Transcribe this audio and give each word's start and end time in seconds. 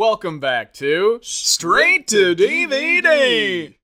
Welcome 0.00 0.40
back 0.40 0.72
to 0.76 1.18
Straight 1.20 2.08
to 2.08 2.34
DVD. 2.34 3.76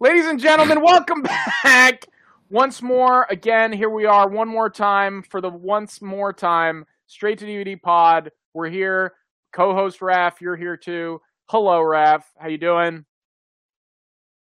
Ladies 0.00 0.24
and 0.24 0.40
gentlemen, 0.40 0.80
welcome 0.80 1.20
back 1.62 2.06
once 2.48 2.80
more. 2.80 3.26
Again, 3.28 3.70
here 3.70 3.90
we 3.90 4.06
are 4.06 4.26
one 4.26 4.48
more 4.48 4.70
time 4.70 5.22
for 5.22 5.42
the 5.42 5.50
once 5.50 6.00
more 6.00 6.32
time 6.32 6.86
Straight 7.08 7.38
to 7.40 7.44
DVD 7.44 7.78
pod. 7.78 8.32
We're 8.54 8.70
here. 8.70 9.12
Co-host 9.52 10.00
Raf, 10.00 10.40
you're 10.40 10.56
here 10.56 10.78
too. 10.78 11.20
Hello, 11.50 11.82
Raf. 11.82 12.26
How 12.38 12.48
you 12.48 12.56
doing? 12.56 13.04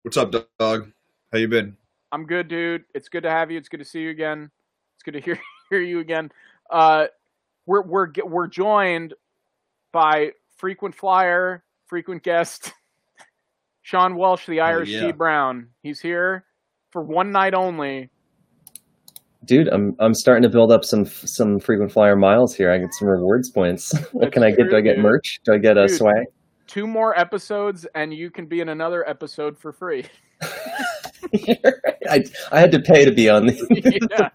What's 0.03 0.17
up, 0.17 0.33
dog? 0.61 0.93
How 1.33 1.39
you 1.39 1.49
been? 1.49 1.77
I'm 2.13 2.27
good, 2.27 2.47
dude. 2.47 2.85
It's 2.95 3.09
good 3.09 3.25
to 3.25 3.31
have 3.31 3.51
you. 3.51 3.59
It's 3.59 3.69
good 3.69 3.81
to 3.81 3.85
see 3.85 4.03
you 4.03 4.11
again. 4.11 4.53
It's 4.95 5.03
good 5.03 5.15
to 5.15 5.21
hear 5.21 5.41
hear 5.71 5.81
you 5.81 5.99
again. 5.99 6.31
Uh, 6.71 7.07
we're 7.67 7.83
we're 7.83 8.13
we're 8.25 8.47
joined 8.47 9.15
by 9.91 10.31
frequent 10.59 10.95
flyer, 10.95 11.65
frequent 11.87 12.23
guest, 12.23 12.73
Sean 13.81 14.17
Welsh, 14.17 14.47
the 14.47 14.61
Irish 14.61 14.91
yeah. 14.91 15.07
T 15.07 15.13
Brown. 15.13 15.69
He's 15.83 16.01
here 16.01 16.45
for 16.91 17.03
one 17.03 17.33
night 17.33 17.55
only. 17.55 18.11
Dude, 19.45 19.69
I'm 19.69 19.97
I'm 19.99 20.13
starting 20.13 20.43
to 20.43 20.51
build 20.51 20.71
up 20.71 20.85
some 20.85 21.07
some 21.07 21.59
frequent 21.59 21.91
flyer 21.91 22.17
miles 22.17 22.55
here. 22.55 22.71
I 22.71 22.79
get 22.79 22.93
some 22.93 23.09
rewards 23.09 23.51
points. 23.51 23.97
what 24.13 24.33
can 24.33 24.43
I 24.43 24.51
get? 24.51 24.69
Do 24.69 24.77
I 24.77 24.83
get 24.83 24.97
Dude. 24.97 25.05
merch? 25.05 25.41
Do 25.45 25.55
I 25.55 25.59
get 25.59 25.79
a 25.79 25.89
swag? 25.89 26.27
Two 26.67 26.87
more 26.87 27.19
episodes, 27.19 27.87
and 27.95 28.13
you 28.13 28.31
can 28.31 28.45
be 28.45 28.61
in 28.61 28.69
another 28.69 29.09
episode 29.09 29.59
for 29.59 29.73
free. 29.73 30.05
I 30.43 32.25
I 32.53 32.61
had 32.61 32.73
to 32.73 32.81
pay 32.81 33.07
to 33.07 33.13
be 33.13 33.31
on 33.31 33.47
the. 33.47 34.09
Yeah. 34.11 34.29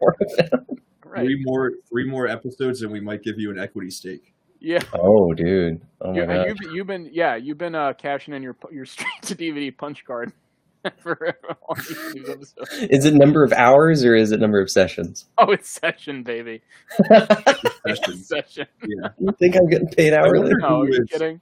Right? 1.05 1.25
Three 1.25 1.43
more, 1.43 1.73
three 1.91 2.09
more 2.09 2.27
episodes, 2.27 2.81
and 2.81 2.91
we 2.91 2.99
might 2.99 3.21
give 3.21 3.37
you 3.37 3.51
an 3.51 3.59
equity 3.59 3.91
stake. 3.91 4.33
Yeah. 4.63 4.79
oh, 4.93 5.33
dude. 5.33 5.81
Oh 6.01 6.13
my 6.13 6.19
You, 6.19 6.25
god. 6.25 6.47
you've, 6.47 6.73
you've 6.73 6.87
been 6.87 7.09
yeah 7.11 7.35
you've 7.35 7.57
been 7.59 7.75
uh, 7.75 7.93
cashing 7.93 8.33
in 8.33 8.41
your 8.41 8.55
your 8.71 8.85
straight 8.93 9.21
to 9.23 9.35
DVD 9.35 9.75
punch 9.77 10.03
card 10.05 10.31
for 10.97 11.37
all 11.67 11.75
these 11.75 12.27
episodes. 12.29 12.71
Is 12.89 13.05
it 13.05 13.13
number 13.13 13.43
of 13.43 13.51
hours 13.53 14.03
or 14.05 14.15
is 14.15 14.31
it 14.31 14.39
number 14.39 14.59
of 14.61 14.71
sessions? 14.71 15.25
Oh, 15.37 15.51
it's 15.51 15.69
session, 15.69 16.23
baby. 16.23 16.61
Session. 17.07 17.37
It's 17.85 18.27
session. 18.27 18.67
Yeah, 18.81 19.09
you 19.19 19.29
think 19.37 19.55
I'm 19.57 19.69
getting 19.69 19.89
paid 19.89 20.13
hourly? 20.13 20.39
wonder- 20.39 20.57
No, 20.59 20.83
you 20.83 20.93
is- 20.93 21.09
kidding? 21.11 21.41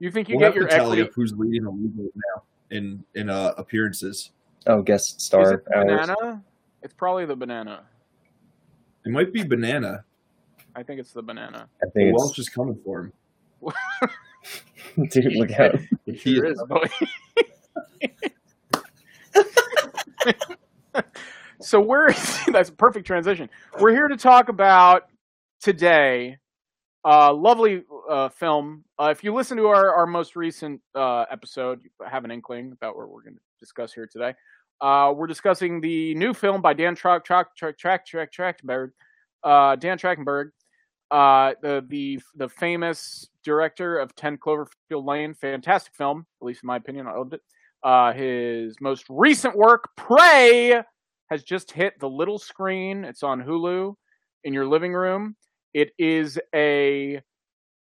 You 0.00 0.10
think 0.10 0.28
you 0.28 0.34
we'll 0.36 0.40
get 0.40 0.46
have 0.46 0.56
your 0.56 0.66
to 0.68 0.74
tally 0.74 0.92
equity? 0.98 1.02
up 1.10 1.14
who's 1.14 1.32
leading 1.36 1.62
the 1.62 1.70
league 1.70 1.92
right 1.96 2.10
now 2.34 2.42
in 2.70 3.04
in 3.14 3.30
uh, 3.30 3.52
appearances. 3.56 4.30
Oh, 4.66 4.82
guest 4.82 5.18
Is 5.18 5.22
star 5.24 5.52
it 5.54 5.64
banana? 5.64 6.42
It's 6.82 6.94
probably 6.94 7.26
the 7.26 7.36
banana. 7.36 7.84
It 9.06 9.12
might 9.12 9.32
be 9.32 9.44
banana. 9.44 10.04
I 10.74 10.82
think 10.82 11.00
it's 11.00 11.12
the 11.12 11.22
banana. 11.22 11.68
I 11.82 11.86
think 11.90 12.10
Who 12.16 12.28
it's 12.30 12.38
is 12.38 12.48
coming 12.48 12.78
for 12.84 13.04
him? 13.04 13.12
dude. 15.10 15.32
Look 15.36 15.52
out! 15.52 15.76
If 16.06 16.22
he 16.22 16.34
Sure 16.36 16.46
is- 16.46 16.58
is, 16.58 16.64
boy. 16.68 16.84
so 21.60 21.80
we're 21.80 22.08
that's 22.48 22.68
a 22.68 22.72
perfect 22.72 23.06
transition. 23.06 23.48
We're 23.78 23.92
here 23.92 24.08
to 24.08 24.16
talk 24.16 24.48
about 24.48 25.04
today 25.60 26.38
uh 27.04 27.32
lovely 27.32 27.82
uh 28.10 28.28
film. 28.30 28.84
Uh, 28.98 29.08
if 29.10 29.24
you 29.24 29.34
listen 29.34 29.56
to 29.56 29.66
our, 29.66 29.92
our 29.94 30.06
most 30.06 30.36
recent 30.36 30.80
uh 30.94 31.24
episode, 31.30 31.80
you 31.84 31.90
have 32.06 32.24
an 32.24 32.30
inkling 32.30 32.72
about 32.72 32.96
what 32.96 33.08
we're 33.10 33.22
going 33.22 33.34
to 33.34 33.40
discuss 33.60 33.92
here 33.92 34.08
today. 34.10 34.34
Uh 34.80 35.12
we're 35.14 35.26
discussing 35.26 35.80
the 35.80 36.14
new 36.14 36.34
film 36.34 36.60
by 36.62 36.72
Dan 36.74 36.94
Track 36.94 37.24
Track 37.24 37.54
Track 37.56 37.78
Track 37.78 38.06
Track 38.06 38.32
Trachtenberg. 38.32 38.90
Uh 39.42 39.76
Dan 39.76 39.98
Trachtenberg. 39.98 40.50
Uh 41.12 41.52
the 41.62 41.84
the 41.88 42.18
the 42.36 42.48
famous 42.48 43.28
director 43.44 43.98
of 43.98 44.14
10 44.14 44.38
Cloverfield 44.38 45.04
Lane, 45.04 45.34
fantastic 45.34 45.94
film, 45.94 46.26
at 46.40 46.46
least 46.46 46.62
in 46.62 46.66
my 46.68 46.76
opinion. 46.76 47.06
I 47.06 47.16
loved 47.16 47.34
it. 47.34 47.40
Uh, 47.82 48.12
his 48.12 48.76
most 48.80 49.04
recent 49.08 49.56
work, 49.56 49.88
Prey, 49.96 50.82
has 51.30 51.42
just 51.42 51.72
hit 51.72 51.98
the 51.98 52.08
little 52.08 52.38
screen. 52.38 53.04
It's 53.04 53.22
on 53.22 53.42
Hulu 53.42 53.94
in 54.44 54.52
your 54.52 54.66
living 54.66 54.92
room. 54.92 55.36
It 55.74 55.90
is 55.98 56.38
a, 56.54 57.20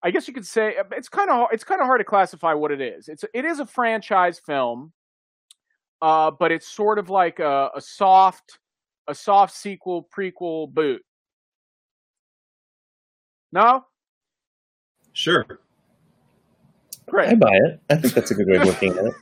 I 0.02 0.10
guess 0.10 0.26
you 0.26 0.34
could 0.34 0.46
say 0.46 0.74
it's 0.92 1.08
kind 1.08 1.30
of 1.30 1.48
it's 1.52 1.64
kind 1.64 1.80
of 1.80 1.86
hard 1.86 2.00
to 2.00 2.04
classify 2.04 2.54
what 2.54 2.70
it 2.70 2.80
is. 2.80 3.08
It's 3.08 3.24
it 3.34 3.44
is 3.44 3.60
a 3.60 3.66
franchise 3.66 4.38
film, 4.38 4.92
uh, 6.00 6.30
but 6.30 6.52
it's 6.52 6.68
sort 6.68 6.98
of 6.98 7.10
like 7.10 7.40
a, 7.40 7.70
a 7.74 7.80
soft 7.80 8.58
a 9.08 9.14
soft 9.14 9.54
sequel 9.54 10.08
prequel 10.16 10.72
boot. 10.72 11.02
No, 13.52 13.84
sure. 15.12 15.44
great. 17.06 17.28
I 17.28 17.34
buy 17.34 17.52
it. 17.52 17.80
I 17.90 17.96
think 17.96 18.14
that's 18.14 18.30
a 18.30 18.34
good 18.34 18.46
way 18.48 18.56
of 18.58 18.66
looking 18.66 18.96
at 18.96 19.06
it. 19.06 19.14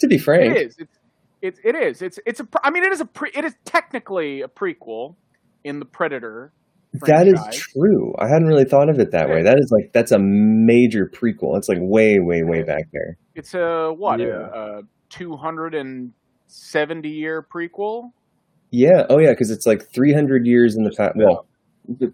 To 0.00 0.06
be 0.06 0.18
frank, 0.18 0.54
It 0.54 0.66
is. 0.66 0.76
It's, 0.78 0.98
it's 1.40 1.60
it 1.64 1.74
is. 1.74 2.02
It's 2.02 2.18
it's 2.26 2.40
a. 2.40 2.44
pre- 2.44 2.60
I 2.62 2.70
mean, 2.70 2.84
it 2.84 2.92
is 2.92 3.00
a. 3.00 3.06
Pre, 3.06 3.30
it 3.34 3.44
is 3.44 3.54
technically 3.64 4.42
a 4.42 4.48
prequel 4.48 5.16
in 5.64 5.78
the 5.78 5.84
Predator. 5.84 6.52
Franchise. 7.00 7.34
That 7.34 7.50
is 7.50 7.56
true. 7.56 8.14
I 8.18 8.28
hadn't 8.28 8.46
really 8.46 8.64
thought 8.64 8.88
of 8.88 8.98
it 8.98 9.10
that 9.12 9.28
way. 9.28 9.42
That 9.42 9.58
is 9.58 9.70
like 9.70 9.92
that's 9.92 10.10
a 10.10 10.18
major 10.18 11.06
prequel. 11.06 11.56
It's 11.58 11.68
like 11.68 11.78
way, 11.80 12.18
way, 12.18 12.42
way 12.42 12.62
back 12.62 12.84
there. 12.92 13.18
It's 13.34 13.54
a 13.54 13.92
what? 13.92 14.20
Yeah. 14.20 14.48
A, 14.54 14.78
a 14.78 14.82
two 15.10 15.36
hundred 15.36 15.74
and 15.74 16.12
seventy 16.46 17.10
year 17.10 17.46
prequel. 17.54 18.12
Yeah. 18.70 19.04
Oh, 19.08 19.18
yeah. 19.18 19.30
Because 19.30 19.50
it's 19.50 19.66
like 19.66 19.82
300 19.92 20.46
years 20.46 20.76
in 20.76 20.84
the 20.84 20.90
past. 20.90 21.12
Well, 21.16 21.46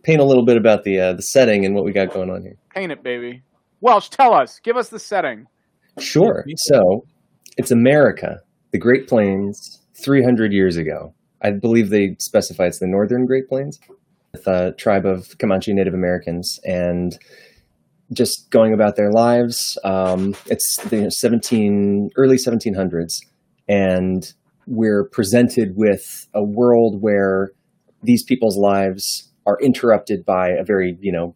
paint 0.02 0.20
a 0.20 0.24
little 0.24 0.44
bit 0.44 0.56
about 0.56 0.84
the 0.84 1.00
uh, 1.00 1.12
the 1.14 1.22
setting 1.22 1.64
and 1.64 1.74
what 1.74 1.84
we 1.84 1.92
got 1.92 2.12
going 2.12 2.30
on 2.30 2.42
here. 2.42 2.56
Paint 2.74 2.92
it, 2.92 3.02
baby. 3.02 3.42
Welsh, 3.80 4.08
tell 4.08 4.32
us. 4.32 4.60
Give 4.60 4.76
us 4.76 4.88
the 4.88 4.98
setting. 4.98 5.46
Sure. 5.98 6.44
So 6.56 7.04
it's 7.56 7.70
America, 7.70 8.40
the 8.72 8.78
Great 8.78 9.06
Plains, 9.08 9.80
300 10.02 10.52
years 10.52 10.76
ago. 10.76 11.14
I 11.42 11.50
believe 11.50 11.90
they 11.90 12.16
specify 12.18 12.66
it's 12.66 12.78
the 12.78 12.86
Northern 12.86 13.26
Great 13.26 13.48
Plains, 13.48 13.78
with 14.32 14.46
a 14.46 14.72
tribe 14.78 15.04
of 15.04 15.36
Comanche 15.38 15.72
Native 15.72 15.94
Americans, 15.94 16.58
and 16.64 17.18
just 18.12 18.50
going 18.50 18.72
about 18.72 18.96
their 18.96 19.10
lives. 19.10 19.78
Um, 19.84 20.34
it's 20.46 20.78
the 20.84 21.10
17 21.10 22.10
early 22.16 22.36
1700s, 22.36 23.18
and 23.68 24.32
we're 24.66 25.04
presented 25.04 25.76
with 25.76 26.26
a 26.32 26.42
world 26.42 27.02
where 27.02 27.52
these 28.02 28.22
people's 28.22 28.56
lives 28.56 29.30
are 29.46 29.58
interrupted 29.60 30.24
by 30.24 30.48
a 30.48 30.64
very, 30.64 30.96
you 31.00 31.12
know, 31.12 31.34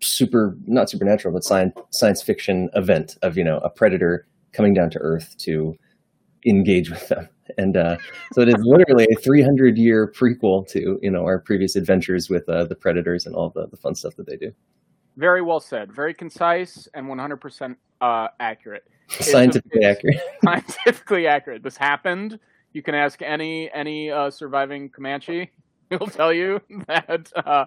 super 0.00 0.56
not 0.66 0.90
supernatural, 0.90 1.32
but 1.32 1.44
science 1.44 1.74
science 1.90 2.22
fiction 2.22 2.68
event 2.74 3.16
of 3.22 3.36
you 3.36 3.44
know 3.44 3.58
a 3.58 3.70
predator 3.70 4.26
coming 4.52 4.74
down 4.74 4.90
to 4.90 4.98
Earth 4.98 5.34
to 5.38 5.76
engage 6.46 6.90
with 6.90 7.08
them. 7.08 7.28
And 7.58 7.76
uh, 7.76 7.98
so 8.32 8.40
it 8.40 8.48
is 8.48 8.54
literally 8.60 9.06
a 9.14 9.20
300 9.20 9.76
year 9.76 10.10
prequel 10.10 10.66
to 10.68 10.98
you 11.02 11.10
know 11.10 11.24
our 11.24 11.38
previous 11.38 11.76
adventures 11.76 12.30
with 12.30 12.48
uh, 12.48 12.64
the 12.64 12.74
predators 12.74 13.26
and 13.26 13.34
all 13.36 13.50
the, 13.50 13.66
the 13.66 13.76
fun 13.76 13.94
stuff 13.94 14.16
that 14.16 14.26
they 14.26 14.38
do. 14.38 14.50
Very 15.18 15.42
well 15.42 15.60
said. 15.60 15.92
Very 15.92 16.14
concise 16.14 16.88
and 16.94 17.06
one 17.06 17.18
hundred 17.18 17.42
percent 17.42 17.76
uh, 18.00 18.28
accurate. 18.40 18.84
Scientifically 19.10 19.82
it's- 19.82 19.96
accurate. 19.98 20.20
Scientifically 20.42 21.26
accurate. 21.26 21.62
This 21.62 21.76
happened. 21.76 22.40
You 22.72 22.82
can 22.82 22.94
ask 22.94 23.20
any 23.20 23.70
any 23.74 24.10
uh, 24.10 24.30
surviving 24.30 24.88
Comanche. 24.88 25.50
He'll 25.98 26.08
tell 26.08 26.32
you 26.32 26.60
that 26.88 27.30
uh, 27.36 27.66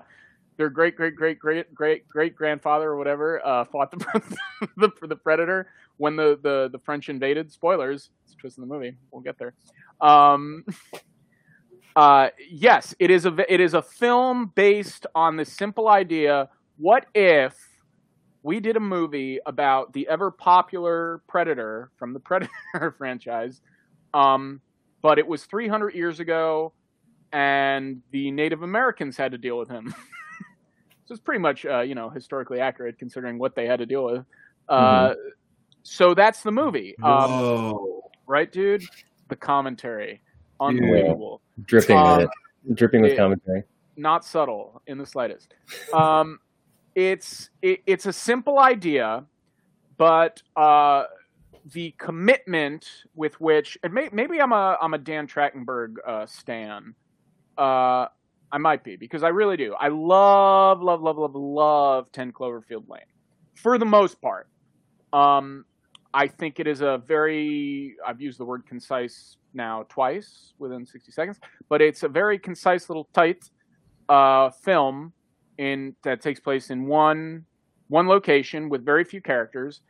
their 0.57 0.69
great 0.69 0.95
great 0.95 1.15
great 1.15 1.39
great 1.39 1.73
great 1.73 2.07
great 2.09 2.35
grandfather 2.35 2.89
or 2.89 2.97
whatever 2.97 3.45
uh, 3.45 3.65
fought 3.65 3.91
the 3.91 4.38
the 4.77 4.89
the 5.07 5.15
predator 5.15 5.67
when 5.97 6.15
the, 6.15 6.39
the 6.41 6.69
the 6.71 6.79
French 6.79 7.09
invaded. 7.09 7.51
Spoilers. 7.51 8.09
It's 8.23 8.33
a 8.33 8.37
twist 8.37 8.57
in 8.57 8.61
the 8.61 8.67
movie. 8.67 8.97
We'll 9.11 9.21
get 9.21 9.37
there. 9.37 9.53
Um, 10.01 10.66
uh, 11.96 12.29
yes, 12.49 12.96
it 12.99 13.11
is 13.11 13.25
a 13.25 13.53
it 13.53 13.59
is 13.59 13.73
a 13.73 13.81
film 13.81 14.52
based 14.55 15.05
on 15.16 15.37
the 15.37 15.46
simple 15.46 15.87
idea: 15.87 16.49
what 16.78 17.05
if 17.16 17.55
we 18.43 18.59
did 18.59 18.78
a 18.78 18.81
movie 18.81 19.40
about 19.46 19.93
the 19.93 20.07
ever 20.07 20.31
popular 20.31 21.22
Predator 21.28 21.91
from 21.97 22.13
the 22.13 22.19
Predator 22.19 22.96
franchise, 22.97 23.61
um, 24.13 24.61
but 25.02 25.19
it 25.19 25.28
was 25.28 25.46
300 25.46 25.93
years 25.93 26.19
ago, 26.19 26.73
and 27.32 28.02
the 28.12 28.32
Native 28.32 28.64
Americans 28.64 29.18
had 29.18 29.32
to 29.32 29.38
deal 29.38 29.58
with 29.58 29.70
him. 29.70 29.94
so 31.06 31.14
it's 31.14 31.22
pretty 31.22 31.40
much, 31.41 31.66
uh, 31.66 31.82
you 31.82 31.96
know, 31.96 32.09
historically 32.09 32.59
accurate 32.59 32.97
considering 32.97 33.38
what 33.38 33.56
they 33.56 33.66
had 33.66 33.79
to 33.79 33.85
deal 33.85 34.06
with. 34.06 34.26
Uh, 34.70 35.14
So 35.84 36.14
that's 36.14 36.41
the 36.44 36.52
movie, 36.52 36.96
um, 37.02 38.02
right, 38.28 38.52
dude? 38.52 38.84
The 39.29 39.38
commentary, 39.38 40.22
unbelievable 40.59 41.41
dripping 41.66 41.96
Um, 41.97 42.18
with 42.18 42.29
it, 42.70 42.76
dripping 42.76 43.02
with 43.03 43.14
it- 43.14 43.18
commentary. 43.18 43.64
not 43.96 44.26
subtle 44.26 44.82
in 44.88 44.97
the 44.97 45.06
slightest. 45.06 45.53
Um, 45.94 46.40
it's 46.94 47.50
it, 47.62 47.82
it's 47.85 48.06
a 48.06 48.12
simple 48.14 48.59
idea, 48.59 49.24
but 49.97 50.41
uh, 50.58 51.03
the 51.72 51.91
commitment 51.97 53.06
with 53.16 53.40
which 53.40 53.78
and 53.84 53.94
may, 53.94 54.09
maybe 54.12 54.41
I'm 54.41 54.52
a 54.52 54.78
I'm 54.82 54.94
a 54.94 54.97
Dan 54.97 55.26
Trachtenberg 55.28 55.96
uh, 56.06 56.26
stan. 56.26 56.96
Uh, 57.57 58.07
I 58.51 58.57
might 58.57 58.83
be 58.83 58.95
because 58.95 59.23
I 59.23 59.29
really 59.29 59.57
do. 59.57 59.73
I 59.73 59.89
love 59.89 60.81
love 60.81 61.01
love 61.01 61.17
love 61.17 61.35
love 61.35 62.11
Ten 62.11 62.31
Cloverfield 62.31 62.87
Lane 62.87 63.01
for 63.55 63.77
the 63.77 63.85
most 63.85 64.21
part. 64.21 64.47
Um, 65.11 65.65
I 66.13 66.27
think 66.27 66.59
it 66.59 66.67
is 66.67 66.81
a 66.81 67.01
very, 67.05 67.95
I've 68.05 68.21
used 68.21 68.39
the 68.39 68.45
word 68.45 68.65
concise 68.65 69.37
now 69.53 69.85
twice 69.89 70.53
within 70.57 70.85
60 70.85 71.11
seconds, 71.11 71.39
but 71.69 71.81
it's 71.81 72.03
a 72.03 72.07
very 72.07 72.39
concise 72.39 72.89
little 72.89 73.09
tight 73.13 73.49
uh, 74.09 74.49
film 74.49 75.13
in 75.57 75.95
that 76.03 76.21
takes 76.21 76.39
place 76.39 76.69
in 76.69 76.85
one 76.85 77.45
one 77.89 78.07
location 78.07 78.69
with 78.69 78.83
very 78.85 79.03
few 79.03 79.21
characters. 79.21 79.81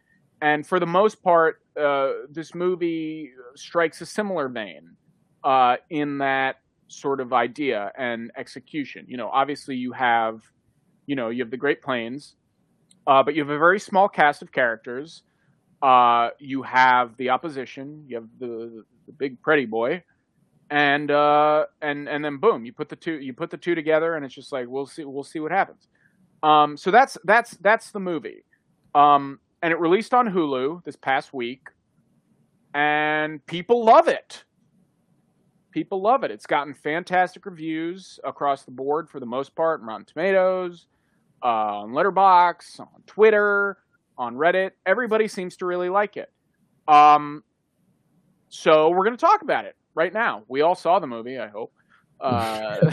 And 0.42 0.66
for 0.66 0.80
the 0.80 0.86
most 0.86 1.24
part, 1.24 1.62
uh, 1.80 2.12
this 2.30 2.54
movie 2.54 3.32
strikes 3.56 4.02
a 4.02 4.06
similar 4.06 4.50
vein 4.50 4.96
uh, 5.44 5.78
in 5.90 6.20
that 6.20 6.58
sort 6.88 7.20
of 7.20 7.34
idea 7.34 7.92
and 7.98 8.32
execution. 8.38 9.06
You 9.08 9.18
know, 9.18 9.30
obviously 9.30 9.76
you 9.76 9.92
have, 9.94 10.42
you 11.06 11.16
know, 11.16 11.30
you 11.30 11.44
have 11.44 11.52
the 11.52 11.58
Great 11.58 11.82
Plains, 11.82 12.36
uh, 13.06 13.24
but 13.24 13.36
you 13.36 13.42
have 13.42 13.50
a 13.50 13.58
very 13.58 13.80
small 13.80 14.10
cast 14.10 14.42
of 14.42 14.52
characters. 14.52 15.24
Uh, 15.82 16.30
you 16.40 16.64
have 16.64 17.16
the 17.18 17.30
opposition. 17.30 18.04
You 18.08 18.16
have 18.18 18.28
the 18.40 18.84
the 19.06 19.12
big 19.14 19.42
pretty 19.42 19.66
boy, 19.66 20.04
and 20.70 21.12
uh, 21.12 21.66
and 21.82 22.10
and 22.10 22.24
then 22.24 22.38
boom, 22.38 22.66
you 22.66 22.74
put 22.74 22.90
the 22.90 22.96
two 22.96 23.20
you 23.20 23.34
put 23.34 23.50
the 23.50 23.58
two 23.58 23.76
together, 23.76 24.16
and 24.16 24.26
it's 24.26 24.34
just 24.34 24.52
like 24.52 24.68
we'll 24.68 24.88
see 24.88 25.04
we'll 25.04 25.24
see 25.24 25.40
what 25.40 25.52
happens. 25.52 25.88
Um, 26.44 26.78
so 26.78 26.92
that's 26.92 27.18
that's 27.24 27.52
that's 27.58 27.92
the 27.92 28.00
movie, 28.00 28.44
um, 28.96 29.40
and 29.62 29.72
it 29.72 29.80
released 29.80 30.14
on 30.14 30.28
Hulu 30.28 30.84
this 30.84 30.96
past 30.96 31.34
week, 31.34 31.68
and 32.74 33.46
people 33.46 33.86
love 33.86 34.08
it. 34.08 34.44
People 35.78 36.02
love 36.02 36.24
it. 36.24 36.32
It's 36.32 36.48
gotten 36.48 36.74
fantastic 36.74 37.46
reviews 37.46 38.20
across 38.24 38.64
the 38.64 38.72
board 38.72 39.12
for 39.12 39.20
the 39.20 39.28
most 39.28 39.54
part, 39.54 39.80
Rotten 39.82 40.06
Tomatoes, 40.06 40.88
uh, 41.44 41.46
on 41.46 41.92
Letterboxd, 41.92 42.80
on 42.80 43.04
Twitter, 43.06 43.78
on 44.18 44.34
Reddit. 44.38 44.72
Everybody 44.88 45.28
seems 45.28 45.56
to 45.58 45.68
really 45.68 45.90
like 45.90 46.18
it. 46.18 46.32
Um, 46.88 47.44
so 48.50 48.90
we're 48.90 49.04
going 49.04 49.16
to 49.16 49.24
talk 49.24 49.44
about 49.44 49.66
it 49.66 49.76
right 49.94 50.12
now. 50.12 50.46
We 50.48 50.62
all 50.62 50.74
saw 50.74 50.98
the 50.98 51.06
movie, 51.06 51.38
I 51.38 51.48
hope. 51.48 51.74
Uh, 52.20 52.92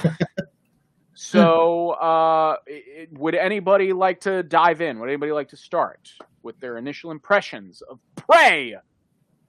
so, 1.15 1.93
uh, 1.93 2.57
it, 2.67 3.19
would 3.19 3.35
anybody 3.35 3.95
like 3.95 4.21
to 4.21 4.43
dive 4.43 4.83
in? 4.83 5.01
Would 5.01 5.09
anybody 5.09 5.33
like 5.33 5.49
to 5.49 5.57
start 5.57 6.11
with 6.43 6.61
their 6.61 6.77
initial 6.77 7.13
impressions 7.13 7.81
of 7.81 7.99
Prey 8.15 8.77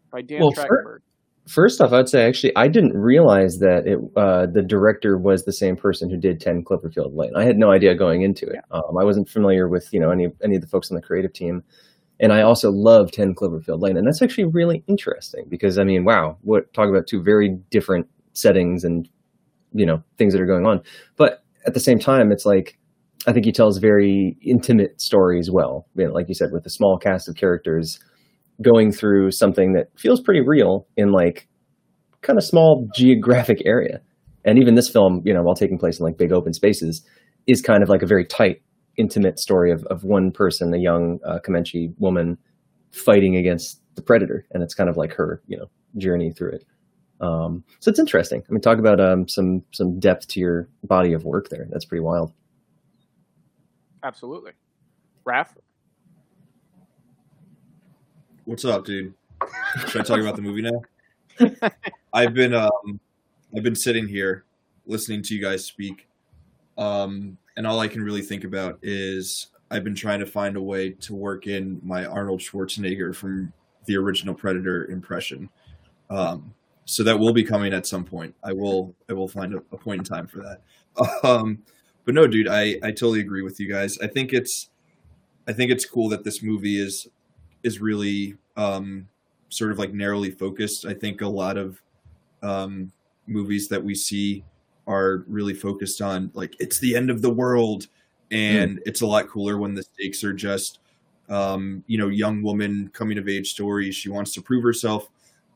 by 0.10 0.22
Dan 0.22 0.40
well, 0.40 0.54
Trachtenberg? 0.54 1.00
First 1.48 1.80
off, 1.80 1.94
I'd 1.94 2.10
say 2.10 2.26
actually 2.26 2.56
I 2.56 2.68
didn't 2.68 2.94
realize 2.94 3.60
that 3.60 3.86
it 3.86 4.00
uh, 4.16 4.48
the 4.48 4.64
director 4.64 5.18
was 5.18 5.44
the 5.44 5.54
same 5.54 5.76
person 5.76 6.10
who 6.10 6.18
did 6.18 6.40
Ten 6.40 6.64
Cloverfield 6.64 7.16
Lane. 7.16 7.34
I 7.36 7.44
had 7.44 7.58
no 7.58 7.72
idea 7.72 7.96
going 7.96 8.24
into 8.24 8.48
it. 8.48 8.56
Yeah. 8.56 8.78
Um, 8.78 8.98
I 9.00 9.04
wasn't 9.04 9.30
familiar 9.30 9.70
with 9.70 9.88
you 9.94 10.00
know 10.00 10.10
any 10.10 10.28
any 10.44 10.56
of 10.56 10.62
the 10.62 10.68
folks 10.68 10.90
on 10.90 10.96
the 10.96 11.04
creative 11.04 11.34
team, 11.34 11.64
and 12.20 12.34
I 12.34 12.42
also 12.42 12.72
love 12.72 13.12
Ten 13.12 13.36
Cloverfield 13.36 13.80
Lane, 13.80 13.96
and 13.96 14.08
that's 14.08 14.24
actually 14.24 14.46
really 14.46 14.84
interesting 14.88 15.46
because 15.48 15.78
I 15.78 15.84
mean, 15.84 16.04
wow, 16.04 16.38
what 16.42 16.74
talk 16.74 16.90
about 16.90 17.06
two 17.06 17.22
very 17.22 17.56
different 17.70 18.08
settings 18.34 18.84
and 18.84 19.08
you 19.72 19.86
know 19.86 20.02
things 20.18 20.34
that 20.34 20.42
are 20.42 20.48
going 20.48 20.66
on, 20.66 20.82
but 21.16 21.44
at 21.68 21.76
the 21.76 21.80
same 21.80 22.00
time, 22.00 22.32
it's 22.32 22.46
like 22.46 22.78
I 23.28 23.34
think 23.34 23.46
he 23.46 23.52
tells 23.52 23.78
very 23.78 24.36
intimate 24.42 25.00
stories 25.00 25.52
well. 25.52 25.86
You 25.96 26.08
know, 26.08 26.14
like 26.14 26.28
you 26.28 26.36
said, 26.36 26.50
with 26.52 26.66
a 26.66 26.72
small 26.72 26.98
cast 26.98 27.30
of 27.30 27.36
characters 27.36 28.00
going 28.62 28.92
through 28.92 29.32
something 29.32 29.74
that 29.74 29.88
feels 29.98 30.22
pretty 30.22 30.42
real 30.42 30.88
in 30.96 31.12
like 31.12 31.48
kind 32.22 32.38
of 32.38 32.44
small 32.44 32.88
geographic 32.96 33.62
area. 33.66 34.02
And 34.44 34.60
even 34.60 34.76
this 34.76 34.90
film, 34.90 35.22
you 35.26 35.34
know, 35.34 35.42
while 35.42 35.56
taking 35.56 35.78
place 35.78 36.00
in 36.00 36.06
like 36.06 36.18
big 36.18 36.32
open 36.32 36.54
spaces, 36.54 37.06
is 37.48 37.62
kind 37.62 37.84
of 37.84 37.90
like 37.90 38.02
a 38.02 38.08
very 38.08 38.26
tight, 38.26 38.62
intimate 38.98 39.40
story 39.40 39.72
of, 39.72 39.84
of 39.86 40.04
one 40.04 40.32
person, 40.32 40.74
a 40.74 40.78
young 40.78 41.20
uh, 41.26 41.40
Comanche 41.40 41.94
woman 41.98 42.38
fighting 42.92 43.36
against 43.36 43.82
the 43.96 44.02
predator. 44.02 44.46
And 44.52 44.64
it's 44.64 44.74
kind 44.74 44.90
of 44.90 44.98
like 44.98 45.14
her, 45.14 45.42
you 45.48 45.58
know, 45.58 45.66
journey 45.98 46.32
through 46.32 46.54
it. 46.54 46.66
Um, 47.22 47.64
so 47.80 47.90
it's 47.90 48.00
interesting. 48.00 48.44
I 48.48 48.52
mean, 48.52 48.62
talk 48.62 48.78
about 48.78 49.00
um, 49.00 49.28
some 49.28 49.62
some 49.72 50.00
depth 50.00 50.28
to 50.30 50.40
your 50.40 50.68
body 50.84 51.14
of 51.14 51.24
work 51.24 51.50
there. 51.50 51.66
That's 51.70 51.86
pretty 51.86 52.04
wild. 52.04 52.34
Absolutely, 54.04 54.52
Raph. 55.26 55.56
What's 58.46 58.64
up, 58.64 58.86
dude? 58.86 59.12
Should 59.88 60.02
I 60.02 60.04
talk 60.04 60.20
about 60.20 60.36
the 60.36 60.42
movie 60.44 60.62
now? 60.62 61.72
I've 62.14 62.36
been 62.36 62.54
um, 62.54 63.00
I've 63.58 63.64
been 63.64 63.76
sitting 63.76 64.08
here 64.08 64.46
listening 64.86 65.24
to 65.24 65.36
you 65.36 65.42
guys 65.42 65.66
speak, 65.66 66.08
um, 66.78 67.40
and 67.58 67.66
all 67.66 67.80
I 67.80 67.88
can 67.88 68.04
really 68.04 68.22
think 68.22 68.44
about 68.44 68.78
is 68.84 69.48
I've 69.72 69.84
been 69.84 69.96
trying 69.96 70.20
to 70.20 70.28
find 70.28 70.58
a 70.58 70.62
way 70.62 70.92
to 70.92 71.16
work 71.16 71.48
in 71.48 71.82
my 71.84 72.06
Arnold 72.06 72.40
Schwarzenegger 72.40 73.16
from 73.16 73.52
the 73.86 73.98
original 73.98 74.36
Predator 74.36 74.86
impression. 74.92 75.50
Um, 76.12 76.54
so 76.86 77.02
that 77.02 77.18
will 77.18 77.34
be 77.34 77.44
coming 77.44 77.74
at 77.74 77.88
some 77.88 78.06
point. 78.06 78.36
I 78.44 78.54
will 78.54 78.94
I 79.10 79.14
will 79.14 79.28
find 79.28 79.56
a, 79.56 79.58
a 79.72 79.78
point 79.78 80.02
in 80.02 80.06
time 80.06 80.28
for 80.28 80.38
that. 80.40 80.62
Um, 81.24 81.64
but 82.06 82.14
no, 82.14 82.28
dude, 82.28 82.48
I 82.48 82.78
I 82.84 82.92
totally 82.92 83.22
agree 83.22 83.42
with 83.42 83.60
you 83.60 83.68
guys. 83.68 83.98
I 83.98 84.08
think 84.08 84.34
it's 84.34 84.70
I 85.48 85.54
think 85.54 85.72
it's 85.72 85.84
cool 85.84 86.10
that 86.10 86.24
this 86.24 86.44
movie 86.44 86.80
is 86.80 87.08
is 87.66 87.82
really 87.82 88.36
um, 88.56 89.10
sort 89.50 89.72
of 89.72 89.80
like 89.80 89.92
narrowly 89.92 90.30
focused. 90.30 90.86
I 90.86 90.94
think 90.94 91.22
a 91.22 91.28
lot 91.28 91.58
of 91.58 91.82
um, 92.44 92.92
movies 93.28 93.68
that 93.70 93.84
we 93.84 93.96
see 93.96 94.44
are 94.88 95.26
really 95.28 95.56
focused 95.56 96.00
on 96.00 96.30
like 96.36 96.56
it's 96.60 96.80
the 96.80 96.96
end 96.96 97.10
of 97.10 97.24
the 97.24 97.30
world, 97.30 97.88
and 98.32 98.78
mm. 98.78 98.82
it's 98.86 99.02
a 99.02 99.08
lot 99.08 99.28
cooler 99.28 99.58
when 99.58 99.74
the 99.74 99.82
stakes 99.82 100.24
are 100.24 100.32
just 100.32 100.80
um, 101.28 101.84
you 101.88 101.98
know 101.98 102.08
young 102.08 102.44
woman 102.44 102.90
coming 102.94 103.18
of 103.18 103.28
age 103.28 103.50
story. 103.50 103.92
She 103.92 104.10
wants 104.10 104.32
to 104.34 104.42
prove 104.44 104.64
herself 104.64 105.10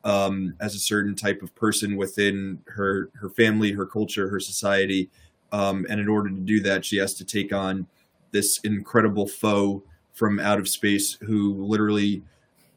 um, 0.04 0.56
as 0.60 0.74
a 0.74 0.80
certain 0.80 1.16
type 1.16 1.44
of 1.44 1.54
person 1.54 1.96
within 1.96 2.60
her 2.66 3.12
her 3.14 3.30
family, 3.30 3.72
her 3.72 3.86
culture, 3.86 4.30
her 4.30 4.40
society, 4.40 5.12
um, 5.52 5.86
and 5.92 6.00
in 6.00 6.10
order 6.10 6.30
to 6.30 6.40
do 6.40 6.60
that, 6.62 6.84
she 6.84 6.98
has 6.98 7.14
to 7.14 7.24
take 7.24 7.54
on 7.54 7.86
this 8.32 8.60
incredible 8.64 9.28
foe 9.28 9.84
from 10.20 10.38
out 10.38 10.60
of 10.60 10.68
space 10.68 11.14
who 11.22 11.54
literally 11.64 12.22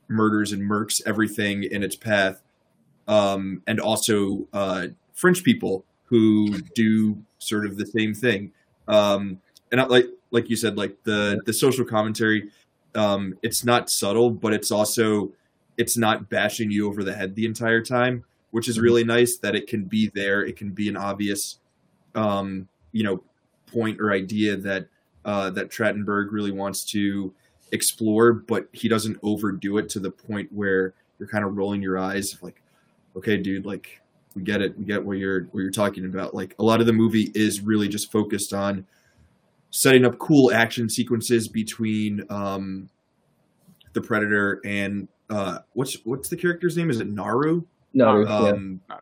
murders 0.07 0.53
and 0.53 0.63
murks 0.63 1.03
everything 1.05 1.65
in 1.65 1.83
its 1.83 1.97
path, 1.97 2.41
um, 3.09 3.61
and 3.67 3.81
also 3.81 4.47
uh, 4.53 4.87
French 5.13 5.43
people 5.43 5.85
who 6.05 6.61
do 6.77 7.21
sort 7.41 7.67
of 7.67 7.77
the 7.77 7.87
same 7.87 8.15
thing. 8.15 8.53
Um, 8.87 9.41
and 9.73 9.79
not 9.79 9.91
like 9.91 10.07
like 10.31 10.49
you 10.49 10.55
said, 10.55 10.77
like 10.77 10.97
the 11.03 11.41
the 11.45 11.53
social 11.53 11.85
commentary, 11.85 12.49
um, 12.95 13.37
it's 13.43 13.65
not 13.65 13.91
subtle, 13.91 14.31
but 14.31 14.53
it's 14.53 14.71
also 14.71 15.33
it's 15.77 15.97
not 15.97 16.31
bashing 16.31 16.71
you 16.71 16.87
over 16.87 17.03
the 17.03 17.13
head 17.13 17.35
the 17.35 17.45
entire 17.45 17.83
time, 17.83 18.23
which 18.53 18.69
is 18.69 18.77
mm-hmm. 18.77 18.85
really 18.85 19.05
nice 19.05 19.39
that 19.39 19.57
it 19.57 19.67
can 19.67 19.83
be 19.83 20.13
there. 20.15 20.45
It 20.45 20.57
can 20.57 20.71
be 20.71 20.89
an 20.89 20.97
obvious, 20.97 21.59
um, 22.15 22.69
you 22.93 23.03
know, 23.03 23.21
point 23.67 24.01
or 24.01 24.13
idea 24.13 24.57
that 24.59 24.87
uh, 25.25 25.51
that 25.51 25.71
Trachtenberg 25.71 26.29
really 26.31 26.51
wants 26.51 26.85
to 26.93 27.33
explore, 27.73 28.33
but 28.33 28.69
he 28.73 28.89
doesn't 28.89 29.19
overdo 29.23 29.79
it 29.79 29.89
to 29.91 30.01
the 30.01 30.11
point 30.11 30.53
where 30.53 30.95
you're 31.19 31.29
kind 31.29 31.45
of 31.45 31.57
rolling 31.57 31.83
your 31.83 31.99
eyes, 31.99 32.37
like, 32.43 32.63
okay, 33.17 33.37
dude, 33.37 33.65
like 33.67 34.01
we 34.35 34.43
get 34.43 34.63
it, 34.63 34.79
we 34.79 34.85
get 34.85 35.05
what 35.05 35.19
you're 35.19 35.45
what 35.45 35.61
you're 35.61 35.71
talking 35.71 36.05
about. 36.05 36.35
Like 36.35 36.55
a 36.59 36.63
lot 36.63 36.81
of 36.81 36.87
the 36.87 36.93
movie 36.93 37.31
is 37.35 37.61
really 37.61 37.89
just 37.89 38.11
focused 38.11 38.53
on 38.53 38.87
setting 39.71 40.05
up 40.05 40.19
cool 40.19 40.53
action 40.53 40.89
sequences 40.89 41.49
between 41.49 42.25
um, 42.31 42.89
the 43.93 44.01
Predator 44.01 44.61
and 44.65 45.09
uh, 45.31 45.59
what's 45.73 45.97
what's 46.05 46.29
the 46.29 46.37
character's 46.37 46.77
name? 46.77 46.91
Is 46.91 47.01
it 47.01 47.09
Naru? 47.09 47.65
Naru. 47.95 48.27
Um, 48.27 48.81
yeah. 48.89 48.97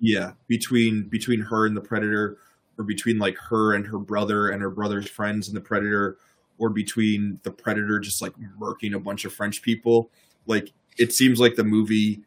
yeah, 0.00 0.32
between 0.48 1.08
between 1.08 1.40
her 1.40 1.66
and 1.66 1.76
the 1.76 1.80
Predator 1.80 2.38
or 2.78 2.84
between 2.84 3.18
like 3.18 3.36
her 3.38 3.74
and 3.74 3.86
her 3.86 3.98
brother 3.98 4.48
and 4.48 4.62
her 4.62 4.70
brother's 4.70 5.08
friends 5.08 5.48
and 5.48 5.56
the 5.56 5.60
predator 5.60 6.18
or 6.58 6.70
between 6.70 7.40
the 7.42 7.50
predator 7.50 7.98
just 7.98 8.22
like 8.22 8.32
murking 8.58 8.94
a 8.94 9.00
bunch 9.00 9.24
of 9.24 9.32
french 9.32 9.62
people. 9.62 10.10
Like 10.46 10.72
it 10.98 11.12
seems 11.12 11.40
like 11.40 11.54
the 11.56 11.64
movie 11.64 12.22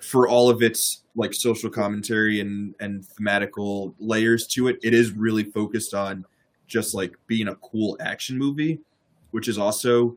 for 0.00 0.28
all 0.28 0.48
of 0.48 0.62
its 0.62 1.02
like 1.14 1.34
social 1.34 1.70
commentary 1.70 2.40
and 2.40 2.74
and 2.80 3.04
thematical 3.04 3.94
layers 3.98 4.46
to 4.46 4.68
it 4.68 4.78
it 4.82 4.94
is 4.94 5.12
really 5.12 5.44
focused 5.44 5.92
on 5.92 6.24
just 6.66 6.94
like 6.94 7.14
being 7.26 7.48
a 7.48 7.54
cool 7.56 7.96
action 8.00 8.38
movie 8.38 8.80
which 9.30 9.46
is 9.46 9.58
also 9.58 10.16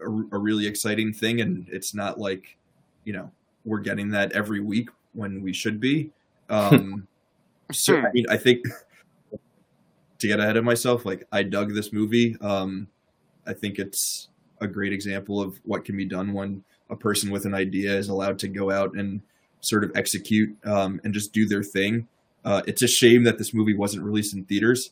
a, 0.00 0.06
a 0.06 0.38
really 0.38 0.66
exciting 0.66 1.12
thing 1.12 1.40
and 1.40 1.66
it's 1.70 1.94
not 1.94 2.18
like 2.18 2.58
you 3.04 3.12
know 3.12 3.30
we're 3.64 3.80
getting 3.80 4.10
that 4.10 4.32
every 4.32 4.60
week 4.60 4.88
when 5.12 5.42
we 5.42 5.52
should 5.52 5.80
be. 5.80 6.10
Um 6.50 7.08
so 7.72 7.96
I 7.96 8.12
mean, 8.12 8.26
I 8.28 8.36
think 8.36 8.64
to 10.18 10.26
get 10.26 10.40
ahead 10.40 10.56
of 10.56 10.64
myself, 10.64 11.04
like 11.04 11.26
I 11.32 11.42
dug 11.42 11.74
this 11.74 11.92
movie. 11.92 12.36
Um, 12.40 12.88
I 13.46 13.52
think 13.52 13.78
it's 13.78 14.28
a 14.60 14.66
great 14.66 14.92
example 14.92 15.40
of 15.40 15.60
what 15.64 15.84
can 15.84 15.96
be 15.96 16.04
done 16.04 16.32
when 16.32 16.62
a 16.90 16.96
person 16.96 17.30
with 17.30 17.44
an 17.44 17.54
idea 17.54 17.96
is 17.96 18.08
allowed 18.08 18.38
to 18.40 18.48
go 18.48 18.70
out 18.70 18.94
and 18.94 19.20
sort 19.60 19.84
of 19.84 19.92
execute 19.94 20.56
um, 20.64 21.00
and 21.04 21.12
just 21.14 21.32
do 21.32 21.46
their 21.46 21.62
thing. 21.62 22.06
Uh, 22.44 22.62
it's 22.66 22.82
a 22.82 22.88
shame 22.88 23.24
that 23.24 23.38
this 23.38 23.54
movie 23.54 23.74
wasn't 23.74 24.02
released 24.02 24.34
in 24.34 24.44
theaters 24.44 24.90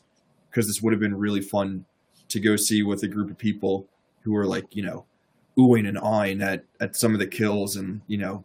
because 0.49 0.67
this 0.67 0.81
would 0.81 0.93
have 0.93 0.99
been 0.99 1.17
really 1.17 1.41
fun 1.41 1.85
to 2.29 2.39
go 2.39 2.55
see 2.55 2.83
with 2.83 3.03
a 3.03 3.07
group 3.07 3.29
of 3.29 3.37
people 3.37 3.87
who 4.21 4.35
are 4.35 4.45
like, 4.45 4.75
you 4.75 4.83
know, 4.83 5.05
oohing 5.57 5.87
and 5.87 5.99
eyeing 5.99 6.41
at 6.41 6.63
at 6.79 6.95
some 6.95 7.13
of 7.13 7.19
the 7.19 7.27
kills 7.27 7.75
and 7.75 8.01
you 8.07 8.17
know 8.17 8.43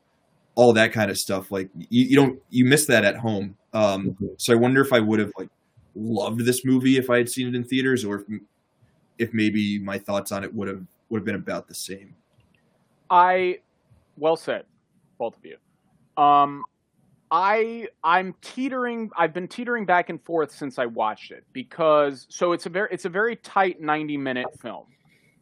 all 0.56 0.72
that 0.72 0.92
kind 0.92 1.10
of 1.10 1.18
stuff. 1.18 1.52
Like 1.52 1.70
you, 1.76 2.06
you 2.06 2.16
don't 2.16 2.40
you 2.50 2.64
miss 2.64 2.86
that 2.86 3.04
at 3.04 3.16
home. 3.16 3.56
Um, 3.72 4.06
Mm-hmm. 4.06 4.26
so 4.38 4.52
I 4.52 4.56
wonder 4.56 4.80
if 4.80 4.92
I 4.92 4.98
would 5.00 5.20
have 5.20 5.30
like 5.38 5.50
loved 5.94 6.44
this 6.44 6.64
movie 6.64 6.96
if 6.96 7.08
I 7.08 7.18
had 7.18 7.28
seen 7.28 7.46
it 7.46 7.54
in 7.54 7.62
theaters, 7.62 8.04
or 8.04 8.16
if 8.16 8.40
if 9.18 9.32
maybe 9.32 9.78
my 9.78 9.98
thoughts 9.98 10.32
on 10.32 10.42
it 10.42 10.52
would 10.52 10.66
have 10.66 10.82
would 11.10 11.18
have 11.20 11.24
been 11.24 11.36
about 11.36 11.68
the 11.68 11.74
same. 11.74 12.16
I 13.10 13.60
well 14.16 14.36
said, 14.36 14.64
both 15.18 15.36
of 15.36 15.44
you. 15.44 15.56
Um, 16.22 16.64
I 17.30 17.88
I'm 18.02 18.34
teetering. 18.40 19.10
I've 19.16 19.34
been 19.34 19.48
teetering 19.48 19.84
back 19.84 20.08
and 20.08 20.22
forth 20.24 20.52
since 20.52 20.78
I 20.78 20.86
watched 20.86 21.32
it 21.32 21.44
because 21.52 22.26
so 22.30 22.52
it's 22.52 22.64
a 22.66 22.70
very 22.70 22.88
it's 22.90 23.04
a 23.04 23.10
very 23.10 23.36
tight 23.36 23.80
90 23.80 24.16
minute 24.16 24.46
film, 24.60 24.86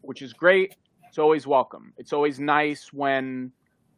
which 0.01 0.23
is 0.23 0.33
great. 0.33 0.75
It's 1.09 1.19
always 1.19 1.47
welcome. 1.47 1.93
It's 1.99 2.13
always 2.13 2.41
nice 2.41 2.93
when 2.93 3.53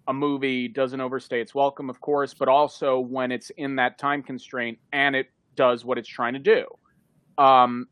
a 0.08 0.12
movie 0.12 0.68
doesn't 0.68 1.00
overstay 1.00 1.40
its 1.40 1.54
welcome, 1.54 1.90
of 1.90 2.00
course, 2.00 2.34
but 2.34 2.48
also 2.48 3.00
when 3.00 3.32
it's 3.32 3.50
in 3.50 3.76
that 3.76 3.98
time 3.98 4.22
constraint 4.22 4.78
and 4.92 5.16
it 5.16 5.26
does 5.54 5.84
what 5.84 5.98
it's 5.98 6.08
trying 6.08 6.34
to 6.34 6.38
do. 6.38 6.64
Um, 7.38 7.86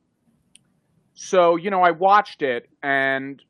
so 1.14 1.56
you 1.56 1.70
know, 1.70 1.82
I 1.82 1.90
watched 1.90 2.42
it 2.42 2.68
and 2.82 3.42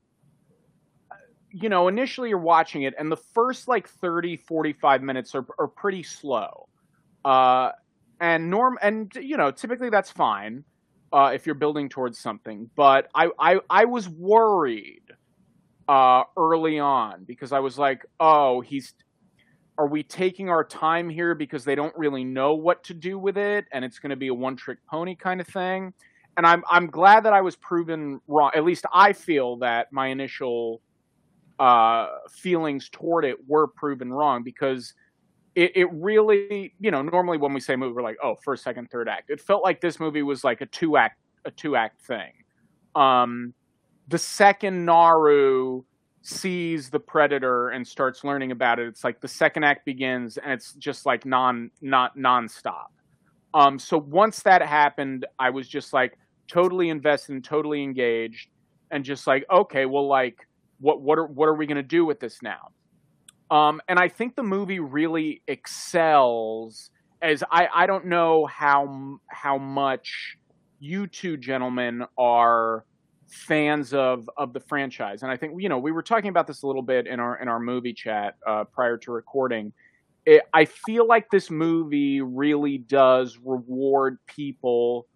you 1.50 1.68
know, 1.68 1.86
initially 1.86 2.30
you're 2.30 2.38
watching 2.38 2.82
it 2.82 2.94
and 2.98 3.12
the 3.12 3.16
first 3.16 3.68
like 3.68 3.88
30, 3.88 4.36
45 4.38 5.02
minutes 5.02 5.34
are, 5.36 5.46
are 5.58 5.68
pretty 5.68 6.02
slow. 6.02 6.68
Uh, 7.24 7.70
and 8.20 8.50
norm, 8.50 8.76
and 8.82 9.12
you 9.14 9.36
know, 9.36 9.50
typically 9.52 9.88
that's 9.88 10.10
fine, 10.10 10.64
uh, 11.12 11.30
if 11.32 11.46
you're 11.46 11.54
building 11.54 11.88
towards 11.88 12.18
something, 12.18 12.68
but 12.74 13.08
I, 13.14 13.28
I, 13.38 13.56
I 13.70 13.84
was 13.84 14.08
worried, 14.08 15.03
uh, 15.88 16.24
early 16.36 16.78
on 16.78 17.24
because 17.24 17.52
I 17.52 17.60
was 17.60 17.78
like, 17.78 18.04
oh, 18.20 18.60
he's, 18.60 18.94
are 19.76 19.86
we 19.86 20.02
taking 20.02 20.48
our 20.48 20.64
time 20.64 21.08
here 21.08 21.34
because 21.34 21.64
they 21.64 21.74
don't 21.74 21.96
really 21.96 22.24
know 22.24 22.54
what 22.54 22.84
to 22.84 22.94
do 22.94 23.18
with 23.18 23.36
it 23.36 23.66
and 23.72 23.84
it's 23.84 23.98
going 23.98 24.10
to 24.10 24.16
be 24.16 24.28
a 24.28 24.34
one 24.34 24.56
trick 24.56 24.78
pony 24.88 25.14
kind 25.14 25.40
of 25.40 25.46
thing? 25.46 25.92
And 26.36 26.46
I'm, 26.46 26.64
I'm 26.70 26.88
glad 26.88 27.24
that 27.24 27.32
I 27.32 27.40
was 27.40 27.56
proven 27.56 28.20
wrong. 28.26 28.50
At 28.54 28.64
least 28.64 28.86
I 28.92 29.12
feel 29.12 29.56
that 29.58 29.92
my 29.92 30.08
initial, 30.08 30.80
uh, 31.58 32.08
feelings 32.30 32.88
toward 32.88 33.24
it 33.24 33.36
were 33.46 33.68
proven 33.68 34.12
wrong 34.12 34.42
because 34.42 34.94
it, 35.54 35.72
it 35.76 35.92
really, 35.92 36.74
you 36.80 36.90
know, 36.90 37.02
normally 37.02 37.38
when 37.38 37.52
we 37.52 37.60
say 37.60 37.76
movie, 37.76 37.92
we're 37.92 38.02
like, 38.02 38.16
oh, 38.22 38.36
first, 38.42 38.64
second, 38.64 38.90
third 38.90 39.08
act. 39.08 39.30
It 39.30 39.40
felt 39.40 39.62
like 39.62 39.80
this 39.80 40.00
movie 40.00 40.22
was 40.22 40.42
like 40.42 40.60
a 40.60 40.66
two 40.66 40.96
act, 40.96 41.18
a 41.44 41.50
two 41.50 41.76
act 41.76 42.00
thing. 42.02 42.32
Um, 42.96 43.54
the 44.08 44.18
second 44.18 44.84
Naru 44.84 45.82
sees 46.22 46.90
the 46.90 47.00
predator 47.00 47.68
and 47.68 47.86
starts 47.86 48.24
learning 48.24 48.50
about 48.50 48.78
it, 48.78 48.88
it's 48.88 49.04
like 49.04 49.20
the 49.20 49.28
second 49.28 49.64
act 49.64 49.84
begins 49.84 50.36
and 50.38 50.52
it's 50.52 50.72
just 50.74 51.06
like 51.06 51.26
non, 51.26 51.70
not 51.80 52.16
nonstop. 52.16 52.86
Um, 53.52 53.78
so 53.78 53.98
once 53.98 54.42
that 54.42 54.62
happened, 54.62 55.26
I 55.38 55.50
was 55.50 55.68
just 55.68 55.92
like 55.92 56.18
totally 56.48 56.88
invested 56.88 57.34
and 57.34 57.44
totally 57.44 57.82
engaged, 57.82 58.48
and 58.90 59.04
just 59.04 59.26
like, 59.26 59.44
okay, 59.50 59.86
well, 59.86 60.06
like 60.06 60.46
what 60.80 61.00
what 61.00 61.18
are 61.18 61.26
what 61.26 61.48
are 61.48 61.54
we 61.54 61.66
going 61.66 61.76
to 61.76 61.82
do 61.82 62.04
with 62.04 62.20
this 62.20 62.42
now? 62.42 62.70
Um, 63.50 63.80
and 63.88 63.98
I 63.98 64.08
think 64.08 64.34
the 64.34 64.42
movie 64.42 64.80
really 64.80 65.42
excels 65.46 66.90
as 67.22 67.44
I 67.50 67.68
I 67.74 67.86
don't 67.86 68.06
know 68.06 68.46
how 68.46 69.18
how 69.28 69.58
much 69.58 70.36
you 70.80 71.06
two 71.06 71.36
gentlemen 71.36 72.04
are 72.18 72.84
fans 73.28 73.92
of 73.94 74.28
of 74.36 74.52
the 74.52 74.60
franchise, 74.60 75.22
and 75.22 75.30
I 75.30 75.36
think 75.36 75.60
you 75.60 75.68
know 75.68 75.78
we 75.78 75.92
were 75.92 76.02
talking 76.02 76.30
about 76.30 76.46
this 76.46 76.62
a 76.62 76.66
little 76.66 76.82
bit 76.82 77.06
in 77.06 77.20
our 77.20 77.40
in 77.40 77.48
our 77.48 77.60
movie 77.60 77.94
chat 77.94 78.36
uh, 78.46 78.64
prior 78.64 78.96
to 78.98 79.12
recording. 79.12 79.72
It, 80.26 80.42
I 80.54 80.64
feel 80.64 81.06
like 81.06 81.30
this 81.30 81.50
movie 81.50 82.22
really 82.22 82.78
does 82.78 83.38
reward 83.44 84.18
people 84.26 85.06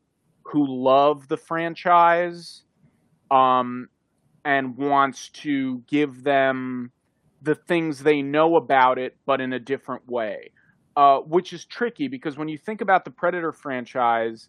who 0.42 0.66
love 0.66 1.28
the 1.28 1.36
franchise. 1.36 2.62
Um, 3.30 3.88
and 4.48 4.78
wants 4.78 5.28
to 5.28 5.82
give 5.86 6.22
them 6.24 6.90
the 7.42 7.54
things 7.54 7.98
they 7.98 8.22
know 8.22 8.56
about 8.56 8.98
it, 8.98 9.14
but 9.26 9.42
in 9.42 9.52
a 9.52 9.58
different 9.58 10.08
way, 10.08 10.50
uh, 10.96 11.18
which 11.18 11.52
is 11.52 11.66
tricky 11.66 12.08
because 12.08 12.38
when 12.38 12.48
you 12.48 12.56
think 12.56 12.80
about 12.80 13.04
the 13.04 13.10
Predator 13.10 13.52
franchise, 13.52 14.48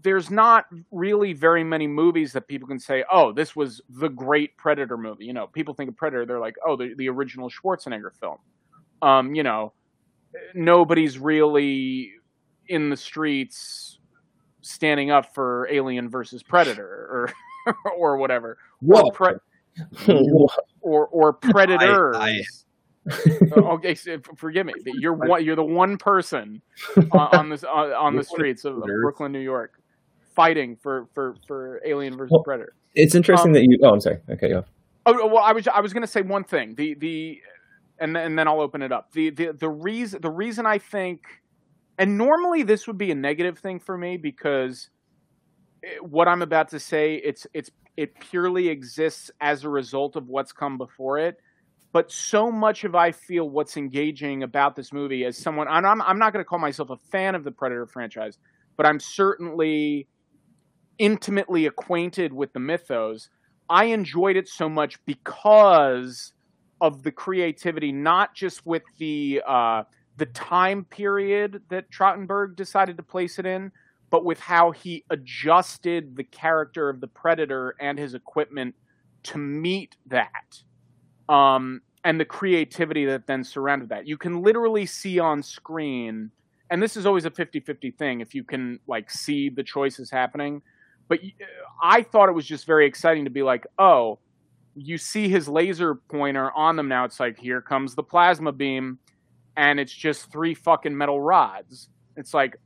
there's 0.00 0.30
not 0.30 0.64
really 0.90 1.32
very 1.34 1.62
many 1.62 1.86
movies 1.86 2.32
that 2.32 2.48
people 2.48 2.66
can 2.66 2.78
say, 2.78 3.04
"Oh, 3.12 3.32
this 3.32 3.54
was 3.54 3.80
the 3.90 4.08
great 4.08 4.56
Predator 4.56 4.96
movie." 4.96 5.26
You 5.26 5.32
know, 5.34 5.46
people 5.48 5.74
think 5.74 5.90
of 5.90 5.96
Predator, 5.96 6.24
they're 6.24 6.40
like, 6.40 6.56
"Oh, 6.66 6.76
the, 6.76 6.94
the 6.96 7.08
original 7.08 7.50
Schwarzenegger 7.50 8.14
film." 8.18 8.38
Um, 9.02 9.34
you 9.34 9.42
know, 9.42 9.72
nobody's 10.54 11.18
really 11.18 12.12
in 12.68 12.88
the 12.88 12.96
streets 12.96 13.98
standing 14.62 15.10
up 15.10 15.34
for 15.34 15.68
Alien 15.70 16.08
versus 16.08 16.42
Predator 16.42 16.86
or 16.86 17.74
or 17.96 18.16
whatever, 18.16 18.56
Whoa. 18.80 19.02
or, 19.02 19.12
pre- 19.12 20.08
or 20.80 21.06
or 21.08 21.32
predators. 21.32 22.16
I- 22.16 22.40
Oh, 23.56 23.72
okay, 23.72 23.96
so 23.96 24.20
forgive 24.36 24.64
me. 24.64 24.74
You're 24.84 25.12
one. 25.14 25.44
You're 25.44 25.56
the 25.56 25.64
one 25.64 25.98
person 25.98 26.62
on, 27.10 27.34
on 27.36 27.48
this 27.48 27.64
on, 27.64 27.92
on 27.92 28.14
the 28.14 28.22
streets 28.22 28.64
of 28.64 28.80
Brooklyn, 28.80 29.32
New 29.32 29.40
York, 29.40 29.81
fighting 30.34 30.76
for 30.76 31.08
for 31.14 31.36
for 31.46 31.80
Alien 31.84 32.16
versus 32.16 32.32
Well, 32.32 32.42
Predator. 32.42 32.74
It's 32.94 33.14
interesting 33.14 33.50
Um, 33.50 33.54
that 33.54 33.62
you. 33.62 33.78
Oh, 33.82 33.90
I'm 33.90 34.00
sorry. 34.00 34.18
Okay, 34.30 34.48
go. 34.48 34.64
Oh 35.06 35.26
well, 35.26 35.42
I 35.42 35.52
was 35.52 35.66
I 35.68 35.80
was 35.80 35.92
going 35.92 36.02
to 36.02 36.06
say 36.06 36.22
one 36.22 36.44
thing. 36.44 36.74
The 36.74 36.94
the 36.94 37.40
and 37.98 38.14
then, 38.14 38.26
and 38.26 38.38
then 38.38 38.48
I'll 38.48 38.60
open 38.60 38.82
it 38.82 38.92
up. 38.92 39.12
The 39.12 39.30
the 39.30 39.52
the 39.52 39.68
reason 39.68 40.20
the 40.20 40.30
reason 40.30 40.66
I 40.66 40.78
think, 40.78 41.20
and 41.98 42.18
normally 42.18 42.62
this 42.62 42.86
would 42.86 42.98
be 42.98 43.10
a 43.10 43.14
negative 43.14 43.58
thing 43.58 43.80
for 43.80 43.96
me 43.96 44.16
because 44.16 44.90
eh, 45.84 45.96
what 46.00 46.28
I'm 46.28 46.42
about 46.42 46.68
to 46.70 46.80
say 46.80 47.14
it's 47.14 47.46
it's 47.54 47.70
it 47.96 48.18
purely 48.20 48.68
exists 48.68 49.30
as 49.40 49.64
a 49.64 49.68
result 49.68 50.16
of 50.16 50.28
what's 50.28 50.52
come 50.52 50.78
before 50.78 51.18
it. 51.18 51.36
But 51.92 52.10
so 52.10 52.50
much 52.50 52.84
of 52.84 52.94
I 52.94 53.12
feel 53.12 53.50
what's 53.50 53.76
engaging 53.76 54.44
about 54.44 54.76
this 54.76 54.92
movie 54.94 55.24
as 55.24 55.36
someone 55.36 55.68
I'm 55.68 55.84
I'm 56.00 56.18
not 56.18 56.32
going 56.32 56.44
to 56.44 56.48
call 56.48 56.58
myself 56.58 56.90
a 56.90 56.96
fan 56.96 57.34
of 57.34 57.44
the 57.44 57.50
Predator 57.50 57.86
franchise, 57.86 58.38
but 58.76 58.86
I'm 58.86 58.98
certainly 58.98 60.08
intimately 61.02 61.66
acquainted 61.66 62.32
with 62.32 62.52
the 62.52 62.60
mythos. 62.60 63.28
I 63.68 63.86
enjoyed 63.86 64.36
it 64.36 64.48
so 64.48 64.68
much 64.68 65.04
because 65.04 66.32
of 66.80 67.02
the 67.02 67.10
creativity, 67.10 67.90
not 67.90 68.34
just 68.34 68.64
with 68.64 68.84
the 68.98 69.42
uh, 69.46 69.82
the 70.16 70.26
time 70.26 70.84
period 70.84 71.60
that 71.70 71.90
Trachtenberg 71.90 72.54
decided 72.54 72.96
to 72.98 73.02
place 73.02 73.40
it 73.40 73.46
in, 73.46 73.72
but 74.10 74.24
with 74.24 74.38
how 74.38 74.70
he 74.70 75.04
adjusted 75.10 76.14
the 76.16 76.22
character 76.22 76.88
of 76.88 77.00
the 77.00 77.08
Predator 77.08 77.74
and 77.80 77.98
his 77.98 78.14
equipment 78.14 78.76
to 79.24 79.38
meet 79.38 79.96
that, 80.06 80.62
um, 81.28 81.80
and 82.04 82.20
the 82.20 82.24
creativity 82.24 83.06
that 83.06 83.26
then 83.26 83.42
surrounded 83.42 83.88
that. 83.88 84.06
You 84.06 84.16
can 84.16 84.40
literally 84.40 84.86
see 84.86 85.18
on 85.18 85.42
screen, 85.42 86.30
and 86.70 86.80
this 86.80 86.96
is 86.96 87.06
always 87.06 87.24
a 87.24 87.30
50-50 87.30 87.96
thing 87.96 88.20
if 88.20 88.36
you 88.36 88.44
can 88.44 88.78
like 88.86 89.10
see 89.10 89.48
the 89.48 89.64
choices 89.64 90.08
happening. 90.08 90.62
But 91.08 91.20
uh, 91.20 91.44
I 91.82 92.02
thought 92.02 92.28
it 92.28 92.32
was 92.32 92.46
just 92.46 92.66
very 92.66 92.86
exciting 92.86 93.24
to 93.24 93.30
be 93.30 93.42
like, 93.42 93.66
oh, 93.78 94.18
you 94.74 94.96
see 94.98 95.28
his 95.28 95.48
laser 95.48 95.94
pointer 95.94 96.50
on 96.52 96.76
them 96.76 96.88
now. 96.88 97.04
It's 97.04 97.20
like, 97.20 97.38
here 97.38 97.60
comes 97.60 97.94
the 97.94 98.02
plasma 98.02 98.52
beam, 98.52 98.98
and 99.56 99.78
it's 99.78 99.92
just 99.92 100.32
three 100.32 100.54
fucking 100.54 100.96
metal 100.96 101.20
rods. 101.20 101.88
It's 102.16 102.32
like, 102.32 102.56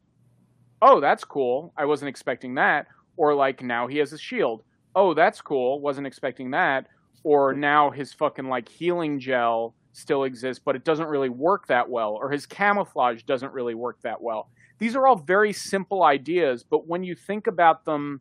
oh, 0.82 1.00
that's 1.00 1.24
cool. 1.24 1.72
I 1.76 1.84
wasn't 1.84 2.08
expecting 2.08 2.54
that. 2.54 2.86
Or 3.16 3.34
like, 3.34 3.62
now 3.62 3.86
he 3.86 3.98
has 3.98 4.12
a 4.12 4.18
shield. 4.18 4.62
Oh, 4.94 5.14
that's 5.14 5.40
cool. 5.40 5.80
Wasn't 5.80 6.06
expecting 6.06 6.50
that. 6.52 6.86
Or 7.24 7.52
now 7.52 7.90
his 7.90 8.12
fucking 8.12 8.48
like 8.48 8.68
healing 8.68 9.18
gel 9.18 9.74
still 9.92 10.24
exists, 10.24 10.62
but 10.64 10.76
it 10.76 10.84
doesn't 10.84 11.08
really 11.08 11.28
work 11.28 11.66
that 11.66 11.88
well. 11.88 12.12
Or 12.12 12.30
his 12.30 12.46
camouflage 12.46 13.22
doesn't 13.22 13.52
really 13.52 13.74
work 13.74 14.00
that 14.02 14.20
well. 14.20 14.48
These 14.78 14.94
are 14.94 15.06
all 15.06 15.16
very 15.16 15.52
simple 15.52 16.02
ideas, 16.02 16.62
but 16.62 16.86
when 16.86 17.02
you 17.02 17.14
think 17.14 17.46
about 17.46 17.84
them 17.84 18.20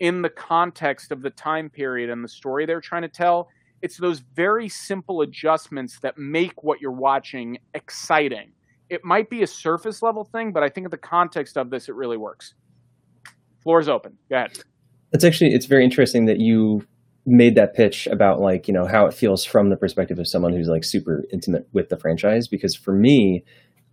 in 0.00 0.22
the 0.22 0.28
context 0.28 1.12
of 1.12 1.22
the 1.22 1.30
time 1.30 1.70
period 1.70 2.10
and 2.10 2.24
the 2.24 2.28
story 2.28 2.66
they're 2.66 2.80
trying 2.80 3.02
to 3.02 3.08
tell, 3.08 3.48
it's 3.82 3.96
those 3.96 4.20
very 4.34 4.68
simple 4.68 5.20
adjustments 5.22 5.98
that 6.00 6.18
make 6.18 6.62
what 6.62 6.80
you're 6.80 6.92
watching 6.92 7.58
exciting. 7.74 8.52
It 8.88 9.04
might 9.04 9.30
be 9.30 9.42
a 9.42 9.46
surface 9.46 10.02
level 10.02 10.24
thing, 10.24 10.52
but 10.52 10.62
I 10.62 10.68
think 10.68 10.86
in 10.86 10.90
the 10.90 10.98
context 10.98 11.56
of 11.56 11.70
this, 11.70 11.88
it 11.88 11.94
really 11.94 12.16
works. 12.16 12.54
Floor's 13.62 13.88
open. 13.88 14.18
Go 14.28 14.36
ahead. 14.36 14.58
It's 15.12 15.24
actually 15.24 15.50
it's 15.50 15.66
very 15.66 15.84
interesting 15.84 16.26
that 16.26 16.40
you 16.40 16.86
made 17.24 17.54
that 17.54 17.74
pitch 17.74 18.08
about 18.08 18.40
like 18.40 18.66
you 18.66 18.74
know 18.74 18.86
how 18.86 19.06
it 19.06 19.14
feels 19.14 19.44
from 19.44 19.70
the 19.70 19.76
perspective 19.76 20.18
of 20.18 20.26
someone 20.26 20.52
who's 20.52 20.68
like 20.68 20.82
super 20.82 21.24
intimate 21.32 21.68
with 21.72 21.88
the 21.88 21.96
franchise. 21.96 22.48
Because 22.48 22.74
for 22.74 22.92
me, 22.92 23.44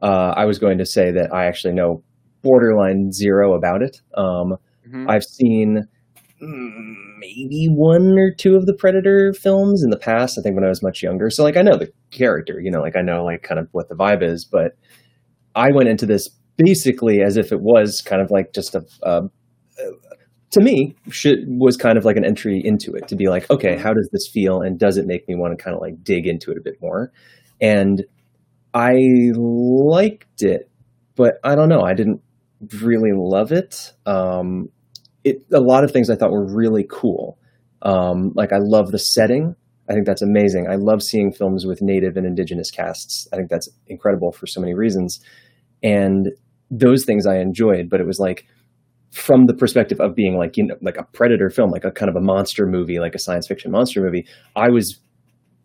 uh, 0.02 0.34
I 0.36 0.46
was 0.46 0.60
going 0.60 0.78
to 0.78 0.86
say 0.86 1.12
that 1.12 1.34
I 1.34 1.46
actually 1.46 1.74
know 1.74 2.04
borderline 2.42 3.12
zero 3.12 3.54
about 3.56 3.82
it. 3.82 3.98
Um, 4.16 4.56
Mhm. 4.88 5.10
I've 5.10 5.24
seen 5.24 5.84
mm, 6.42 6.94
maybe 7.20 7.68
one 7.68 8.18
or 8.18 8.34
two 8.34 8.56
of 8.56 8.66
the 8.66 8.74
Predator 8.74 9.34
films 9.34 9.84
in 9.84 9.90
the 9.90 9.98
past. 9.98 10.40
I 10.40 10.42
think 10.42 10.56
when 10.56 10.64
I 10.64 10.70
was 10.70 10.82
much 10.82 11.04
younger. 11.04 11.30
So 11.30 11.44
like 11.44 11.58
I 11.58 11.62
know 11.62 11.78
the 11.78 11.92
character, 12.12 12.60
you 12.60 12.72
know, 12.72 12.80
like 12.82 12.96
I 12.96 13.02
know 13.02 13.24
like 13.24 13.44
kind 13.44 13.60
of 13.60 13.68
what 13.72 13.90
the 13.90 13.96
vibe 13.96 14.24
is. 14.24 14.46
But 14.46 14.72
I 15.56 15.72
went 15.72 15.90
into 15.90 16.06
this 16.06 16.30
basically 16.58 17.22
as 17.22 17.38
if 17.38 17.52
it 17.52 17.60
was 17.62 18.02
kind 18.02 18.22
of 18.22 18.32
like 18.32 18.54
just 18.54 18.74
a. 18.76 18.84
a 19.04 19.30
to 20.52 20.62
me, 20.62 20.96
should, 21.12 21.46
was 21.48 21.78
kind 21.78 21.96
of 21.96 22.06
like 22.06 22.18
an 22.18 22.26
entry 22.26 22.60
into 22.64 22.94
it 22.94 23.08
to 23.10 23.16
be 23.16 23.28
like, 23.28 23.48
okay, 23.52 23.78
how 23.78 23.94
does 23.94 24.10
this 24.12 24.28
feel, 24.28 24.62
and 24.62 24.80
does 24.80 24.98
it 24.98 25.06
make 25.06 25.28
me 25.28 25.36
want 25.36 25.56
to 25.56 25.64
kind 25.64 25.76
of 25.76 25.82
like 25.82 26.04
dig 26.04 26.26
into 26.26 26.50
it 26.50 26.58
a 26.58 26.62
bit 26.62 26.74
more? 26.82 27.12
And 27.62 28.04
I 28.74 28.94
liked 29.36 30.42
it, 30.42 30.70
but 31.16 31.36
I 31.44 31.56
don't 31.56 31.70
know. 31.70 31.82
I 31.82 31.94
didn't 31.94 32.22
really 32.82 33.12
love 33.14 33.52
it. 33.52 33.94
Um, 34.06 34.70
it 35.24 35.44
a 35.54 35.60
lot 35.60 35.84
of 35.84 35.92
things 35.92 36.10
I 36.10 36.16
thought 36.16 36.32
were 36.32 36.46
really 36.46 36.86
cool. 36.90 37.38
Um, 37.82 38.32
like 38.36 38.52
I 38.52 38.58
love 38.60 38.92
the 38.92 39.00
setting. 39.00 39.56
I 39.90 39.94
think 39.94 40.06
that's 40.06 40.22
amazing. 40.22 40.68
I 40.70 40.76
love 40.76 41.02
seeing 41.02 41.32
films 41.32 41.66
with 41.66 41.82
native 41.82 42.16
and 42.16 42.26
indigenous 42.26 42.70
casts. 42.70 43.28
I 43.34 43.38
think 43.38 43.50
that's 43.50 43.70
incredible 43.88 44.32
for 44.32 44.46
so 44.46 44.62
many 44.62 44.76
reasons. 44.76 45.20
And 45.82 46.30
those 46.70 47.06
things 47.06 47.26
I 47.26 47.38
enjoyed, 47.40 47.90
but 47.90 48.00
it 48.00 48.06
was 48.06 48.20
like 48.20 48.46
from 49.12 49.48
the 49.48 49.56
perspective 49.56 50.00
of 50.00 50.14
being 50.14 50.38
like 50.38 50.56
you 50.56 50.68
know 50.68 50.76
like 50.82 50.98
a 50.98 51.04
predator 51.04 51.50
film, 51.50 51.72
like 51.72 51.86
a 51.86 51.92
kind 51.92 52.10
of 52.10 52.16
a 52.16 52.22
monster 52.22 52.68
movie, 52.68 53.00
like 53.00 53.16
a 53.16 53.20
science 53.20 53.48
fiction 53.48 53.72
monster 53.72 54.02
movie. 54.02 54.28
I 54.56 54.70
was 54.70 55.00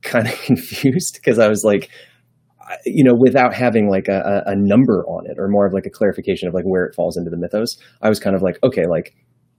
kind 0.02 0.26
of 0.26 0.34
confused 0.42 1.14
because 1.14 1.38
I 1.38 1.48
was 1.48 1.64
like, 1.64 1.90
you 2.84 3.04
know, 3.04 3.14
without 3.14 3.54
having 3.54 3.88
like 3.88 4.08
a, 4.08 4.42
a 4.46 4.54
number 4.56 5.04
on 5.06 5.26
it 5.30 5.38
or 5.38 5.48
more 5.48 5.66
of 5.66 5.72
like 5.72 5.86
a 5.86 5.90
clarification 5.90 6.48
of 6.48 6.54
like 6.54 6.64
where 6.64 6.84
it 6.84 6.94
falls 6.94 7.16
into 7.16 7.30
the 7.30 7.36
mythos, 7.36 7.76
I 8.02 8.08
was 8.08 8.18
kind 8.18 8.36
of 8.36 8.42
like, 8.42 8.58
okay, 8.62 8.86
like 8.88 9.14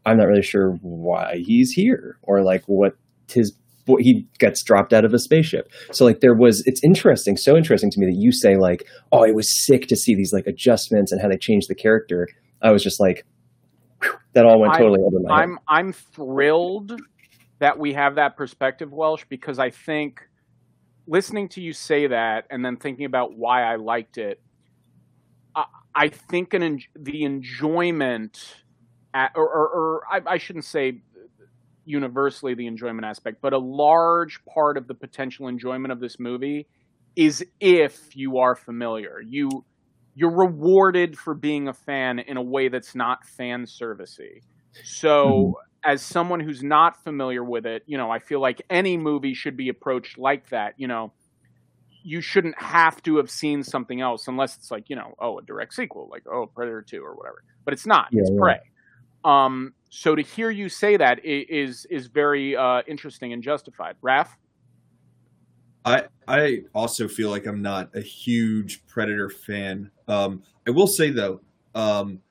I'm 0.05 0.17
not 0.17 0.27
really 0.27 0.41
sure 0.41 0.77
why 0.81 1.41
he's 1.43 1.71
here 1.71 2.17
or 2.21 2.43
like 2.43 2.63
what 2.67 2.93
his 3.29 3.57
what 3.85 4.01
he 4.01 4.27
gets 4.39 4.63
dropped 4.63 4.93
out 4.93 5.05
of 5.05 5.13
a 5.13 5.19
spaceship. 5.19 5.71
So 5.91 6.05
like 6.05 6.19
there 6.19 6.35
was 6.35 6.63
it's 6.65 6.83
interesting, 6.83 7.37
so 7.37 7.55
interesting 7.55 7.91
to 7.91 7.99
me 7.99 8.07
that 8.07 8.17
you 8.17 8.31
say 8.31 8.55
like, 8.57 8.87
oh, 9.11 9.23
it 9.23 9.35
was 9.35 9.65
sick 9.65 9.87
to 9.87 9.95
see 9.95 10.15
these 10.15 10.33
like 10.33 10.47
adjustments 10.47 11.11
and 11.11 11.21
how 11.21 11.27
they 11.27 11.37
changed 11.37 11.69
the 11.69 11.75
character. 11.75 12.27
I 12.61 12.71
was 12.71 12.83
just 12.83 12.99
like, 12.99 13.25
that 14.33 14.45
all 14.45 14.59
went 14.59 14.73
totally 14.73 14.99
I'm, 14.99 15.05
over 15.05 15.19
my 15.23 15.35
I'm 15.35 15.49
head. 15.49 15.59
I'm 15.67 15.93
thrilled 15.93 16.99
that 17.59 17.79
we 17.79 17.93
have 17.93 18.15
that 18.15 18.35
perspective, 18.35 18.91
Welsh, 18.91 19.23
because 19.29 19.59
I 19.59 19.69
think 19.69 20.19
listening 21.07 21.49
to 21.49 21.61
you 21.61 21.73
say 21.73 22.07
that 22.07 22.45
and 22.49 22.63
then 22.63 22.77
thinking 22.77 23.05
about 23.05 23.35
why 23.35 23.63
I 23.63 23.75
liked 23.75 24.17
it, 24.17 24.41
I, 25.55 25.65
I 25.93 26.07
think 26.09 26.53
an 26.53 26.79
the 26.95 27.23
enjoyment, 27.23 28.55
at, 29.13 29.31
or, 29.35 29.47
or, 29.47 29.67
or 29.67 30.01
I, 30.11 30.33
I 30.33 30.37
shouldn't 30.37 30.65
say 30.65 31.01
universally 31.85 32.55
the 32.55 32.67
enjoyment 32.67 33.05
aspect, 33.05 33.37
but 33.41 33.53
a 33.53 33.57
large 33.57 34.43
part 34.45 34.77
of 34.77 34.87
the 34.87 34.95
potential 34.95 35.47
enjoyment 35.47 35.91
of 35.91 35.99
this 35.99 36.19
movie 36.19 36.67
is 37.15 37.45
if 37.59 38.15
you 38.15 38.39
are 38.39 38.55
familiar. 38.55 39.21
You 39.21 39.63
you're 40.15 40.35
rewarded 40.35 41.17
for 41.17 41.33
being 41.33 41.67
a 41.67 41.73
fan 41.73 42.19
in 42.19 42.37
a 42.37 42.41
way 42.41 42.69
that's 42.69 42.95
not 42.95 43.25
fan 43.25 43.65
servicey. 43.65 44.41
So 44.83 45.55
hmm. 45.57 45.74
As 45.85 46.01
someone 46.01 46.39
who's 46.39 46.63
not 46.63 47.03
familiar 47.03 47.43
with 47.43 47.65
it, 47.65 47.83
you 47.85 47.97
know, 47.97 48.09
I 48.09 48.19
feel 48.19 48.39
like 48.39 48.61
any 48.69 48.97
movie 48.97 49.33
should 49.33 49.55
be 49.55 49.69
approached 49.69 50.17
like 50.17 50.49
that. 50.49 50.73
You 50.77 50.87
know, 50.87 51.13
you 52.03 52.21
shouldn't 52.21 52.59
have 52.59 53.01
to 53.03 53.17
have 53.17 53.29
seen 53.29 53.63
something 53.63 54.01
else 54.01 54.27
unless 54.27 54.57
it's 54.57 54.71
like, 54.71 54.89
you 54.89 54.95
know, 54.95 55.13
oh, 55.19 55.39
a 55.39 55.41
direct 55.43 55.73
sequel, 55.73 56.07
like 56.11 56.23
oh, 56.31 56.47
Predator 56.47 56.81
Two 56.81 57.03
or 57.03 57.15
whatever. 57.15 57.43
But 57.63 57.73
it's 57.73 57.85
not. 57.85 58.07
Yeah, 58.11 58.21
it's 58.21 58.31
yeah. 58.31 58.39
Prey. 58.39 58.59
Um, 59.23 59.73
so 59.89 60.15
to 60.15 60.21
hear 60.21 60.49
you 60.49 60.69
say 60.69 60.97
that 60.97 61.23
is 61.25 61.45
is 61.49 61.85
is 61.89 62.07
very 62.07 62.55
uh, 62.55 62.81
interesting 62.87 63.33
and 63.33 63.41
justified. 63.41 63.95
Raph, 64.03 64.29
I 65.83 66.03
I 66.27 66.63
also 66.73 67.07
feel 67.07 67.29
like 67.29 67.45
I'm 67.45 67.61
not 67.61 67.95
a 67.95 68.01
huge 68.01 68.85
Predator 68.87 69.29
fan. 69.29 69.91
Um, 70.07 70.43
I 70.67 70.71
will 70.71 70.87
say 70.87 71.11
though, 71.11 71.41
um, 71.73 72.21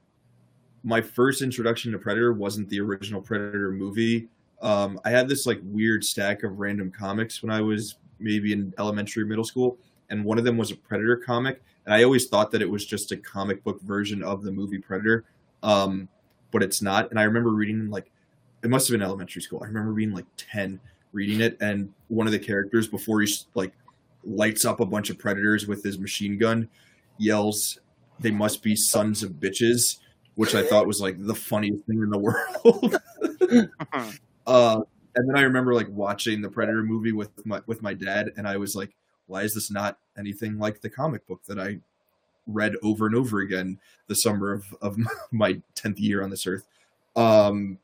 my 0.84 1.00
first 1.00 1.40
introduction 1.40 1.90
to 1.92 1.98
Predator 1.98 2.34
wasn't 2.34 2.68
the 2.68 2.78
original 2.78 3.22
Predator 3.22 3.72
movie. 3.72 4.28
Um, 4.60 5.00
I 5.04 5.10
had 5.10 5.28
this 5.28 5.46
like 5.46 5.58
weird 5.64 6.04
stack 6.04 6.42
of 6.42 6.58
random 6.58 6.90
comics 6.90 7.42
when 7.42 7.50
I 7.50 7.62
was 7.62 7.96
maybe 8.20 8.52
in 8.52 8.72
elementary, 8.78 9.24
middle 9.24 9.44
school, 9.44 9.78
and 10.10 10.24
one 10.24 10.38
of 10.38 10.44
them 10.44 10.58
was 10.58 10.70
a 10.70 10.76
Predator 10.76 11.16
comic, 11.16 11.62
and 11.86 11.94
I 11.94 12.04
always 12.04 12.28
thought 12.28 12.50
that 12.52 12.62
it 12.62 12.68
was 12.68 12.84
just 12.84 13.12
a 13.12 13.16
comic 13.16 13.64
book 13.64 13.80
version 13.80 14.22
of 14.22 14.42
the 14.42 14.52
movie 14.52 14.78
Predator, 14.78 15.24
um, 15.62 16.06
but 16.50 16.62
it's 16.62 16.82
not. 16.82 17.10
And 17.10 17.18
I 17.18 17.24
remember 17.24 17.50
reading 17.50 17.88
like 17.88 18.10
it 18.62 18.68
must 18.68 18.86
have 18.86 18.94
been 18.94 19.02
elementary 19.02 19.42
school. 19.42 19.60
I 19.62 19.66
remember 19.66 19.92
being 19.92 20.12
like 20.12 20.26
ten 20.36 20.78
reading 21.12 21.40
it, 21.40 21.56
and 21.62 21.92
one 22.08 22.26
of 22.26 22.32
the 22.32 22.38
characters 22.38 22.88
before 22.88 23.22
he 23.22 23.34
like 23.54 23.72
lights 24.22 24.66
up 24.66 24.80
a 24.80 24.86
bunch 24.86 25.08
of 25.08 25.18
predators 25.18 25.66
with 25.66 25.82
his 25.82 25.98
machine 25.98 26.36
gun, 26.36 26.68
yells, 27.16 27.78
"They 28.20 28.30
must 28.30 28.62
be 28.62 28.76
sons 28.76 29.22
of 29.22 29.32
bitches," 29.32 29.98
which 30.34 30.54
I 30.54 30.64
thought 30.64 30.86
was 30.86 31.00
like 31.00 31.16
the 31.18 31.34
funniest 31.34 31.84
thing 31.84 32.02
in 32.02 32.10
the 32.10 32.18
world. 32.18 32.96
uh, 34.46 34.80
and 35.16 35.28
then 35.28 35.36
I 35.36 35.42
remember 35.42 35.74
like 35.74 35.88
watching 35.88 36.42
the 36.42 36.50
Predator 36.50 36.82
movie 36.82 37.12
with 37.12 37.44
my 37.46 37.60
with 37.66 37.82
my 37.82 37.94
dad, 37.94 38.32
and 38.36 38.48
I 38.48 38.56
was 38.56 38.74
like, 38.74 38.94
"Why 39.26 39.42
is 39.42 39.54
this 39.54 39.70
not 39.70 39.98
anything 40.18 40.58
like 40.58 40.80
the 40.80 40.90
comic 40.90 41.26
book 41.26 41.44
that 41.46 41.58
I 41.58 41.78
read 42.46 42.74
over 42.82 43.06
and 43.06 43.14
over 43.14 43.40
again 43.40 43.78
the 44.06 44.14
summer 44.14 44.52
of 44.52 44.64
of 44.82 44.96
my 45.32 45.60
tenth 45.74 45.98
year 45.98 46.22
on 46.22 46.30
this 46.30 46.46
earth?" 46.46 46.66
Um, 47.16 47.78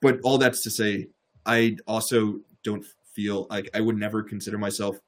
but 0.00 0.20
all 0.22 0.38
that's 0.38 0.62
to 0.62 0.70
say, 0.70 1.08
I 1.46 1.76
also 1.86 2.40
don't 2.62 2.84
feel 3.14 3.46
like 3.48 3.70
I 3.74 3.80
would 3.80 3.96
never 3.96 4.22
consider 4.22 4.58
myself 4.58 5.00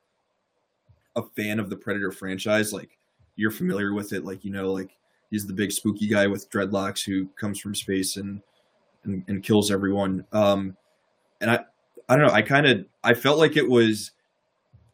a 1.16 1.22
fan 1.22 1.58
of 1.60 1.68
the 1.68 1.76
Predator 1.76 2.12
franchise. 2.12 2.72
Like 2.72 2.98
you're 3.36 3.50
familiar 3.50 3.92
with 3.92 4.12
it, 4.12 4.24
like 4.24 4.44
you 4.44 4.50
know, 4.50 4.72
like 4.72 4.96
he's 5.30 5.46
the 5.46 5.52
big 5.52 5.72
spooky 5.72 6.08
guy 6.08 6.26
with 6.26 6.50
dreadlocks 6.50 7.04
who 7.04 7.28
comes 7.40 7.60
from 7.60 7.74
space 7.74 8.16
and 8.16 8.42
and, 9.04 9.24
and 9.28 9.42
kills 9.42 9.70
everyone. 9.70 10.24
Um, 10.32 10.76
and 11.40 11.50
I 11.50 11.64
I 12.08 12.16
don't 12.16 12.26
know. 12.26 12.32
I 12.32 12.42
kind 12.42 12.66
of 12.66 12.86
I 13.04 13.14
felt 13.14 13.38
like 13.38 13.56
it 13.56 13.68
was. 13.68 14.12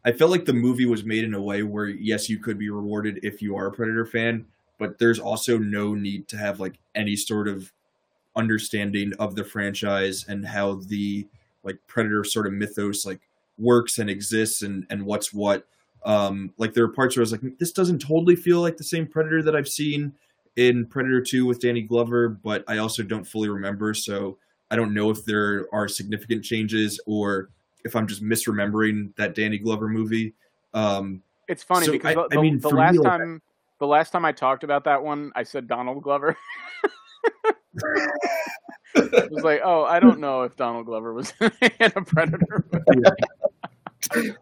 I 0.07 0.13
felt 0.13 0.31
like 0.31 0.45
the 0.45 0.53
movie 0.53 0.85
was 0.85 1.03
made 1.03 1.25
in 1.25 1.33
a 1.33 1.41
way 1.41 1.63
where 1.63 1.89
yes, 1.89 2.29
you 2.29 2.39
could 2.39 2.59
be 2.59 2.69
rewarded 2.69 3.21
if 3.23 3.41
you 3.41 3.57
are 3.57 3.67
a 3.67 3.73
Predator 3.73 4.05
fan, 4.05 4.45
but 4.79 4.99
there's 4.99 5.19
also 5.19 5.57
no 5.57 5.95
need 5.95 6.29
to 6.29 6.37
have 6.37 6.61
like 6.61 6.79
any 6.95 7.17
sort 7.17 7.49
of 7.49 7.73
understanding 8.37 9.13
of 9.19 9.35
the 9.35 9.45
franchise 9.45 10.25
and 10.29 10.45
how 10.47 10.75
the 10.75 11.27
like 11.63 11.79
predator 11.87 12.25
sort 12.25 12.47
of 12.47 12.53
mythos 12.53 13.07
like 13.07 13.21
works 13.59 13.99
and 13.99 14.11
exists 14.11 14.63
and 14.63 14.87
and 14.91 15.05
what's 15.05 15.33
what 15.33 15.67
um 16.05 16.53
like 16.59 16.75
there 16.75 16.85
are 16.85 16.89
parts 16.89 17.17
where 17.17 17.23
i 17.23 17.25
was 17.25 17.33
like 17.33 17.59
this 17.59 17.73
doesn't 17.73 18.01
totally 18.01 18.35
feel 18.35 18.61
like 18.61 18.77
the 18.77 18.85
same 18.85 19.07
predator 19.07 19.43
that 19.43 19.55
i've 19.55 19.69
seen 19.69 20.13
in 20.57 20.87
predator 20.87 21.21
2 21.21 21.45
with 21.47 21.61
danny 21.61 21.83
glover 21.83 22.29
but 22.29 22.63
i 22.69 22.79
also 22.79 23.03
don't 23.03 23.25
fully 23.25 23.49
remember 23.49 23.93
so 23.95 24.39
i 24.71 24.77
don't 24.77 24.95
know 24.95 25.11
if 25.11 25.25
there 25.25 25.67
are 25.73 25.89
significant 25.89 26.45
changes 26.45 27.01
or 27.07 27.51
if 27.85 27.97
i'm 27.97 28.07
just 28.07 28.23
misremembering 28.23 29.15
that 29.17 29.35
danny 29.35 29.59
glover 29.59 29.89
movie 29.89 30.33
um 30.75 31.21
it's 31.49 31.63
funny 31.63 31.87
So, 31.87 31.93
because 31.93 32.17
I- 32.17 32.27
the, 32.31 32.39
I 32.39 32.43
mean, 32.43 32.59
the 32.61 32.69
last 32.71 32.93
me, 32.95 32.99
like- 33.01 33.11
time 33.11 33.43
the 33.81 33.87
last 33.89 34.11
time 34.13 34.25
I 34.25 34.31
talked 34.33 34.63
about 34.63 34.85
that 34.85 35.03
one, 35.03 35.33
I 35.35 35.43
said 35.43 35.67
Donald 35.67 36.01
Glover. 36.03 36.37
It 38.95 39.31
was 39.33 39.43
like, 39.43 39.61
oh, 39.65 39.83
I 39.85 39.99
don't 39.99 40.21
know 40.21 40.43
if 40.43 40.55
Donald 40.57 40.87
Glover 40.87 41.13
was 41.13 41.33
in 41.41 41.51
a 41.81 42.03
Predator. 42.03 42.65
movie. 44.15 44.33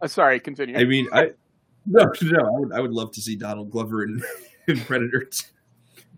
Uh, 0.00 0.06
sorry, 0.06 0.40
continue. 0.40 0.76
I 0.78 0.84
mean, 0.84 1.06
I 1.12 1.32
no, 1.84 2.10
no, 2.22 2.38
I 2.40 2.50
would, 2.60 2.72
I 2.72 2.80
would 2.80 2.92
love 2.92 3.12
to 3.12 3.20
see 3.20 3.36
Donald 3.36 3.70
Glover 3.70 4.04
in, 4.04 4.22
in 4.68 4.80
Predator. 4.80 5.24
2. 5.24 5.44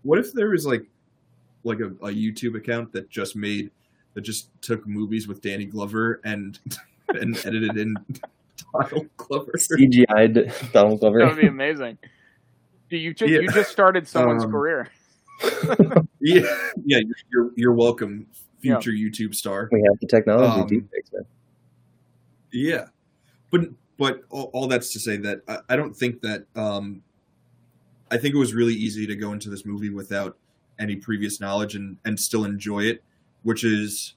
What 0.03 0.19
if 0.19 0.33
there 0.33 0.49
was 0.49 0.65
like, 0.65 0.85
like 1.63 1.79
a, 1.79 1.87
a 2.05 2.11
YouTube 2.13 2.55
account 2.55 2.91
that 2.93 3.09
just 3.09 3.35
made 3.35 3.71
that 4.13 4.21
just 4.21 4.49
took 4.61 4.85
movies 4.87 5.27
with 5.27 5.41
Danny 5.41 5.65
Glover 5.65 6.21
and 6.23 6.59
and 7.09 7.35
edited 7.45 7.77
in 7.77 7.95
Donald 8.73 9.07
Glover? 9.17 9.53
CGI'd 9.57 10.71
Donald 10.71 10.99
Glover. 10.99 11.19
that 11.19 11.33
would 11.35 11.41
be 11.41 11.47
amazing. 11.47 11.97
You 12.89 12.99
you 12.99 13.13
just, 13.13 13.31
Yeah. 13.31 13.39
you 13.39 13.49
just 13.49 13.71
started 13.71 14.07
someone's 14.07 14.43
Um, 14.43 14.51
career. 14.51 14.87
Yeah, 16.21 16.41
yeah, 16.85 16.99
you're 17.31 17.51
you're 17.55 17.73
welcome, 17.73 18.25
future 18.61 18.91
YouTube 18.91 19.35
star. 19.35 19.67
we 19.71 19.81
have 19.81 19.99
the 19.99 20.07
technology. 20.07 20.61
Um, 20.77 20.81
deepfakes, 20.81 21.11
man. 21.13 21.25
Yeah, 22.53 22.85
but 23.51 23.61
but 23.97 24.21
all, 24.29 24.49
all 24.53 24.67
that's 24.67 24.93
to 24.93 24.99
say 24.99 25.17
that 25.17 25.41
I, 25.47 25.57
I 25.69 25.75
don't 25.75 25.93
think 25.95 26.21
that 26.21 26.45
um, 26.55 27.01
I 28.15 28.17
think 28.17 28.33
it 28.33 28.37
was 28.37 28.53
really 28.53 28.73
easy 28.73 29.05
to 29.07 29.15
go 29.15 29.33
into 29.33 29.49
this 29.49 29.65
movie 29.65 29.89
without 29.89 30.37
any 30.79 30.95
previous 30.95 31.39
knowledge 31.41 31.75
and 31.75 31.97
and 32.05 32.17
still 32.19 32.45
enjoy 32.45 32.83
it, 32.83 33.03
which 33.43 33.63
is 33.63 34.15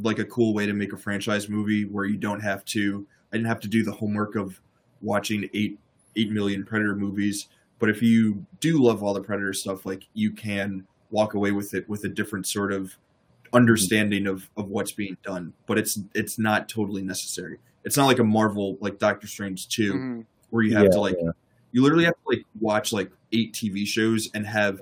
like 0.00 0.18
a 0.18 0.24
cool 0.24 0.54
way 0.54 0.66
to 0.66 0.72
make 0.72 0.92
a 0.92 0.96
franchise 0.96 1.48
movie 1.48 1.84
where 1.84 2.04
you 2.04 2.16
don't 2.16 2.40
have 2.40 2.64
to. 2.66 3.06
I 3.32 3.36
didn't 3.36 3.48
have 3.48 3.60
to 3.60 3.68
do 3.68 3.82
the 3.82 3.92
homework 3.92 4.36
of 4.36 4.60
watching 5.02 5.48
eight 5.54 5.78
eight 6.14 6.30
million 6.30 6.64
Predator 6.64 6.94
movies, 6.94 7.48
but 7.80 7.90
if 7.90 8.00
you 8.00 8.46
do 8.60 8.80
love 8.82 9.02
all 9.02 9.12
the 9.12 9.20
Predator 9.22 9.52
stuff, 9.52 9.84
like 9.84 10.06
you 10.14 10.30
can 10.30 10.86
walk 11.10 11.34
away 11.34 11.50
with 11.50 11.74
it 11.74 11.88
with 11.88 12.04
a 12.04 12.08
different 12.08 12.46
sort 12.46 12.72
of 12.72 12.96
understanding 13.52 14.26
of 14.26 14.48
of 14.56 14.68
what's 14.68 14.92
being 14.92 15.16
done, 15.24 15.52
but 15.66 15.78
it's 15.78 15.98
it's 16.14 16.38
not 16.38 16.68
totally 16.68 17.02
necessary. 17.02 17.58
It's 17.84 17.96
not 17.96 18.06
like 18.06 18.18
a 18.18 18.24
Marvel 18.24 18.76
like 18.80 18.98
Doctor 18.98 19.26
Strange 19.26 19.68
2 19.68 19.92
Mhm. 19.94 20.24
where 20.50 20.62
you 20.64 20.74
have 20.74 20.84
Yeah, 20.84 20.90
to 20.90 21.00
like 21.00 21.16
yeah. 21.22 21.30
you 21.72 21.82
literally 21.82 22.04
have 22.04 22.14
to 22.14 22.28
like 22.28 22.44
watch 22.60 22.92
like 22.92 23.10
eight 23.32 23.52
TV 23.52 23.86
shows 23.86 24.28
and 24.34 24.46
have 24.46 24.80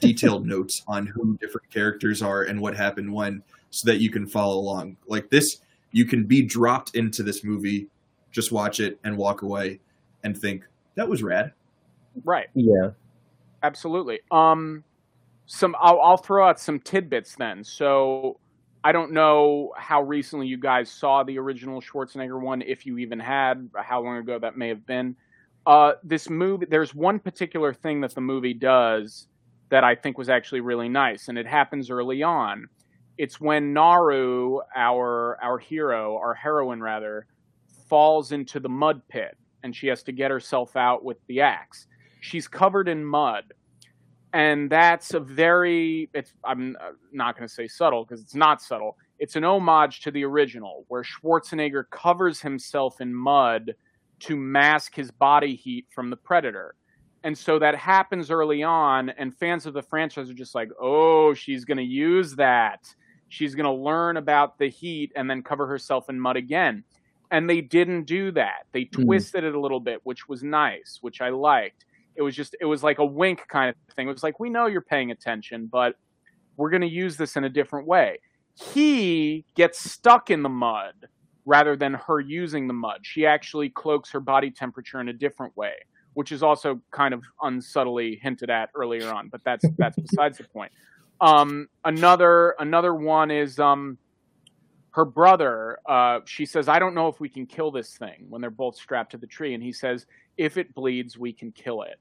detailed 0.00 0.46
notes 0.46 0.82
on 0.88 1.06
who 1.06 1.36
different 1.38 1.70
characters 1.70 2.22
are 2.22 2.42
and 2.42 2.60
what 2.60 2.76
happened 2.76 3.12
when 3.12 3.42
so 3.70 3.90
that 3.90 4.00
you 4.00 4.10
can 4.10 4.26
follow 4.26 4.58
along. 4.58 4.96
Like 5.06 5.30
this 5.30 5.58
you 5.92 6.06
can 6.06 6.24
be 6.24 6.42
dropped 6.42 6.96
into 6.96 7.22
this 7.22 7.44
movie, 7.44 7.88
just 8.30 8.50
watch 8.50 8.80
it 8.80 8.98
and 9.04 9.16
walk 9.16 9.42
away 9.42 9.80
and 10.24 10.36
think 10.36 10.64
that 10.94 11.08
was 11.08 11.22
rad. 11.22 11.52
Right. 12.24 12.48
Yeah. 12.54 12.90
Absolutely. 13.62 14.20
Um, 14.30 14.84
some 15.46 15.76
I'll, 15.80 16.00
I'll 16.00 16.16
throw 16.16 16.48
out 16.48 16.58
some 16.58 16.80
tidbits 16.80 17.36
then. 17.36 17.62
So 17.62 18.38
I 18.84 18.92
don't 18.92 19.12
know 19.12 19.72
how 19.76 20.02
recently 20.02 20.46
you 20.46 20.56
guys 20.56 20.90
saw 20.90 21.22
the 21.22 21.38
original 21.38 21.80
Schwarzenegger 21.80 22.40
one, 22.40 22.62
if 22.62 22.84
you 22.84 22.98
even 22.98 23.20
had, 23.20 23.70
how 23.76 24.00
long 24.02 24.16
ago 24.16 24.38
that 24.38 24.56
may 24.56 24.68
have 24.68 24.86
been. 24.86 25.14
Uh, 25.66 25.92
this 26.02 26.28
movie, 26.28 26.66
there's 26.68 26.94
one 26.94 27.18
particular 27.18 27.72
thing 27.72 28.00
that 28.00 28.14
the 28.14 28.20
movie 28.20 28.54
does 28.54 29.28
that 29.70 29.84
I 29.84 29.94
think 29.94 30.18
was 30.18 30.28
actually 30.28 30.60
really 30.60 30.88
nice, 30.88 31.28
and 31.28 31.38
it 31.38 31.46
happens 31.46 31.90
early 31.90 32.22
on. 32.22 32.66
It's 33.16 33.40
when 33.40 33.72
Naru, 33.72 34.60
our 34.74 35.38
our 35.42 35.58
hero, 35.58 36.16
our 36.16 36.34
heroine 36.34 36.80
rather, 36.80 37.26
falls 37.88 38.32
into 38.32 38.58
the 38.58 38.68
mud 38.68 39.02
pit, 39.08 39.36
and 39.62 39.74
she 39.74 39.86
has 39.86 40.02
to 40.04 40.12
get 40.12 40.30
herself 40.30 40.76
out 40.76 41.04
with 41.04 41.18
the 41.28 41.40
axe. 41.40 41.86
She's 42.20 42.48
covered 42.48 42.88
in 42.88 43.04
mud, 43.04 43.52
and 44.32 44.70
that's 44.70 45.14
a 45.14 45.20
very 45.20 46.08
it's 46.14 46.32
i'm 46.44 46.76
not 47.12 47.36
going 47.36 47.46
to 47.46 47.52
say 47.52 47.68
subtle 47.68 48.04
because 48.04 48.20
it's 48.20 48.34
not 48.34 48.62
subtle 48.62 48.96
it's 49.18 49.36
an 49.36 49.44
homage 49.44 50.00
to 50.00 50.10
the 50.10 50.24
original 50.24 50.84
where 50.88 51.02
schwarzenegger 51.02 51.84
covers 51.90 52.40
himself 52.40 53.00
in 53.00 53.12
mud 53.12 53.74
to 54.22 54.36
mask 54.36 54.94
his 54.94 55.10
body 55.10 55.54
heat 55.54 55.86
from 55.94 56.10
the 56.10 56.16
predator 56.16 56.74
and 57.24 57.36
so 57.38 57.58
that 57.58 57.76
happens 57.76 58.30
early 58.30 58.62
on 58.62 59.08
and 59.10 59.36
fans 59.36 59.66
of 59.66 59.74
the 59.74 59.82
franchise 59.82 60.28
are 60.30 60.34
just 60.34 60.54
like 60.54 60.68
oh 60.80 61.32
she's 61.34 61.64
going 61.64 61.78
to 61.78 61.84
use 61.84 62.34
that 62.36 62.80
she's 63.28 63.54
going 63.54 63.64
to 63.66 63.72
learn 63.72 64.16
about 64.16 64.58
the 64.58 64.68
heat 64.68 65.12
and 65.16 65.28
then 65.30 65.42
cover 65.42 65.66
herself 65.66 66.08
in 66.08 66.18
mud 66.18 66.36
again 66.36 66.84
and 67.30 67.48
they 67.48 67.60
didn't 67.60 68.04
do 68.04 68.30
that 68.32 68.66
they 68.72 68.84
Mhm. 68.86 69.04
twisted 69.04 69.44
it 69.44 69.54
a 69.54 69.60
little 69.60 69.80
bit 69.80 70.00
which 70.04 70.28
was 70.28 70.42
nice 70.42 70.98
which 71.00 71.20
i 71.20 71.28
liked 71.30 71.84
it 72.14 72.22
was 72.22 72.36
just 72.36 72.54
it 72.60 72.66
was 72.66 72.82
like 72.82 72.98
a 72.98 73.04
wink 73.06 73.40
kind 73.48 73.70
of 73.70 73.94
thing. 73.94 74.06
It 74.06 74.12
was 74.12 74.22
like 74.22 74.38
we 74.38 74.50
know 74.50 74.66
you're 74.66 74.82
paying 74.82 75.10
attention, 75.12 75.66
but 75.66 75.96
we're 76.58 76.68
going 76.68 76.82
to 76.82 76.86
use 76.86 77.16
this 77.16 77.36
in 77.36 77.44
a 77.44 77.48
different 77.48 77.86
way. 77.86 78.18
He 78.54 79.46
gets 79.54 79.78
stuck 79.90 80.30
in 80.30 80.42
the 80.42 80.50
mud 80.50 80.92
rather 81.44 81.76
than 81.76 81.94
her 81.94 82.20
using 82.20 82.66
the 82.66 82.74
mud. 82.74 83.00
She 83.02 83.26
actually 83.26 83.70
cloaks 83.70 84.10
her 84.10 84.20
body 84.20 84.50
temperature 84.50 85.00
in 85.00 85.08
a 85.08 85.12
different 85.12 85.56
way, 85.56 85.74
which 86.14 86.32
is 86.32 86.42
also 86.42 86.80
kind 86.90 87.14
of 87.14 87.22
unsubtly 87.42 88.20
hinted 88.22 88.50
at 88.50 88.70
earlier 88.74 89.12
on, 89.12 89.28
but 89.28 89.42
that's 89.44 89.64
that's 89.78 89.96
besides 89.98 90.38
the 90.38 90.44
point. 90.44 90.72
Um, 91.20 91.68
another 91.84 92.54
another 92.58 92.94
one 92.94 93.30
is 93.30 93.58
um, 93.58 93.98
her 94.90 95.04
brother. 95.04 95.78
Uh, 95.88 96.20
she 96.24 96.46
says, 96.46 96.68
"I 96.68 96.78
don't 96.78 96.94
know 96.94 97.08
if 97.08 97.20
we 97.20 97.28
can 97.28 97.46
kill 97.46 97.70
this 97.70 97.96
thing." 97.96 98.26
When 98.28 98.40
they're 98.40 98.50
both 98.50 98.76
strapped 98.76 99.12
to 99.12 99.18
the 99.18 99.26
tree, 99.26 99.54
and 99.54 99.62
he 99.62 99.72
says, 99.72 100.06
if 100.36 100.56
it 100.56 100.74
bleeds, 100.74 101.18
we 101.18 101.32
can 101.32 101.52
kill 101.52 101.82
it. 101.82 101.98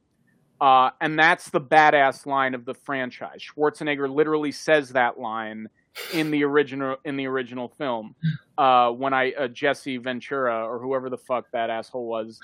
Uh, 0.59 0.91
and 1.01 1.17
that's 1.17 1.49
the 1.49 1.59
badass 1.61 2.25
line 2.25 2.53
of 2.53 2.65
the 2.65 2.73
franchise. 2.73 3.41
Schwarzenegger 3.41 4.13
literally 4.13 4.51
says 4.51 4.89
that 4.89 5.19
line 5.19 5.67
in 6.13 6.31
the 6.31 6.43
original 6.43 6.97
in 7.05 7.15
the 7.17 7.27
original 7.27 7.69
film. 7.77 8.15
Uh, 8.57 8.91
when 8.91 9.11
I 9.11 9.31
uh, 9.31 9.47
Jesse 9.47 9.97
Ventura 9.97 10.67
or 10.67 10.77
whoever 10.77 11.09
the 11.09 11.17
fuck 11.17 11.49
that 11.51 11.71
asshole 11.71 12.05
was 12.05 12.39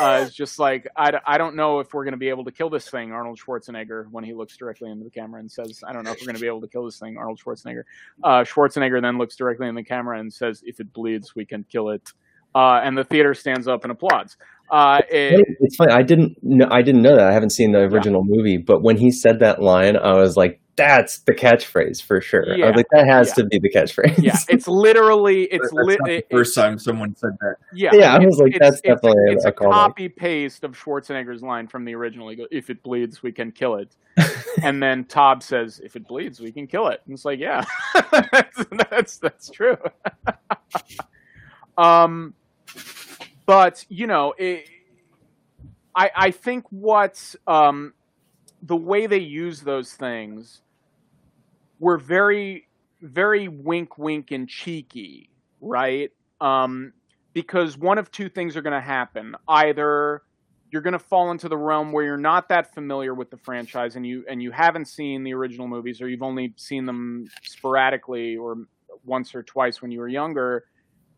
uh, 0.00 0.24
is 0.24 0.34
just 0.34 0.58
like 0.58 0.88
I, 0.96 1.12
I 1.24 1.38
don't 1.38 1.54
know 1.54 1.78
if 1.78 1.94
we're 1.94 2.02
going 2.02 2.10
to 2.10 2.18
be 2.18 2.28
able 2.28 2.44
to 2.46 2.50
kill 2.50 2.70
this 2.70 2.90
thing. 2.90 3.12
Arnold 3.12 3.38
Schwarzenegger 3.38 4.10
when 4.10 4.24
he 4.24 4.32
looks 4.32 4.56
directly 4.56 4.90
into 4.90 5.04
the 5.04 5.10
camera 5.10 5.38
and 5.38 5.52
says, 5.52 5.84
"I 5.86 5.92
don't 5.92 6.02
know 6.02 6.10
if 6.10 6.20
we're 6.20 6.26
going 6.26 6.34
to 6.34 6.40
be 6.40 6.48
able 6.48 6.62
to 6.62 6.66
kill 6.66 6.84
this 6.84 6.98
thing." 6.98 7.16
Arnold 7.16 7.38
Schwarzenegger. 7.38 7.84
Uh, 8.24 8.40
Schwarzenegger 8.40 9.00
then 9.00 9.16
looks 9.16 9.36
directly 9.36 9.68
in 9.68 9.76
the 9.76 9.84
camera 9.84 10.18
and 10.18 10.32
says, 10.32 10.60
"If 10.66 10.80
it 10.80 10.92
bleeds, 10.92 11.36
we 11.36 11.44
can 11.44 11.64
kill 11.70 11.90
it." 11.90 12.12
Uh, 12.52 12.80
and 12.82 12.98
the 12.98 13.04
theater 13.04 13.32
stands 13.32 13.68
up 13.68 13.84
and 13.84 13.92
applauds. 13.92 14.36
Uh, 14.70 15.00
it, 15.10 15.44
It's 15.60 15.76
funny. 15.76 15.92
I 15.92 16.02
didn't 16.02 16.36
know. 16.42 16.68
I 16.70 16.82
didn't 16.82 17.02
know 17.02 17.16
that. 17.16 17.26
I 17.28 17.32
haven't 17.32 17.50
seen 17.50 17.72
the 17.72 17.80
original 17.80 18.22
movie, 18.24 18.56
but 18.56 18.82
when 18.82 18.96
he 18.96 19.10
said 19.10 19.40
that 19.40 19.60
line, 19.60 19.96
I 19.96 20.12
was 20.14 20.36
like, 20.36 20.60
"That's 20.76 21.18
the 21.22 21.32
catchphrase 21.34 22.00
for 22.02 22.20
sure." 22.20 22.44
I 22.52 22.68
was 22.68 22.76
like, 22.76 22.86
"That 22.92 23.06
has 23.08 23.28
yeah. 23.30 23.34
to 23.42 23.44
be 23.46 23.58
the 23.58 23.70
catchphrase." 23.70 24.22
yeah, 24.22 24.36
it's 24.48 24.68
literally 24.68 25.42
it's 25.44 25.70
That's 25.72 25.72
lit. 25.86 25.98
not 26.00 26.06
the 26.06 26.16
it- 26.18 26.26
first 26.30 26.54
time 26.54 26.78
someone 26.78 27.16
said 27.16 27.30
that. 27.40 27.56
yeah, 27.74 27.90
Yeah, 27.94 28.14
I 28.14 28.18
was 28.24 28.38
like, 28.38 28.54
that's 28.60 28.76
it's, 28.76 28.82
definitely 28.82 29.24
a- 29.28 29.32
it's 29.32 29.44
a 29.44 29.48
a 29.48 29.52
callback. 29.52 29.70
copy 29.72 30.08
paste 30.08 30.62
of 30.62 30.78
Schwarzenegger's 30.78 31.42
line 31.42 31.66
from 31.66 31.84
the 31.84 31.94
original. 31.96 32.28
He 32.28 32.36
goes, 32.36 32.48
"If 32.52 32.70
it 32.70 32.82
bleeds, 32.84 33.24
we 33.24 33.32
can 33.32 33.50
kill 33.50 33.74
it," 33.74 33.96
and 34.62 34.80
then 34.80 35.04
Todd 35.04 35.42
says, 35.42 35.80
"If 35.82 35.96
it 35.96 36.06
bleeds, 36.06 36.38
we 36.40 36.52
can 36.52 36.68
kill 36.68 36.86
it." 36.88 37.00
And 37.06 37.14
it's 37.14 37.24
like, 37.24 37.40
yeah, 37.40 37.64
that's, 38.12 38.64
that's 38.88 39.16
that's 39.18 39.50
true. 39.50 39.76
um, 41.78 42.34
but 43.50 43.84
you 43.88 44.06
know, 44.06 44.32
it, 44.38 44.70
I 45.92 46.10
I 46.14 46.30
think 46.30 46.66
what 46.70 47.34
um 47.48 47.94
the 48.62 48.76
way 48.76 49.08
they 49.08 49.18
use 49.18 49.62
those 49.62 49.92
things 49.92 50.62
were 51.80 51.98
very 51.98 52.68
very 53.02 53.48
wink 53.48 53.98
wink 53.98 54.30
and 54.30 54.48
cheeky, 54.48 55.30
right? 55.60 56.12
Um, 56.40 56.92
because 57.32 57.76
one 57.76 57.98
of 57.98 58.12
two 58.12 58.28
things 58.28 58.56
are 58.56 58.62
going 58.62 58.72
to 58.72 58.80
happen. 58.80 59.34
Either 59.48 60.22
you're 60.70 60.82
going 60.82 60.92
to 60.92 61.00
fall 61.00 61.32
into 61.32 61.48
the 61.48 61.58
realm 61.58 61.90
where 61.90 62.04
you're 62.04 62.16
not 62.16 62.50
that 62.50 62.72
familiar 62.72 63.14
with 63.14 63.30
the 63.30 63.36
franchise 63.36 63.96
and 63.96 64.06
you 64.06 64.24
and 64.30 64.40
you 64.40 64.52
haven't 64.52 64.86
seen 64.86 65.24
the 65.24 65.34
original 65.34 65.66
movies 65.66 66.00
or 66.00 66.08
you've 66.08 66.22
only 66.22 66.54
seen 66.56 66.86
them 66.86 67.26
sporadically 67.42 68.36
or 68.36 68.58
once 69.04 69.34
or 69.34 69.42
twice 69.42 69.82
when 69.82 69.90
you 69.90 69.98
were 69.98 70.08
younger 70.08 70.66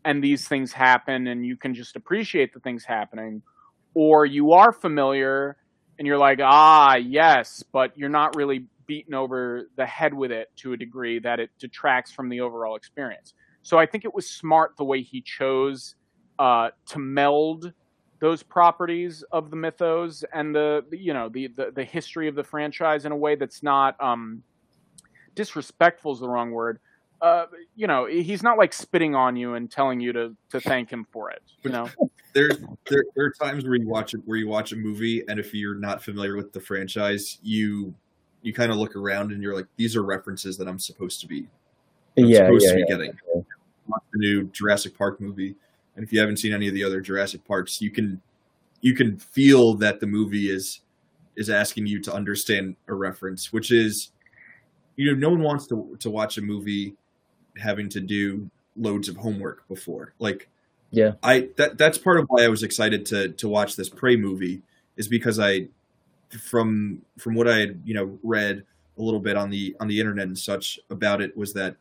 and 0.04 0.22
these 0.22 0.48
things 0.48 0.72
happen 0.72 1.26
and 1.26 1.46
you 1.46 1.56
can 1.56 1.74
just 1.74 1.96
appreciate 1.96 2.52
the 2.52 2.60
things 2.60 2.84
happening 2.84 3.42
or 3.94 4.26
you 4.26 4.52
are 4.52 4.72
familiar 4.72 5.56
and 5.98 6.06
you're 6.06 6.18
like 6.18 6.40
ah 6.42 6.96
yes 6.96 7.62
but 7.72 7.96
you're 7.96 8.08
not 8.08 8.36
really 8.36 8.66
beaten 8.86 9.14
over 9.14 9.68
the 9.76 9.86
head 9.86 10.12
with 10.12 10.32
it 10.32 10.48
to 10.56 10.72
a 10.72 10.76
degree 10.76 11.18
that 11.18 11.38
it 11.38 11.50
detracts 11.58 12.10
from 12.10 12.28
the 12.28 12.40
overall 12.40 12.76
experience. 12.76 13.34
So 13.62 13.78
i 13.78 13.86
think 13.86 14.04
it 14.04 14.14
was 14.14 14.28
smart 14.28 14.76
the 14.76 14.84
way 14.84 15.02
he 15.02 15.22
chose 15.22 15.94
uh, 16.38 16.70
to 16.86 16.98
meld 16.98 17.72
those 18.20 18.42
properties 18.42 19.24
of 19.32 19.50
the 19.50 19.56
mythos 19.56 20.24
and 20.32 20.54
the 20.54 20.84
you 20.92 21.12
know 21.12 21.28
the, 21.28 21.48
the 21.56 21.72
the 21.74 21.84
history 21.84 22.28
of 22.28 22.36
the 22.36 22.44
franchise 22.44 23.04
in 23.04 23.10
a 23.10 23.16
way 23.16 23.34
that's 23.34 23.64
not 23.64 24.00
um 24.00 24.42
disrespectful 25.34 26.12
is 26.12 26.20
the 26.20 26.28
wrong 26.28 26.52
word 26.52 26.78
uh 27.22 27.46
you 27.76 27.86
know 27.86 28.04
he's 28.06 28.42
not 28.42 28.58
like 28.58 28.72
spitting 28.72 29.14
on 29.14 29.36
you 29.36 29.54
and 29.54 29.70
telling 29.70 30.00
you 30.00 30.12
to 30.12 30.36
to 30.50 30.60
thank 30.60 30.90
him 30.90 31.06
for 31.10 31.30
it 31.30 31.42
you 31.62 31.70
know 31.70 31.88
There's 32.32 32.58
there, 32.88 33.04
there 33.14 33.26
are 33.26 33.30
times 33.30 33.64
where 33.64 33.74
you 33.74 33.88
watch 33.88 34.14
it 34.14 34.20
where 34.24 34.38
you 34.38 34.48
watch 34.48 34.72
a 34.72 34.76
movie 34.76 35.22
and 35.28 35.38
if 35.38 35.52
you're 35.52 35.74
not 35.74 36.02
familiar 36.02 36.36
with 36.36 36.52
the 36.52 36.60
franchise, 36.60 37.38
you 37.42 37.94
you 38.42 38.52
kind 38.52 38.72
of 38.72 38.78
look 38.78 38.96
around 38.96 39.32
and 39.32 39.42
you're 39.42 39.54
like, 39.54 39.66
these 39.76 39.94
are 39.96 40.02
references 40.02 40.56
that 40.56 40.66
I'm 40.66 40.78
supposed 40.78 41.20
to 41.20 41.26
be 41.26 41.46
I'm 42.16 42.24
yeah, 42.24 42.38
supposed 42.38 42.64
yeah, 42.64 42.70
to 42.70 42.76
be 42.76 42.84
yeah. 42.88 42.96
getting. 42.96 43.18
Watch 43.88 44.02
the 44.12 44.18
new 44.18 44.44
Jurassic 44.44 44.96
Park 44.96 45.20
movie, 45.20 45.56
and 45.96 46.04
if 46.04 46.12
you 46.12 46.20
haven't 46.20 46.38
seen 46.38 46.52
any 46.52 46.68
of 46.68 46.74
the 46.74 46.84
other 46.84 47.00
Jurassic 47.00 47.44
Parks, 47.44 47.80
you 47.80 47.90
can 47.90 48.20
you 48.80 48.94
can 48.94 49.18
feel 49.18 49.74
that 49.74 50.00
the 50.00 50.06
movie 50.06 50.50
is 50.50 50.80
is 51.36 51.50
asking 51.50 51.86
you 51.86 52.00
to 52.00 52.12
understand 52.12 52.76
a 52.88 52.94
reference, 52.94 53.52
which 53.52 53.70
is 53.70 54.10
you 54.96 55.10
know 55.10 55.18
no 55.18 55.30
one 55.30 55.42
wants 55.42 55.66
to 55.66 55.96
to 56.00 56.10
watch 56.10 56.38
a 56.38 56.42
movie 56.42 56.94
having 57.58 57.88
to 57.90 58.00
do 58.00 58.50
loads 58.76 59.08
of 59.08 59.16
homework 59.16 59.66
before. 59.68 60.14
Like 60.18 60.48
Yeah. 60.90 61.12
I 61.22 61.48
that 61.56 61.78
that's 61.78 61.98
part 61.98 62.18
of 62.18 62.26
why 62.28 62.44
I 62.44 62.48
was 62.48 62.62
excited 62.62 63.06
to 63.06 63.28
to 63.30 63.48
watch 63.48 63.76
this 63.76 63.88
Prey 63.88 64.16
movie 64.16 64.62
is 64.96 65.08
because 65.08 65.38
I 65.38 65.68
from 66.40 67.02
from 67.18 67.34
what 67.34 67.48
I 67.48 67.58
had 67.58 67.82
you 67.84 67.94
know 67.94 68.18
read 68.22 68.64
a 68.98 69.02
little 69.02 69.20
bit 69.20 69.36
on 69.36 69.50
the 69.50 69.76
on 69.80 69.88
the 69.88 69.98
internet 69.98 70.26
and 70.26 70.38
such 70.38 70.78
about 70.90 71.20
it 71.20 71.36
was 71.36 71.54
that 71.54 71.76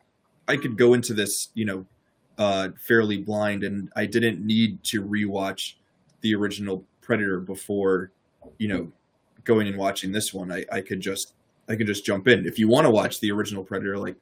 I 0.48 0.56
could 0.56 0.76
go 0.76 0.94
into 0.94 1.14
this 1.14 1.48
you 1.54 1.64
know 1.64 1.86
uh, 2.38 2.70
fairly 2.78 3.18
blind 3.18 3.62
and 3.62 3.92
I 3.94 4.06
didn't 4.06 4.44
need 4.44 4.82
to 4.84 5.02
rewatch 5.02 5.74
the 6.22 6.34
original 6.34 6.84
Predator 7.00 7.40
before 7.40 8.10
you 8.58 8.68
know 8.68 8.92
going 9.44 9.66
and 9.68 9.76
watching 9.76 10.12
this 10.12 10.32
one. 10.32 10.50
I, 10.50 10.64
I 10.72 10.80
could 10.80 11.00
just 11.00 11.34
I 11.68 11.76
could 11.76 11.86
just 11.86 12.04
jump 12.04 12.28
in. 12.28 12.46
If 12.46 12.58
you 12.58 12.68
want 12.68 12.86
to 12.86 12.90
watch 12.90 13.20
the 13.20 13.30
original 13.32 13.64
Predator, 13.64 13.98
like 13.98 14.16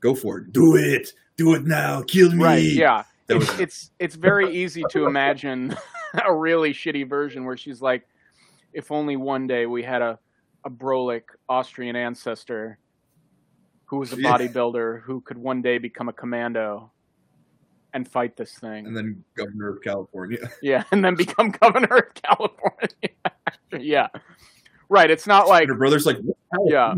go 0.00 0.14
for 0.14 0.38
it, 0.38 0.52
do 0.52 0.76
it, 0.76 1.12
do 1.36 1.54
it 1.54 1.64
now, 1.64 2.02
kill 2.02 2.32
me. 2.32 2.44
right 2.44 2.62
yeah 2.62 3.02
it's, 3.28 3.58
it's 3.60 3.90
it's 4.00 4.14
very 4.16 4.54
easy 4.54 4.82
to 4.90 5.06
imagine 5.06 5.76
a 6.26 6.34
really 6.34 6.72
shitty 6.72 7.08
version 7.08 7.44
where 7.44 7.56
she's 7.56 7.80
like 7.80 8.06
if 8.72 8.90
only 8.90 9.16
one 9.16 9.46
day 9.46 9.66
we 9.66 9.82
had 9.82 10.02
a 10.02 10.18
a 10.64 10.70
Brolic 10.70 11.22
Austrian 11.48 11.96
ancestor 11.96 12.78
who 13.86 13.98
was 13.98 14.12
a 14.12 14.16
Yeah. 14.20 14.32
bodybuilder 14.36 15.02
who 15.02 15.20
could 15.22 15.38
one 15.38 15.62
day 15.62 15.78
become 15.78 16.08
a 16.08 16.12
commando 16.12 16.90
and 17.94 18.06
fight 18.06 18.36
this 18.36 18.52
thing. 18.58 18.86
and 18.86 18.96
then 18.96 19.24
governor 19.36 19.70
of 19.70 19.82
California. 19.82 20.38
yeah, 20.62 20.84
and 20.92 21.04
then 21.04 21.14
become 21.16 21.50
governor 21.50 21.96
of 21.96 22.14
California. 22.14 23.10
yeah. 23.80 24.08
Right, 24.88 25.10
it's 25.10 25.26
not 25.26 25.48
like 25.48 25.68
her 25.68 25.74
brother's 25.74 26.04
like, 26.06 26.18
"What 26.18 26.36
Yeah. 26.70 26.94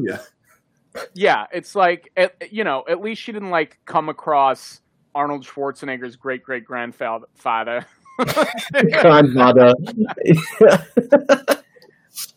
California?" 0.94 1.11
yeah, 1.14 1.46
it's 1.52 1.74
like 1.74 2.11
at, 2.16 2.52
you 2.52 2.64
know, 2.64 2.85
at 2.88 3.00
least 3.00 3.22
she 3.22 3.33
didn't 3.33 3.50
like 3.50 3.78
come 3.85 4.09
across 4.09 4.81
Arnold 5.14 5.44
Schwarzenegger's 5.44 6.16
great 6.16 6.42
great 6.42 6.64
grandfather 6.66 7.26
father. 7.35 7.87
Grandmother. 9.00 9.74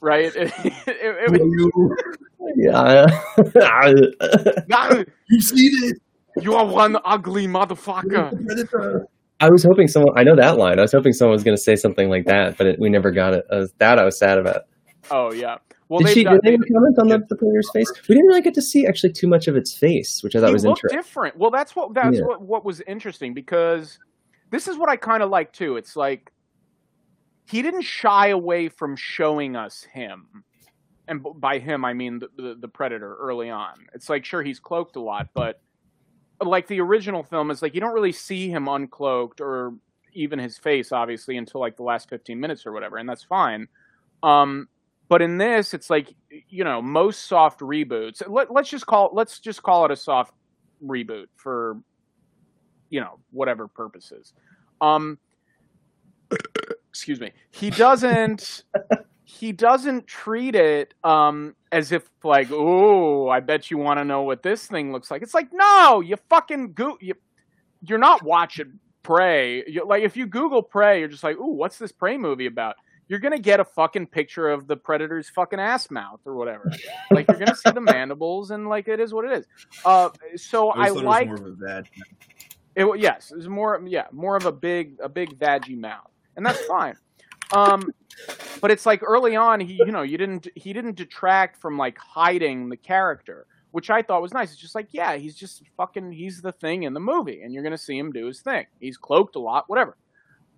right? 0.02 0.32
It, 0.36 0.54
it, 0.64 0.74
it, 0.88 1.42
it, 1.42 2.16
yeah. 2.56 3.06
Ah, 4.72 5.04
You 5.30 5.42
see 5.42 5.70
this? 5.82 5.94
you 6.42 6.54
are 6.56 6.66
one 6.66 6.98
ugly 7.04 7.48
motherfucker. 7.48 9.06
I 9.42 9.50
was 9.50 9.64
hoping 9.64 9.88
someone. 9.88 10.18
I 10.18 10.24
know 10.24 10.36
that 10.36 10.58
line. 10.58 10.80
I 10.80 10.84
was 10.84 10.92
hoping 10.94 11.12
someone 11.12 11.34
was 11.34 11.44
going 11.44 11.58
to 11.58 11.62
say 11.62 11.76
something 11.76 12.10
like 12.10 12.26
that, 12.26 12.58
but 12.58 12.68
it, 12.68 12.80
we 12.80 12.90
never 12.90 13.12
got 13.12 13.34
it. 13.34 13.46
Uh, 13.50 13.66
that 13.80 14.00
I 14.00 14.06
was 14.06 14.18
sad 14.18 14.38
about. 14.38 14.62
Oh 15.12 15.32
yeah. 15.32 15.58
Well, 15.88 16.00
did 16.00 16.10
she? 16.14 16.24
done- 16.24 16.40
Did 16.44 16.46
anyone 16.48 16.68
comment 16.74 17.00
on 17.00 17.08
the, 17.10 17.20
the 17.30 17.36
Predator's 17.36 17.70
face? 17.72 17.92
We 18.10 18.16
didn't 18.16 18.28
really 18.28 18.42
get 18.42 18.56
to 18.56 18.62
see 18.62 18.88
actually 18.88 19.14
too 19.14 19.28
much 19.28 19.48
of 19.48 19.56
its 19.56 19.74
face, 19.78 20.24
which 20.24 20.36
I 20.36 20.42
thought 20.42 20.52
was 20.52 20.66
interesting. 20.66 20.98
different. 20.98 21.38
Well, 21.38 21.52
that's 21.52 21.76
what 21.76 21.94
that's 21.94 22.18
Yeah. 22.18 22.24
what 22.26 22.42
what 22.42 22.66
was 22.66 22.82
interesting 22.82 23.34
because 23.34 24.00
this 24.50 24.68
is 24.68 24.78
what 24.78 24.90
I 24.90 24.96
kind 24.96 25.22
of 25.22 25.30
like 25.30 25.54
too. 25.54 25.78
It's 25.78 25.96
like 25.96 26.32
he 27.48 27.62
didn't 27.62 27.84
shy 27.84 28.30
away 28.30 28.70
from 28.70 28.96
showing 28.96 29.56
us 29.56 29.84
him, 29.84 30.44
and 31.08 31.24
by 31.36 31.60
him 31.60 31.86
I 31.86 31.94
mean 31.94 32.20
the, 32.20 32.30
the 32.36 32.56
the 32.62 32.68
predator 32.68 33.16
early 33.18 33.50
on. 33.52 33.86
It's 33.94 34.10
like 34.10 34.26
sure 34.26 34.42
he's 34.42 34.60
cloaked 34.60 34.96
a 34.96 35.02
lot, 35.02 35.30
but 35.36 35.62
like 36.44 36.68
the 36.68 36.82
original 36.82 37.24
film 37.24 37.52
is 37.52 37.62
like 37.62 37.76
you 37.76 37.80
don't 37.82 37.94
really 37.94 38.12
see 38.12 38.50
him 38.50 38.66
uncloaked 38.66 39.40
or 39.40 39.74
even 40.14 40.38
his 40.40 40.58
face 40.58 40.92
obviously 40.92 41.38
until 41.38 41.62
like 41.62 41.78
the 41.78 41.84
last 41.84 42.10
15 42.10 42.38
minutes 42.40 42.66
or 42.66 42.72
whatever 42.74 42.98
and 42.98 43.08
that's 43.08 43.24
fine 43.24 43.68
um 44.22 44.68
but 45.08 45.22
in 45.22 45.38
this 45.38 45.74
it's 45.74 45.90
like 45.90 46.14
you 46.50 46.64
know 46.64 46.82
most 46.82 47.28
soft 47.28 47.60
reboots 47.60 48.22
let, 48.28 48.52
let's 48.52 48.70
just 48.70 48.86
call 48.86 49.10
let's 49.14 49.40
just 49.40 49.62
call 49.62 49.86
it 49.86 49.92
a 49.92 49.96
soft 49.96 50.34
reboot 50.84 51.28
for 51.36 51.78
you 52.90 53.00
know 53.00 53.20
whatever 53.32 53.68
purposes. 53.68 54.34
Um 54.82 55.18
excuse 56.90 57.20
me. 57.20 57.32
He 57.52 57.70
doesn't 57.70 58.64
he 59.24 59.52
doesn't 59.52 60.08
treat 60.08 60.56
it 60.56 60.94
um 61.04 61.56
as 61.72 61.92
if 61.92 62.08
like 62.24 62.48
oh 62.52 63.28
i 63.28 63.40
bet 63.40 63.72
you 63.72 63.78
want 63.78 64.00
to 64.00 64.06
know 64.06 64.22
what 64.22 64.44
this 64.44 64.66
thing 64.68 64.92
looks 64.92 65.12
like. 65.12 65.22
It's 65.22 65.34
like 65.34 65.50
no 65.52 66.02
you 66.02 66.16
fucking 66.30 66.74
go 66.74 66.98
you, 67.02 67.16
you're 67.82 67.98
not 67.98 68.24
watching 68.24 68.80
prey. 69.04 69.64
You, 69.68 69.86
like 69.86 70.04
if 70.04 70.16
you 70.16 70.26
google 70.26 70.64
prey 70.64 71.00
you're 71.00 71.10
just 71.10 71.24
like 71.24 71.38
ooh 71.38 71.54
what's 71.54 71.78
this 71.78 71.92
prey 71.92 72.18
movie 72.18 72.46
about 72.46 72.76
you're 73.08 73.20
gonna 73.20 73.40
get 73.40 73.60
a 73.60 73.66
fucking 73.66 74.08
picture 74.08 74.50
of 74.50 74.68
the 74.68 74.76
predator's 74.76 75.30
fucking 75.30 75.60
ass 75.60 75.92
mouth 75.92 76.20
or 76.26 76.36
whatever 76.36 76.72
like 77.12 77.28
you're 77.28 77.38
gonna 77.38 77.56
see 77.56 77.72
the 77.72 77.82
mandibles 77.94 78.52
and 78.52 78.68
like 78.68 78.88
it 78.88 79.00
is 79.00 79.14
what 79.14 79.26
it 79.26 79.32
is 79.32 79.46
uh 79.86 80.10
so 80.36 80.70
I 80.70 80.88
i, 80.88 80.90
like 80.90 81.28
it 81.28 81.32
was 81.32 81.42
more 81.42 81.50
of 81.50 81.54
a 81.54 81.66
bad. 81.66 81.90
it, 82.76 83.00
yes, 83.00 83.32
it 83.32 83.38
was 83.38 83.48
more 83.48 83.82
yeah, 83.86 84.08
more 84.12 84.36
of 84.36 84.46
a 84.46 84.52
big 84.52 84.98
a 85.02 85.10
big 85.10 85.40
vaggy 85.40 85.78
mouth, 85.78 86.12
and 86.36 86.46
that's 86.46 86.64
fine. 86.66 86.96
Um, 87.54 87.94
but 88.62 88.72
it's 88.72 88.86
like 88.86 89.02
early 89.04 89.36
on, 89.36 89.60
he 89.60 89.76
you 89.76 89.92
know 89.92 90.02
you 90.02 90.18
didn't 90.18 90.48
he 90.56 90.74
didn't 90.74 90.96
detract 90.96 91.62
from 91.62 91.78
like 91.78 91.98
hiding 91.98 92.70
the 92.70 92.78
character, 92.78 93.48
which 93.72 93.90
I 93.90 94.02
thought 94.02 94.22
was 94.22 94.34
nice. 94.34 94.52
It's 94.52 94.60
just 94.60 94.76
like 94.76 94.88
yeah, 94.92 95.16
he's 95.16 95.36
just 95.36 95.64
fucking 95.78 96.12
he's 96.12 96.42
the 96.42 96.52
thing 96.52 96.84
in 96.84 96.94
the 96.94 97.00
movie, 97.00 97.42
and 97.42 97.54
you're 97.54 97.64
gonna 97.64 97.78
see 97.78 97.98
him 97.98 98.12
do 98.12 98.26
his 98.26 98.42
thing. 98.42 98.66
He's 98.80 98.98
cloaked 98.98 99.36
a 99.36 99.40
lot, 99.40 99.66
whatever. 99.68 99.96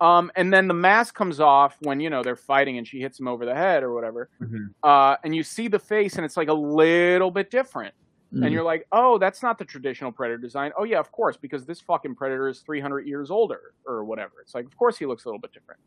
Um, 0.00 0.30
and 0.36 0.52
then 0.52 0.68
the 0.68 0.74
mask 0.74 1.14
comes 1.14 1.40
off 1.40 1.76
when 1.80 1.98
you 2.00 2.08
know 2.10 2.22
they're 2.22 2.36
fighting, 2.36 2.78
and 2.78 2.86
she 2.86 3.00
hits 3.00 3.18
him 3.18 3.26
over 3.28 3.44
the 3.44 3.54
head 3.54 3.82
or 3.82 3.92
whatever. 3.94 4.28
Mhm. 4.40 4.72
Uh, 4.82 5.16
and 5.24 5.34
you 5.34 5.42
see 5.42 5.68
the 5.68 5.78
face, 5.78 6.16
and 6.16 6.24
it's 6.24 6.36
like 6.36 6.48
a 6.48 6.52
little 6.54 7.30
bit 7.30 7.50
different 7.50 7.94
Mm. 8.34 8.44
and 8.44 8.52
you're 8.52 8.62
like, 8.62 8.86
oh, 8.92 9.16
that's 9.16 9.42
not 9.42 9.56
the 9.56 9.64
traditional 9.64 10.12
predator 10.12 10.36
design. 10.36 10.70
Oh 10.76 10.84
yeah, 10.84 10.98
of 10.98 11.10
course, 11.10 11.38
because 11.38 11.64
this 11.64 11.80
fucking 11.80 12.14
predator 12.14 12.46
is 12.46 12.60
300 12.60 13.06
years 13.06 13.30
older 13.30 13.72
or 13.86 14.04
whatever. 14.04 14.32
It's 14.42 14.54
like, 14.54 14.66
of 14.66 14.76
course, 14.76 14.98
he 14.98 15.06
looks 15.06 15.24
a 15.24 15.28
little 15.28 15.40
bit 15.40 15.50
different. 15.52 15.80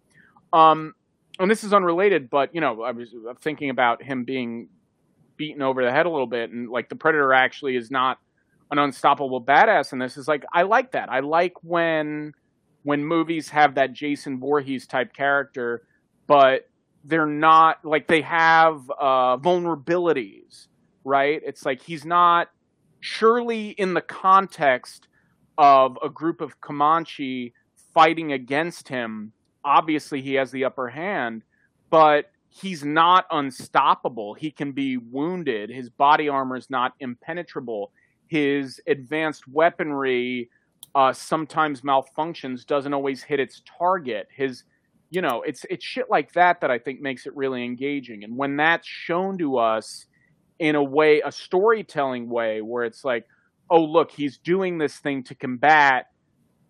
Um, 0.51 0.95
and 1.39 1.51
this 1.51 1.63
is 1.63 1.71
unrelated, 1.71 2.31
but 2.31 2.53
you 2.55 2.59
know, 2.59 2.81
I 2.81 2.91
was 2.93 3.13
thinking 3.41 3.69
about 3.69 4.01
him 4.01 4.23
being 4.23 4.69
beaten 5.37 5.61
over 5.61 5.83
the 5.85 5.91
head 5.91 6.07
a 6.07 6.09
little 6.09 6.25
bit, 6.25 6.49
and 6.49 6.67
like 6.67 6.89
the 6.89 6.95
predator 6.95 7.31
actually 7.31 7.75
is 7.75 7.91
not 7.91 8.17
an 8.71 8.79
unstoppable 8.79 9.39
badass 9.43 9.93
in 9.93 9.99
this. 9.99 10.17
Is 10.17 10.27
like, 10.27 10.43
I 10.51 10.63
like 10.63 10.93
that. 10.93 11.11
I 11.11 11.19
like 11.19 11.53
when 11.63 12.33
when 12.83 13.05
movies 13.05 13.49
have 13.49 13.75
that 13.75 13.93
Jason 13.93 14.39
Voorhees 14.39 14.87
type 14.87 15.13
character, 15.13 15.83
but 16.27 16.67
they're 17.03 17.25
not 17.25 17.83
like 17.83 18.07
they 18.07 18.21
have 18.21 18.89
uh, 18.99 19.37
vulnerabilities 19.37 20.67
right? 21.03 21.41
It's 21.45 21.65
like 21.65 21.81
he's 21.81 22.05
not 22.05 22.49
surely 22.99 23.69
in 23.69 23.93
the 23.93 24.01
context 24.01 25.07
of 25.57 25.97
a 26.03 26.09
group 26.09 26.41
of 26.41 26.61
Comanche 26.61 27.53
fighting 27.93 28.33
against 28.33 28.87
him. 28.87 29.33
Obviously, 29.63 30.21
he 30.21 30.35
has 30.35 30.51
the 30.51 30.65
upper 30.65 30.89
hand, 30.89 31.43
but 31.89 32.31
he's 32.49 32.83
not 32.83 33.25
unstoppable. 33.31 34.33
He 34.33 34.51
can 34.51 34.71
be 34.71 34.97
wounded. 34.97 35.69
His 35.69 35.89
body 35.89 36.29
armor 36.29 36.57
is 36.57 36.69
not 36.69 36.93
impenetrable. 36.99 37.91
His 38.27 38.79
advanced 38.87 39.47
weaponry 39.47 40.49
uh, 40.95 41.13
sometimes 41.13 41.81
malfunctions, 41.81 42.65
doesn't 42.65 42.93
always 42.93 43.23
hit 43.23 43.39
its 43.39 43.61
target. 43.79 44.27
His 44.35 44.63
you 45.11 45.21
know, 45.21 45.43
it's 45.45 45.65
it's 45.69 45.85
shit 45.85 46.09
like 46.09 46.31
that 46.33 46.61
that 46.61 46.71
I 46.71 46.79
think 46.79 47.01
makes 47.01 47.27
it 47.27 47.35
really 47.35 47.63
engaging. 47.63 48.23
And 48.23 48.37
when 48.37 48.55
that's 48.55 48.87
shown 48.87 49.37
to 49.39 49.57
us 49.57 50.05
in 50.57 50.75
a 50.75 50.83
way, 50.83 51.21
a 51.23 51.31
storytelling 51.31 52.29
way, 52.29 52.61
where 52.61 52.85
it's 52.85 53.03
like, 53.03 53.25
oh, 53.69 53.83
look, 53.83 54.11
he's 54.11 54.37
doing 54.37 54.77
this 54.77 54.97
thing 54.97 55.23
to 55.23 55.35
combat 55.35 56.05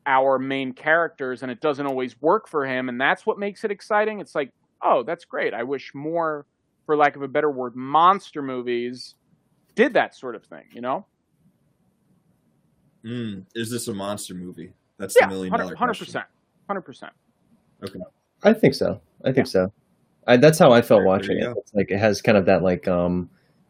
our 0.08 0.40
main 0.40 0.74
characters, 0.74 1.44
and 1.44 1.52
it 1.52 1.62
doesn't 1.62 1.86
always 1.86 2.20
work 2.20 2.48
for 2.48 2.66
him, 2.66 2.90
and 2.90 3.00
that's 3.00 3.26
what 3.26 3.38
makes 3.38 3.64
it 3.64 3.70
exciting. 3.70 4.20
It's 4.20 4.34
like, 4.34 4.52
oh, 4.84 5.04
that's 5.04 5.26
great. 5.26 5.54
I 5.54 5.64
wish 5.64 5.92
more, 5.94 6.48
for 6.88 6.98
lack 6.98 7.16
of 7.16 7.22
a 7.22 7.28
better 7.28 7.52
word, 7.52 7.76
monster 7.76 8.42
movies 8.42 9.14
did 9.76 9.94
that 9.94 10.16
sort 10.16 10.36
of 10.36 10.44
thing, 10.46 10.64
you 10.74 10.82
know? 10.82 11.06
Mm, 13.06 13.46
is 13.56 13.70
this 13.72 13.88
a 13.88 13.94
monster 13.94 14.34
movie? 14.34 14.74
That's 14.98 15.16
Yeah, 15.20 15.28
the 15.28 15.34
million 15.34 15.52
100 15.52 15.76
dollar 15.76 15.94
100%. 15.94 15.98
question. 15.98 16.22
100%. 16.70 17.10
Okay, 17.84 18.00
I 18.44 18.54
think 18.54 18.74
so. 18.76 19.02
I 19.26 19.32
think 19.32 19.48
so. 19.48 19.72
I, 20.28 20.38
that's 20.38 20.60
how 20.60 20.72
I 20.72 20.82
felt 20.82 21.00
There- 21.00 21.04
there 21.04 21.08
watching 21.08 21.38
you 21.38 21.50
it. 21.50 21.54
go. 21.54 21.60
It's 21.60 21.74
like 21.74 21.90
it 21.92 21.98
has 21.98 22.22
kind 22.22 22.38
of 22.38 22.46
that 22.46 22.62
like 22.62 22.88
um 22.88 23.30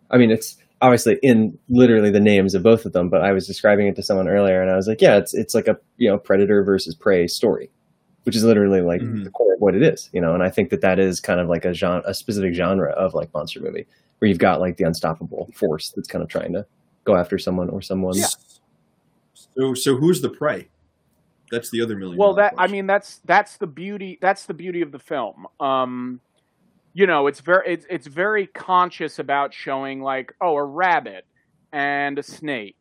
I 0.09 0.17
mean 0.17 0.31
it's 0.31 0.57
obviously 0.81 1.17
in 1.23 1.57
literally 1.69 2.09
the 2.09 2.19
names 2.19 2.53
of 2.55 2.63
both 2.63 2.85
of 2.85 2.91
them, 2.91 3.09
but 3.09 3.21
I 3.21 3.31
was 3.31 3.47
describing 3.47 3.87
it 3.87 3.95
to 3.95 4.03
someone 4.03 4.27
earlier 4.27 4.61
and 4.61 4.69
I 4.69 4.75
was 4.75 4.87
like, 4.87 5.01
yeah, 5.01 5.15
it's 5.17 5.33
it's 5.33 5.55
like 5.55 5.67
a 5.67 5.77
you 5.97 6.09
know 6.09 6.17
predator 6.17 6.61
versus 6.63 6.93
prey 6.93 7.25
story, 7.27 7.69
which 8.23 8.35
is 8.35 8.43
literally 8.43 8.81
like 8.81 9.01
Mhm. 9.01 9.23
the 9.23 9.29
core 9.29 9.53
of 9.53 9.61
what 9.61 9.75
it 9.75 9.81
is, 9.83 10.09
you 10.11 10.19
know. 10.19 10.33
And 10.33 10.43
I 10.43 10.49
think 10.49 10.69
that 10.71 10.81
that 10.81 10.99
is 10.99 11.21
kind 11.21 11.39
of 11.39 11.47
like 11.47 11.63
a 11.63 11.73
genre, 11.73 12.03
a 12.05 12.13
specific 12.13 12.53
genre 12.53 12.91
of 12.91 13.13
like 13.13 13.33
monster 13.33 13.61
movie 13.61 13.87
where 14.19 14.27
you've 14.27 14.37
got 14.39 14.59
like 14.59 14.75
the 14.75 14.83
unstoppable 14.83 15.49
force 15.55 15.91
that's 15.95 16.07
kind 16.09 16.21
of 16.21 16.27
trying 16.27 16.51
to 16.53 16.65
go 17.05 17.15
after 17.15 17.37
someone 17.37 17.69
or 17.69 17.81
someone. 17.81 18.15
Yeah. 18.17 18.25
So, 19.57 19.73
so 19.73 19.95
who's 19.95 20.21
the 20.21 20.29
prey? 20.29 20.69
That's 21.51 21.69
the 21.69 21.81
other 21.81 21.97
million. 21.97 22.17
well 22.17 22.33
dollar 22.33 22.43
that 22.43 22.53
i 22.57 22.67
mean 22.67 22.87
that's 22.87 23.19
that's 23.25 23.57
the 23.57 23.67
beauty 23.67 24.17
that's 24.21 24.45
the 24.45 24.53
beauty 24.53 24.81
of 24.81 24.93
the 24.93 24.99
film 24.99 25.45
um 25.59 26.21
you 26.93 27.05
know 27.05 27.27
it's 27.27 27.41
very 27.41 27.73
it's, 27.73 27.85
it's 27.89 28.07
very 28.07 28.47
conscious 28.47 29.19
about 29.19 29.53
showing 29.53 30.01
like 30.01 30.33
oh 30.39 30.55
a 30.55 30.63
rabbit 30.63 31.25
and 31.73 32.17
a 32.17 32.23
snake 32.23 32.77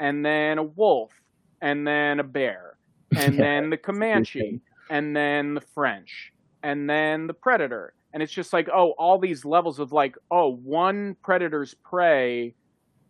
and 0.00 0.24
then 0.24 0.56
a 0.56 0.62
wolf 0.62 1.10
and 1.60 1.86
then 1.86 2.18
a 2.18 2.24
bear 2.24 2.78
and 3.16 3.34
Yeah. 3.34 3.40
then 3.42 3.68
the 3.70 3.76
comanche 3.76 4.62
and 4.88 5.14
then 5.14 5.52
the 5.52 5.60
french 5.60 6.32
and 6.62 6.88
then 6.88 7.26
the 7.26 7.34
predator 7.34 7.92
and 8.14 8.22
it's 8.22 8.32
just 8.32 8.54
like 8.54 8.70
oh 8.74 8.92
all 8.92 9.18
these 9.18 9.44
levels 9.44 9.78
of 9.80 9.92
like 9.92 10.16
oh 10.30 10.48
one 10.48 11.14
predator's 11.22 11.74
prey 11.84 12.54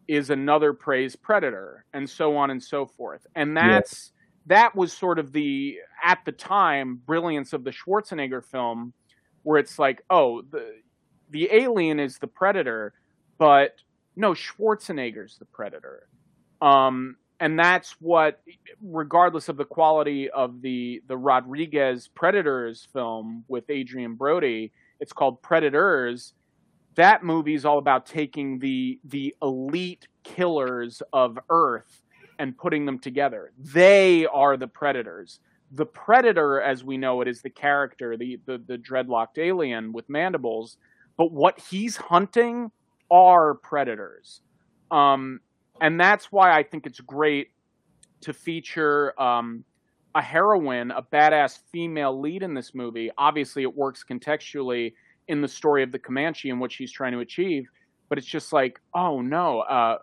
is 0.09 0.31
another 0.31 0.73
prey's 0.73 1.17
predator 1.17 1.85
and 1.93 2.09
so 2.09 2.37
on 2.37 2.51
and 2.51 2.63
so 2.63 2.87
forth 2.87 3.27
and 3.35 3.57
Yeah. 3.57 3.81
that's 3.81 4.13
that 4.47 4.75
was 4.77 4.93
sort 4.93 5.19
of 5.19 5.33
the 5.33 5.79
at 6.03 6.19
the 6.27 6.33
time 6.33 7.01
brilliance 7.07 7.53
of 7.53 7.65
the 7.65 7.71
Schwarzenegger 7.71 8.45
film 8.45 8.93
where 9.43 9.59
it's 9.59 9.79
like 9.79 10.03
oh 10.11 10.43
the 10.43 10.75
the 11.31 11.49
alien 11.53 11.99
is 12.01 12.19
the 12.19 12.27
predator 12.27 12.93
but 13.39 13.73
no 14.17 14.33
Schwarzenegger's 14.33 15.39
the 15.39 15.47
predator 15.47 16.09
um 16.61 17.17
and 17.41 17.59
that's 17.59 17.93
what 18.01 18.41
regardless 18.83 19.49
of 19.49 19.57
the 19.57 19.65
quality 19.65 20.31
of 20.31 20.61
the 20.63 21.03
the 21.09 21.17
Rodriguez 21.17 22.09
Predators 22.09 22.87
film 22.93 23.45
with 23.49 23.69
Adrien 23.71 24.15
Brody 24.15 24.73
it's 25.01 25.13
called 25.13 25.43
Predators 25.43 26.35
that 26.97 27.25
movie 27.25 27.55
is 27.55 27.65
all 27.65 27.79
about 27.79 28.07
taking 28.07 28.59
the 28.59 29.01
the 29.05 29.35
elite 29.43 30.09
killers 30.23 31.03
of 31.13 31.39
Earth 31.51 32.03
and 32.39 32.57
putting 32.57 32.87
them 32.87 32.99
together. 32.99 33.53
They 33.59 34.27
are 34.27 34.57
the 34.57 34.67
predators. 34.67 35.41
The 35.73 35.87
predator, 35.87 36.61
as 36.61 36.85
we 36.85 36.97
know 36.97 37.21
it, 37.21 37.29
is 37.29 37.43
the 37.43 37.51
character, 37.51 38.17
the 38.17 38.39
the, 38.47 38.59
the 38.59 38.79
dreadlocked 38.79 39.39
alien 39.39 39.93
with 39.93 40.09
mandibles. 40.09 40.77
But 41.17 41.33
what 41.33 41.59
he's 41.59 41.97
hunting 41.97 42.71
are 43.11 43.55
predators, 43.55 44.41
um, 44.91 45.41
and 45.81 45.99
that's 46.01 46.33
why 46.33 46.57
I 46.57 46.63
think 46.63 46.87
it's 46.87 47.01
great 47.01 47.49
to 48.23 48.33
feature 48.33 49.21
um, 49.21 49.65
a 50.15 50.23
heroine, 50.23 50.91
a 50.91 51.03
badass 51.03 51.59
female 51.71 52.19
lead 52.21 52.43
in 52.43 52.55
this 52.55 52.75
movie. 52.75 53.11
Obviously, 53.19 53.63
it 53.63 53.77
works 53.77 54.05
contextually 54.09 54.95
in 55.29 55.41
the 55.41 55.49
story 55.49 55.83
of 55.83 55.93
the 55.93 55.99
Comanche 55.99 56.51
and 56.51 56.61
what 56.61 56.73
she's 56.73 56.93
trying 56.93 57.13
to 57.13 57.21
achieve. 57.21 57.69
But 58.09 58.19
it's 58.19 58.27
just 58.27 58.53
like, 58.53 58.81
oh 58.95 59.21
no, 59.21 59.61
uh, 59.61 59.99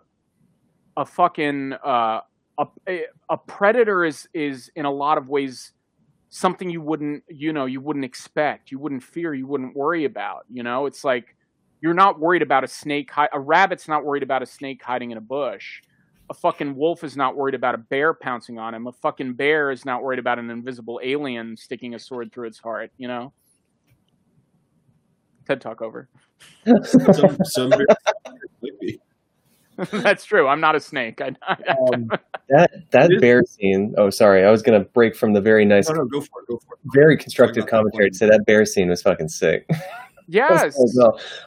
a 0.96 1.06
fucking 1.06 1.74
uh, 1.84 2.20
a 2.58 3.04
a 3.28 3.36
predator 3.36 4.04
is 4.04 4.28
is 4.34 4.70
in 4.76 4.84
a 4.84 4.90
lot 4.90 5.18
of 5.18 5.28
ways 5.28 5.72
something 6.28 6.70
you 6.70 6.80
wouldn't 6.80 7.22
you 7.28 7.52
know 7.52 7.66
you 7.66 7.80
wouldn't 7.80 8.04
expect, 8.04 8.70
you 8.70 8.78
wouldn't 8.78 9.02
fear, 9.02 9.34
you 9.34 9.46
wouldn't 9.46 9.76
worry 9.76 10.04
about. 10.04 10.44
You 10.50 10.62
know, 10.62 10.86
it's 10.86 11.04
like 11.04 11.36
you're 11.80 11.94
not 11.94 12.20
worried 12.20 12.42
about 12.42 12.64
a 12.64 12.68
snake. 12.68 13.10
A 13.32 13.40
rabbit's 13.40 13.88
not 13.88 14.04
worried 14.04 14.22
about 14.22 14.42
a 14.42 14.46
snake 14.46 14.82
hiding 14.82 15.10
in 15.10 15.18
a 15.18 15.22
bush. 15.22 15.82
A 16.30 16.34
fucking 16.34 16.76
wolf 16.76 17.04
is 17.04 17.16
not 17.16 17.36
worried 17.36 17.54
about 17.54 17.74
a 17.74 17.78
bear 17.78 18.14
pouncing 18.14 18.58
on 18.58 18.74
him. 18.74 18.86
A 18.86 18.92
fucking 18.92 19.34
bear 19.34 19.70
is 19.70 19.84
not 19.84 20.02
worried 20.02 20.18
about 20.18 20.38
an 20.38 20.50
invisible 20.50 21.00
alien 21.02 21.56
sticking 21.56 21.94
a 21.94 21.98
sword 21.98 22.32
through 22.32 22.48
its 22.48 22.58
heart. 22.58 22.90
You 22.98 23.08
know. 23.08 23.32
TED 25.46 25.60
Talk 25.60 25.82
over. 25.82 26.08
some, 26.84 27.38
some 27.44 27.72
That's 29.90 30.24
true. 30.24 30.48
I'm 30.48 30.60
not 30.60 30.74
a 30.74 30.80
snake. 30.80 31.20
I, 31.20 31.34
I, 31.42 31.56
um, 31.92 32.08
that 32.50 32.70
that 32.90 33.10
bear 33.20 33.42
scene. 33.44 33.94
Oh, 33.96 34.10
sorry. 34.10 34.44
I 34.44 34.50
was 34.50 34.62
gonna 34.62 34.80
break 34.80 35.16
from 35.16 35.32
the 35.32 35.40
very 35.40 35.64
nice. 35.64 35.88
No, 35.88 35.96
no, 35.96 36.04
go 36.04 36.20
for 36.20 36.42
it. 36.42 36.48
Go 36.48 36.58
for 36.66 36.74
it. 36.74 36.80
Very 36.94 37.16
constructive 37.16 37.66
commentary 37.66 38.10
to 38.10 38.16
say 38.16 38.26
that 38.26 38.44
bear 38.46 38.64
scene 38.64 38.88
was 38.88 39.02
fucking 39.02 39.28
sick. 39.28 39.68
Yes. 40.28 40.78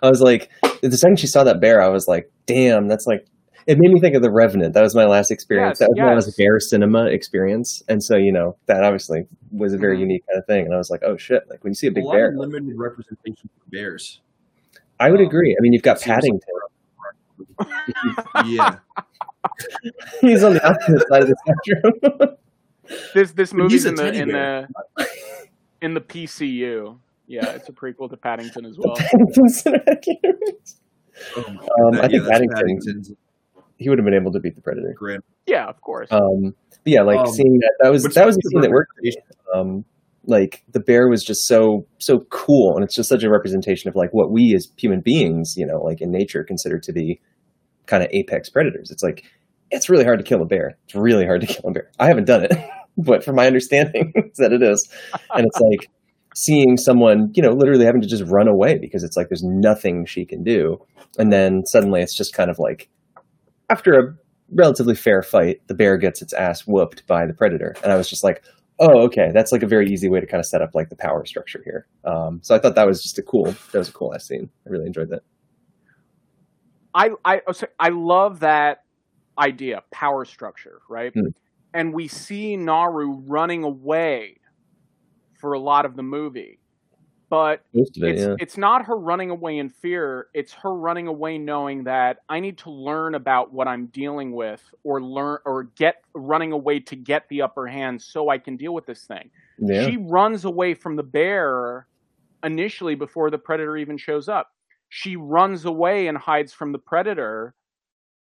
I 0.03 0.09
was 0.09 0.21
like, 0.21 0.51
the 0.81 0.95
second 0.97 1.19
she 1.19 1.27
saw 1.27 1.43
that 1.45 1.59
bear, 1.59 1.81
I 1.81 1.87
was 1.87 2.07
like, 2.07 2.29
damn, 2.45 2.87
that's 2.87 3.07
like. 3.07 3.25
It 3.67 3.79
made 3.79 3.91
me 3.91 3.99
think 3.99 4.15
of 4.15 4.21
the 4.21 4.29
Revenant. 4.31 4.73
That 4.75 4.81
was 4.83 4.93
my 4.95 5.05
last 5.05 5.31
experience. 5.31 5.79
Yes, 5.79 5.79
that 5.79 5.89
was 5.89 5.97
my 5.99 6.13
yes. 6.13 6.25
last 6.27 6.37
bear 6.37 6.59
cinema 6.59 7.05
experience, 7.07 7.81
and 7.87 8.03
so 8.03 8.15
you 8.15 8.31
know 8.31 8.55
that 8.67 8.83
obviously 8.83 9.25
was 9.51 9.73
a 9.73 9.77
very 9.77 9.97
Mhm. 9.97 10.01
unique 10.01 10.23
kind 10.27 10.37
of 10.39 10.45
thing. 10.45 10.65
And 10.65 10.73
I 10.73 10.77
was 10.77 10.89
like, 10.91 11.01
oh 11.03 11.17
shit! 11.17 11.43
Like 11.49 11.63
when 11.63 11.71
you 11.71 11.75
see 11.75 11.87
a 11.87 11.89
A 11.89 11.93
big 11.93 12.03
lot 12.03 12.13
bear, 12.13 12.29
of 12.29 12.35
limited 12.35 12.73
representation 12.77 13.49
for 13.57 13.69
bears. 13.71 14.21
I 14.99 15.09
would 15.11 15.19
um, 15.19 15.25
agree. 15.25 15.55
I 15.57 15.61
mean, 15.61 15.73
you've 15.73 15.81
got 15.81 15.99
seems- 15.99 16.15
Paddington. 16.15 16.39
Yeah, 18.45 18.77
He's 20.21 20.43
on 20.43 20.53
the 20.53 20.67
opposite 20.67 21.07
side 21.07 21.23
of 21.23 21.29
the 21.29 21.35
spectrum. 21.45 22.37
this 23.13 23.31
this 23.31 23.53
movie's 23.53 23.83
he's 23.83 23.85
a 23.85 23.89
in 23.89 23.95
the 23.95 24.13
in 24.21 24.29
bear. 24.31 24.67
the 24.97 25.07
in 25.81 25.93
the 25.95 26.01
PCU. 26.01 26.97
Yeah, 27.27 27.49
it's 27.51 27.67
a 27.69 27.71
prequel 27.71 28.09
to 28.11 28.17
Paddington 28.17 28.65
as 28.65 28.77
well. 28.77 28.95
Paddington 28.95 29.45
Cinematic 29.47 30.03
Oh, 31.37 31.43
Um, 31.47 31.55
that- 31.95 32.03
I 32.03 32.03
yeah, 32.03 32.07
think 32.07 32.11
that's 32.23 32.29
Paddington, 32.29 32.55
Paddington's 32.55 33.11
he 33.77 33.89
would 33.89 33.97
have 33.99 34.05
been 34.05 34.13
able 34.13 34.31
to 34.31 34.39
beat 34.39 34.55
the 34.55 34.61
Predator. 34.61 34.93
grand. 34.97 35.23
Yeah, 35.47 35.65
of 35.65 35.81
course. 35.81 36.09
Um, 36.11 36.53
yeah, 36.85 37.01
like 37.01 37.19
Um, 37.19 37.27
seeing 37.27 37.57
that 37.59 37.73
that 37.81 37.91
was 37.91 38.03
that 38.03 38.25
was 38.25 38.35
a 38.37 38.39
speaking 38.41 38.49
scene 38.51 38.61
that 38.61 38.71
worked. 38.71 38.91
for 38.95 39.01
me. 39.01 39.13
Um, 39.53 39.85
like 40.27 40.63
the 40.71 40.79
bear 40.79 41.07
was 41.07 41.23
just 41.23 41.45
so 41.47 41.85
so 41.99 42.19
cool, 42.31 42.75
and 42.75 42.83
it's 42.83 42.95
just 42.95 43.09
such 43.09 43.23
a 43.23 43.29
representation 43.29 43.89
of 43.89 43.95
like 43.95 44.09
what 44.11 44.31
we 44.31 44.53
as 44.55 44.71
human 44.77 45.01
beings, 45.01 45.55
you 45.57 45.65
know, 45.65 45.77
like 45.83 46.01
in 46.01 46.11
nature, 46.11 46.43
consider 46.43 46.79
to 46.79 46.91
be 46.93 47.19
kind 47.85 48.01
of 48.03 48.09
apex 48.11 48.49
predators. 48.49 48.89
It's 48.91 49.03
like 49.03 49.23
it's 49.71 49.89
really 49.89 50.03
hard 50.03 50.19
to 50.19 50.25
kill 50.25 50.41
a 50.41 50.45
bear. 50.45 50.77
It's 50.85 50.95
really 50.95 51.25
hard 51.25 51.41
to 51.41 51.47
kill 51.53 51.69
a 51.69 51.73
bear. 51.73 51.91
I 51.99 52.07
haven't 52.07 52.25
done 52.25 52.45
it, 52.45 52.51
but 52.97 53.23
from 53.23 53.35
my 53.35 53.45
understanding, 53.47 54.13
is 54.15 54.37
that 54.37 54.53
it 54.53 54.63
is, 54.63 54.87
and 55.33 55.45
it's 55.45 55.59
like 55.59 55.89
seeing 56.35 56.75
someone, 56.77 57.31
you 57.33 57.41
know, 57.41 57.51
literally 57.51 57.85
having 57.85 58.01
to 58.01 58.07
just 58.07 58.23
run 58.25 58.47
away 58.47 58.77
because 58.77 59.03
it's 59.03 59.15
like 59.15 59.29
there's 59.29 59.43
nothing 59.43 60.05
she 60.05 60.25
can 60.25 60.43
do, 60.43 60.77
and 61.17 61.31
then 61.31 61.65
suddenly 61.65 62.01
it's 62.01 62.15
just 62.15 62.33
kind 62.33 62.49
of 62.49 62.57
like 62.59 62.89
after 63.69 63.99
a 63.99 64.15
relatively 64.51 64.95
fair 64.95 65.21
fight, 65.21 65.61
the 65.67 65.73
bear 65.73 65.97
gets 65.97 66.21
its 66.21 66.33
ass 66.33 66.67
whooped 66.67 67.05
by 67.07 67.25
the 67.25 67.33
predator, 67.33 67.75
and 67.83 67.91
I 67.91 67.95
was 67.95 68.09
just 68.09 68.23
like, 68.23 68.43
oh, 68.79 69.01
okay, 69.03 69.31
that's 69.33 69.51
like 69.51 69.63
a 69.63 69.67
very 69.67 69.89
easy 69.89 70.09
way 70.09 70.19
to 70.19 70.25
kind 70.27 70.39
of 70.39 70.45
set 70.45 70.61
up 70.61 70.71
like 70.73 70.89
the 70.89 70.95
power 70.95 71.25
structure 71.25 71.61
here. 71.63 71.87
Um, 72.03 72.39
so 72.43 72.55
I 72.55 72.59
thought 72.59 72.75
that 72.75 72.87
was 72.87 73.01
just 73.01 73.17
a 73.17 73.23
cool, 73.23 73.45
that 73.71 73.77
was 73.77 73.89
a 73.89 73.93
cool 73.93 74.13
ass 74.13 74.27
scene. 74.27 74.49
I 74.65 74.69
really 74.69 74.85
enjoyed 74.85 75.09
that. 75.09 75.23
I 76.93 77.09
I 77.25 77.41
oh, 77.47 77.53
I 77.79 77.89
love 77.89 78.39
that 78.39 78.83
idea, 79.37 79.83
power 79.91 80.25
structure, 80.25 80.79
right? 80.89 81.13
Hmm. 81.13 81.27
And 81.73 81.93
we 81.93 82.07
see 82.07 82.55
Naru 82.55 83.19
running 83.27 83.63
away 83.63 84.37
for 85.33 85.53
a 85.53 85.59
lot 85.59 85.85
of 85.85 85.97
the 85.97 86.03
movie. 86.03 86.59
But 87.29 87.61
it, 87.73 87.89
it's 87.95 88.21
yeah. 88.21 88.35
it's 88.39 88.57
not 88.57 88.85
her 88.85 88.95
running 88.95 89.31
away 89.31 89.57
in 89.57 89.69
fear, 89.69 90.27
it's 90.33 90.53
her 90.53 90.73
running 90.73 91.07
away 91.07 91.37
knowing 91.37 91.83
that 91.85 92.19
I 92.29 92.39
need 92.39 92.57
to 92.59 92.69
learn 92.69 93.15
about 93.15 93.51
what 93.51 93.67
I'm 93.67 93.87
dealing 93.87 94.31
with 94.33 94.61
or 94.83 95.01
learn 95.01 95.39
or 95.45 95.63
get 95.75 96.03
running 96.13 96.51
away 96.51 96.79
to 96.81 96.95
get 96.95 97.27
the 97.29 97.41
upper 97.41 97.65
hand 97.65 98.01
so 98.01 98.29
I 98.29 98.37
can 98.37 98.57
deal 98.57 98.73
with 98.73 98.85
this 98.85 99.05
thing. 99.05 99.31
Yeah. 99.57 99.87
She 99.87 99.97
runs 99.97 100.45
away 100.45 100.75
from 100.75 100.95
the 100.95 101.03
bear 101.03 101.87
initially 102.43 102.93
before 102.95 103.31
the 103.31 103.39
predator 103.39 103.75
even 103.75 103.97
shows 103.97 104.29
up. 104.29 104.51
She 104.89 105.15
runs 105.15 105.65
away 105.65 106.07
and 106.07 106.17
hides 106.17 106.53
from 106.53 106.71
the 106.71 106.77
predator 106.77 107.55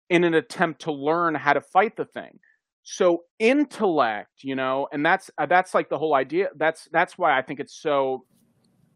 in 0.09 0.24
an 0.24 0.35
attempt 0.35 0.81
to 0.83 0.92
learn 0.92 1.35
how 1.35 1.53
to 1.53 1.61
fight 1.61 1.96
the 1.96 2.07
thing. 2.07 2.38
So 2.83 3.24
intellect, 3.38 4.42
you 4.42 4.55
know, 4.55 4.88
and 4.92 5.05
that's 5.05 5.31
uh, 5.37 5.44
that's 5.44 5.74
like 5.74 5.90
the 5.90 5.98
whole 5.98 6.14
idea. 6.14 6.48
That's 6.57 6.88
that's 6.90 7.18
why 7.18 7.37
I 7.37 7.42
think 7.42 7.61
it's 7.61 7.74
so 7.74 8.24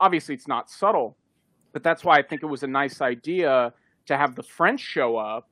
obviously 0.03 0.35
it's 0.35 0.49
not 0.49 0.69
subtle, 0.69 1.17
but 1.73 1.83
that's 1.83 2.05
why 2.05 2.19
I 2.19 2.23
think 2.23 2.43
it 2.43 2.47
was 2.47 2.65
a 2.65 2.67
nice 2.67 3.01
idea 3.01 3.73
to 4.07 4.17
have 4.17 4.35
the 4.35 4.43
French 4.43 4.81
show 4.81 5.17
up. 5.17 5.49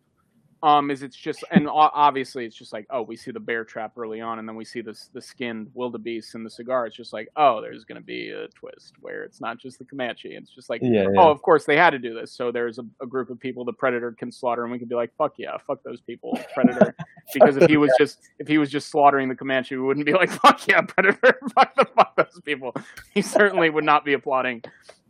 Um, 0.62 0.90
is 0.90 1.02
it's 1.02 1.16
just 1.16 1.42
and 1.50 1.66
obviously 1.70 2.44
it's 2.44 2.56
just 2.56 2.72
like 2.72 2.86
oh 2.90 3.00
we 3.00 3.16
see 3.16 3.30
the 3.30 3.40
bear 3.40 3.64
trap 3.64 3.92
early 3.96 4.20
on 4.20 4.38
and 4.38 4.46
then 4.46 4.56
we 4.56 4.64
see 4.64 4.82
this 4.82 5.08
the 5.14 5.20
skinned 5.20 5.70
wildebeest 5.72 6.34
and 6.34 6.44
the 6.44 6.50
cigar. 6.50 6.86
It's 6.86 6.96
just 6.96 7.12
like 7.12 7.28
oh 7.36 7.62
there's 7.62 7.84
gonna 7.84 8.02
be 8.02 8.30
a 8.30 8.48
twist 8.48 8.94
where 9.00 9.22
it's 9.22 9.40
not 9.40 9.58
just 9.58 9.78
the 9.78 9.86
Comanche. 9.86 10.34
It's 10.34 10.50
just 10.50 10.68
like 10.68 10.82
Yeah, 10.82 11.06
yeah. 11.12 11.18
oh 11.18 11.30
of 11.30 11.40
course 11.40 11.64
they 11.64 11.76
had 11.76 11.90
to 11.90 11.98
do 11.98 12.12
this 12.14 12.32
so 12.32 12.52
there's 12.52 12.78
a, 12.78 12.84
a 13.00 13.06
group 13.06 13.30
of 13.30 13.40
people 13.40 13.64
the 13.64 13.72
predator 13.72 14.12
can 14.12 14.30
slaughter 14.30 14.62
and 14.64 14.72
we 14.72 14.78
can 14.78 14.88
be 14.88 14.94
like 14.94 15.12
fuck 15.16 15.34
yeah 15.38 15.56
fuck 15.66 15.82
those 15.82 16.02
people 16.02 16.38
predator 16.54 16.94
because 17.32 17.56
if 17.56 17.68
he 17.68 17.76
was 17.76 17.90
just 17.98 18.18
if 18.38 18.46
he 18.46 18.58
was 18.58 18.70
just 18.70 18.90
slaughtering 18.90 19.28
the 19.28 19.34
Comanche 19.34 19.76
we 19.76 19.82
wouldn't 19.82 20.04
be 20.04 20.12
like 20.12 20.30
fuck 20.42 20.66
yeah 20.66 20.82
predator 20.82 21.38
fuck 21.54 21.74
the 21.74 21.86
fuck 21.96 22.14
those 22.16 22.40
people. 22.44 22.74
He 23.14 23.22
certainly 23.22 23.70
would 23.70 23.84
not 23.84 24.04
be 24.04 24.12
applauding 24.12 24.62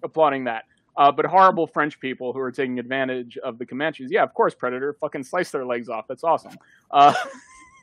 applauding 0.02 0.44
that. 0.44 0.64
Uh, 0.96 1.10
but 1.12 1.24
horrible 1.26 1.66
French 1.66 1.98
people 2.00 2.32
who 2.32 2.40
are 2.40 2.50
taking 2.52 2.78
advantage 2.78 3.38
of 3.38 3.58
the 3.58 3.64
Comanches, 3.66 4.08
yeah, 4.10 4.22
of 4.22 4.34
course, 4.34 4.54
Predator, 4.54 4.94
fucking 5.00 5.22
slice 5.22 5.50
their 5.50 5.64
legs 5.64 5.88
off. 5.88 6.06
That's 6.08 6.24
awesome. 6.24 6.52
Uh, 6.90 7.14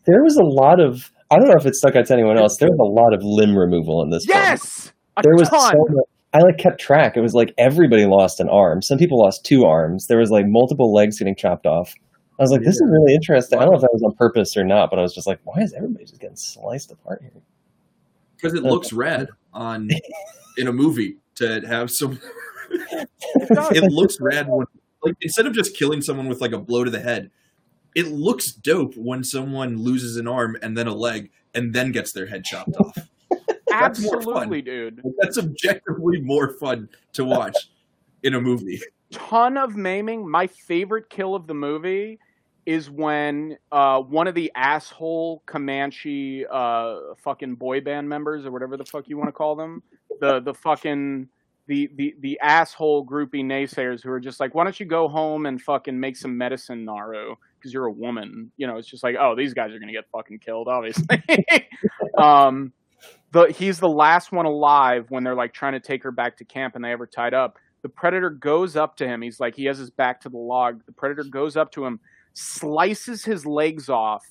There 0.06 0.24
was 0.24 0.38
a 0.38 0.44
lot 0.44 0.80
of, 0.80 1.12
I 1.30 1.36
don't 1.38 1.50
know 1.50 1.56
if 1.60 1.66
it 1.66 1.76
stuck 1.76 1.98
out 1.98 2.06
to 2.06 2.14
anyone 2.14 2.38
else. 2.38 2.56
There 2.56 2.70
was 2.70 2.80
a 2.80 2.84
lot 2.90 3.14
of 3.14 3.20
limb 3.26 3.58
removal 3.58 4.02
in 4.04 4.10
this 4.10 4.26
film. 4.26 4.40
yes, 4.40 4.94
a 5.18 5.22
There 5.22 5.36
was 5.36 5.50
ton. 5.50 5.60
so 5.60 5.78
much. 5.90 6.06
I 6.34 6.38
like 6.40 6.58
kept 6.58 6.80
track. 6.80 7.18
It 7.18 7.22
was 7.22 7.34
like 7.34 7.54
everybody 7.58 8.06
lost 8.06 8.40
an 8.40 8.48
arm. 8.48 8.82
Some 8.82 8.98
people 9.00 9.20
lost 9.20 9.44
two 9.44 9.66
arms. 9.66 10.08
There 10.08 10.18
was 10.18 10.30
like 10.30 10.46
multiple 10.48 10.94
legs 10.94 11.20
getting 11.20 11.36
chopped 11.36 11.66
off. 11.66 11.94
I 12.40 12.44
was 12.44 12.52
like, 12.52 12.62
this 12.62 12.76
is 12.76 12.84
really 12.90 13.16
interesting. 13.16 13.60
I 13.60 13.64
don't 13.64 13.72
know 13.72 13.78
if 13.80 13.82
that 13.82 13.90
was 13.92 14.02
on 14.04 14.14
purpose 14.16 14.56
or 14.56 14.64
not, 14.64 14.90
but 14.90 14.98
I 14.98 15.02
was 15.02 15.14
just 15.14 15.28
like, 15.28 15.40
why 15.44 15.62
is 15.62 15.74
everybody 15.74 16.06
just 16.06 16.22
getting 16.22 16.38
sliced 16.38 16.90
apart 16.94 17.20
here? 17.22 17.32
because 18.38 18.54
it 18.54 18.64
looks 18.64 18.94
red 18.94 19.28
on 19.52 19.90
in 20.58 20.68
a 20.68 20.72
movie 20.72 21.18
to 21.36 21.60
have 21.68 21.92
some. 21.92 22.18
It 22.70 23.92
looks 23.92 24.20
rad 24.20 24.48
when 24.48 24.66
like 25.04 25.16
instead 25.22 25.46
of 25.46 25.54
just 25.54 25.76
killing 25.76 26.02
someone 26.02 26.28
with 26.28 26.42
like 26.42 26.52
a 26.52 26.58
blow 26.58 26.84
to 26.84 26.92
the 26.92 27.00
head, 27.00 27.32
it 27.96 28.08
looks 28.08 28.52
dope 28.52 28.96
when 28.96 29.24
someone 29.24 29.78
loses 29.78 30.18
an 30.18 30.28
arm 30.28 30.58
and 30.62 30.78
then 30.78 30.88
a 30.88 30.94
leg 30.94 31.30
and 31.54 31.74
then 31.74 31.92
gets 31.92 32.12
their 32.12 32.26
head 32.26 32.44
chopped 32.44 32.76
off. 32.78 32.98
That's. 33.68 34.04
Absolutely, 34.04 34.62
dude. 34.62 35.02
That's 35.20 35.38
objectively 35.38 36.22
more 36.22 36.54
fun 36.54 36.90
to 37.14 37.26
watch 37.26 37.56
in 38.24 38.34
a 38.34 38.42
movie. 38.42 38.82
ton 39.12 39.58
of 39.58 39.76
maiming. 39.76 40.30
My 40.30 40.48
favorite 40.48 41.10
kill 41.10 41.36
of 41.36 41.48
the 41.48 41.54
movie 41.54 42.20
is 42.66 42.90
when 42.90 43.58
uh, 43.72 44.02
one 44.02 44.28
of 44.28 44.36
the 44.36 44.52
asshole 44.56 45.42
Comanche 45.46 46.46
uh, 46.50 46.98
fucking 47.18 47.56
boy 47.56 47.82
band 47.82 48.10
members 48.10 48.46
or 48.46 48.52
whatever 48.52 48.76
the 48.78 48.86
fuck 48.86 49.08
you 49.08 49.18
want 49.18 49.30
to 49.30 49.34
call 49.34 49.56
them, 49.56 49.82
the 50.20 50.40
the 50.40 50.54
fucking 50.54 51.30
the 51.68 51.90
the 51.96 52.16
the 52.22 52.40
asshole 52.42 53.06
groupie 53.06 53.44
naysayers 53.44 54.02
who 54.02 54.10
are 54.10 54.20
just 54.20 54.40
like, 54.40 54.56
why 54.56 54.64
don't 54.64 54.80
you 54.80 54.86
go 54.86 55.08
home 55.08 55.46
and 55.46 55.62
fucking 55.62 56.00
make 56.00 56.16
some 56.16 56.38
medicine, 56.38 56.86
Naru? 56.86 57.36
Because 57.58 57.74
you're 57.74 57.86
a 57.86 57.92
woman. 57.92 58.52
You 58.58 58.68
know, 58.68 58.78
it's 58.78 58.88
just 58.88 59.04
like, 59.04 59.16
oh, 59.20 59.36
these 59.36 59.54
guys 59.54 59.74
are 59.74 59.80
gonna 59.80 59.92
get 59.92 60.06
fucking 60.12 60.40
killed, 60.40 60.68
obviously. 60.68 61.24
um, 62.18 62.72
the 63.32 63.48
he's 63.48 63.80
the 63.80 63.90
last 63.90 64.32
one 64.32 64.46
alive 64.46 65.08
when 65.10 65.24
they're 65.24 65.36
like 65.36 65.54
trying 65.54 65.74
to 65.74 65.80
take 65.80 66.04
her 66.04 66.12
back 66.12 66.38
to 66.38 66.46
camp 66.46 66.76
and 66.76 66.84
they 66.84 66.90
have 66.90 67.00
her 67.00 67.08
tied 67.08 67.34
up. 67.34 67.58
The 67.84 67.90
predator 67.90 68.30
goes 68.30 68.76
up 68.76 68.96
to 68.98 69.08
him. 69.08 69.22
He's 69.22 69.40
like, 69.40 69.56
he 69.56 69.66
has 69.66 69.78
his 69.78 69.92
back 69.92 70.22
to 70.22 70.30
the 70.30 70.38
log. 70.38 70.82
The 70.86 70.94
predator 70.94 71.24
goes 71.24 71.56
up 71.56 71.72
to 71.74 71.86
him, 71.86 72.00
slices 72.34 73.24
his 73.24 73.46
legs 73.46 73.90
off, 73.90 74.26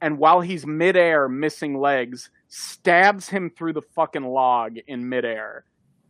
and 0.00 0.18
while 0.18 0.40
he's 0.40 0.66
midair, 0.66 1.28
missing 1.28 1.78
legs, 1.78 2.30
stabs 2.48 3.28
him 3.28 3.50
through 3.50 3.74
the 3.74 3.82
fucking 3.94 4.24
log 4.24 4.76
in 4.86 5.08
midair. 5.08 5.64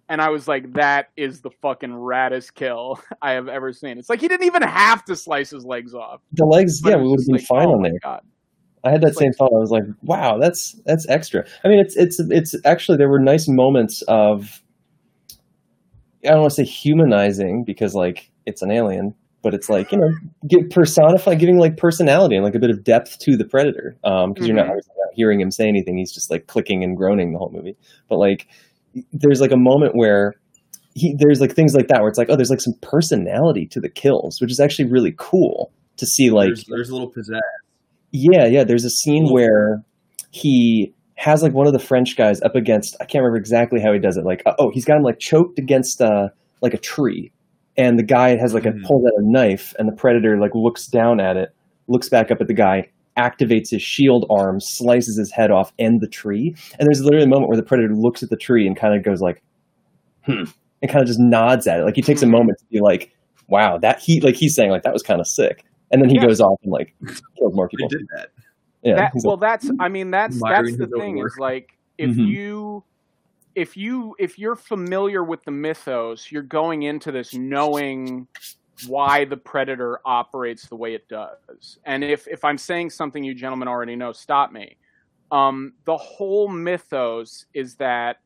And 0.09 0.23
I 0.23 0.31
was 0.31 0.49
like, 0.49 0.73
that 0.75 1.09
is 1.17 1.41
the 1.43 1.51
fucking 1.63 1.91
raddest 1.91 2.55
kill 2.55 3.01
I 3.23 3.33
have 3.33 3.49
ever 3.49 3.73
seen. 3.73 3.99
It's 3.99 4.09
like 4.09 4.21
he 4.21 4.29
didn't 4.29 4.47
even 4.47 4.63
have 4.63 5.05
to 5.07 5.17
slice 5.17 5.51
his 5.51 5.65
legs 5.65 5.95
off. 5.95 6.21
The 6.33 6.47
legs, 6.47 6.81
But 6.81 6.91
yeah, 6.91 6.97
we 6.97 7.09
would 7.09 7.21
have 7.21 7.27
been 7.27 7.37
like, 7.37 7.45
fine 7.45 7.67
oh 7.69 7.73
on 7.75 7.83
there. 7.83 7.93
God. 8.03 8.23
I 8.85 8.91
had 8.91 9.01
that 9.03 9.09
It's 9.09 9.19
same 9.19 9.29
like- 9.29 9.37
thought. 9.37 9.53
I 9.55 9.59
was 9.59 9.71
like, 9.71 9.83
wow, 10.03 10.39
that's 10.39 10.81
that's 10.87 11.07
extra. 11.09 11.45
I 11.65 11.69
mean, 11.69 11.81
it's 11.81 11.97
it's 11.97 12.21
it's 12.21 12.55
actually 12.65 12.97
there 12.97 13.09
were 13.09 13.19
nice 13.19 13.49
moments 13.49 14.03
of 14.09 14.63
I 16.25 16.31
don't 16.31 16.41
want 16.41 16.51
to 16.53 16.65
say 16.65 16.71
humanizing 16.71 17.65
because 17.65 17.95
like 17.95 18.31
it's 18.47 18.63
an 18.63 18.71
alien, 18.71 19.15
but 19.43 19.53
it's 19.55 19.69
like 19.69 19.93
you 19.93 19.99
know 19.99 20.09
get 20.49 20.71
personify, 20.71 21.35
giving 21.35 21.59
like 21.59 21.77
personality 21.77 22.37
and 22.37 22.45
like 22.45 22.55
a 22.55 22.59
bit 22.59 22.71
of 22.71 22.83
depth 22.85 23.19
to 23.21 23.37
the 23.37 23.45
predator. 23.45 23.97
Um, 24.05 24.33
because 24.33 24.47
you're 24.47 24.57
not, 24.57 24.67
Mhm. 24.67 24.75
not 24.77 25.09
hearing 25.15 25.41
him 25.41 25.51
say 25.51 25.69
anything; 25.69 25.99
he's 25.99 26.13
just 26.13 26.31
like 26.31 26.47
clicking 26.47 26.83
and 26.85 26.97
groaning 26.97 27.33
the 27.33 27.39
whole 27.39 27.51
movie. 27.53 27.77
But 28.09 28.19
like, 28.19 28.47
there's 29.12 29.41
like 29.41 29.53
a 29.53 29.59
moment 29.59 29.93
where. 29.95 30.34
He, 30.95 31.14
there's 31.16 31.41
like 31.41 31.55
things 31.55 31.74
like 31.74 31.86
that 31.89 32.01
where 32.01 32.09
it's 32.09 32.18
like 32.18 32.28
oh 32.28 32.34
there's 32.34 32.51
like 32.51 32.61
some 32.61 32.72
personality 32.82 33.68
to 33.70 33.78
the 33.78 33.89
kills 33.89 34.41
which 34.41 34.51
is 34.51 34.59
actually 34.59 34.91
really 34.91 35.14
cool 35.16 35.70
to 35.99 36.07
see 36.07 36.30
like 36.30 36.49
there's, 36.49 36.64
there's 36.64 36.89
a 36.89 36.93
little 36.93 37.11
pizzazz. 37.12 37.41
yeah, 38.11 38.47
yeah. 38.47 38.64
There's 38.64 38.84
a 38.84 38.91
scene 38.91 39.28
where 39.30 39.84
he 40.30 40.95
has 41.16 41.43
like 41.43 41.53
one 41.53 41.66
of 41.66 41.72
the 41.72 41.78
French 41.78 42.16
guys 42.16 42.41
up 42.43 42.55
against. 42.57 42.97
I 43.01 43.05
can't 43.05 43.22
remember 43.22 43.36
exactly 43.36 43.80
how 43.80 43.93
he 43.93 43.99
does 43.99 44.16
it. 44.16 44.24
Like, 44.24 44.43
uh, 44.47 44.55
oh, 44.59 44.70
he's 44.72 44.84
got 44.84 44.97
him 44.97 45.03
like 45.03 45.18
choked 45.18 45.59
against 45.59 46.01
uh 46.01 46.28
like 46.62 46.74
a 46.74 46.78
tree, 46.78 47.32
and 47.76 47.99
the 47.99 48.05
guy 48.05 48.36
has 48.36 48.55
like 48.55 48.66
a 48.66 48.72
pulls 48.72 49.05
out 49.05 49.12
a 49.16 49.22
knife, 49.22 49.74
and 49.78 49.89
the 49.89 49.95
predator 49.95 50.39
like 50.39 50.53
looks 50.55 50.86
down 50.86 51.20
at 51.20 51.36
it, 51.36 51.51
looks 51.86 52.09
back 52.09 52.30
up 52.30 52.41
at 52.41 52.47
the 52.47 52.55
guy, 52.55 52.89
activates 53.19 53.71
his 53.71 53.83
shield 53.83 54.25
arm, 54.31 54.61
slices 54.61 55.19
his 55.19 55.31
head 55.33 55.51
off, 55.51 55.73
and 55.79 56.01
the 56.01 56.09
tree. 56.09 56.55
And 56.79 56.87
there's 56.87 57.03
literally 57.03 57.25
a 57.25 57.29
moment 57.29 57.49
where 57.49 57.57
the 57.57 57.62
predator 57.62 57.95
looks 57.95 58.23
at 58.23 58.31
the 58.31 58.37
tree 58.37 58.66
and 58.66 58.77
kind 58.77 58.95
of 58.95 59.03
goes 59.03 59.21
like, 59.21 59.43
hmm, 60.25 60.45
and 60.81 60.91
kind 60.91 61.03
of 61.03 61.07
just 61.09 61.19
nods 61.21 61.66
at 61.66 61.81
it. 61.81 61.85
Like 61.85 61.97
he 61.97 62.03
takes 62.03 62.23
a 62.23 62.27
Mhm. 62.27 62.31
moment 62.31 62.59
to 62.61 62.64
be 62.71 62.81
like, 62.81 63.12
wow, 63.49 63.77
that 63.79 63.99
he 64.01 64.21
like 64.21 64.37
he's 64.37 64.55
saying 64.55 64.71
like 64.71 64.85
that 64.85 64.93
was 64.93 65.03
kind 65.03 65.21
of 65.21 65.27
sick. 65.27 65.64
And 65.91 66.01
then 66.01 66.09
he 66.09 66.16
Yeah. 66.16 66.27
goes 66.27 66.41
off 66.41 66.59
and 66.62 66.73
like 66.73 66.95
kills 67.37 67.55
more 67.55 67.69
They 67.73 67.77
people. 67.77 67.89
did 67.89 68.07
that. 68.14 68.29
Yeah, 68.83 68.95
that, 68.95 69.12
well 69.25 69.37
like, 69.37 69.41
that's 69.41 69.71
i 69.81 69.89
mean 69.89 70.12
that's 70.12 70.41
that's 70.41 70.77
the 70.77 70.87
thing 70.99 71.16
work. 71.16 71.27
is 71.33 71.37
like 71.41 71.71
if 71.99 72.11
Mhm. 72.11 72.29
you 72.29 72.85
if 73.57 73.77
you 73.77 74.14
if 74.21 74.39
you're 74.39 74.55
familiar 74.55 75.25
with 75.25 75.43
the 75.43 75.51
mythos 75.51 76.31
you're 76.31 76.45
going 76.45 76.85
into 76.85 77.11
this 77.11 77.35
knowing 77.35 78.29
why 78.87 79.24
the 79.24 79.37
predator 79.37 80.01
operates 80.05 80.66
the 80.68 80.76
way 80.76 80.95
it 80.95 81.09
does 81.09 81.79
and 81.85 82.05
if 82.05 82.26
if 82.29 82.45
i'm 82.45 82.59
saying 82.59 82.89
something 82.91 83.24
you 83.24 83.35
gentlemen 83.35 83.68
already 83.68 83.97
know 83.97 84.12
stop 84.12 84.53
me 84.53 84.76
um 85.31 85.72
the 85.85 85.97
whole 85.97 86.49
mythos 86.49 87.47
is 87.55 87.74
that 87.76 88.20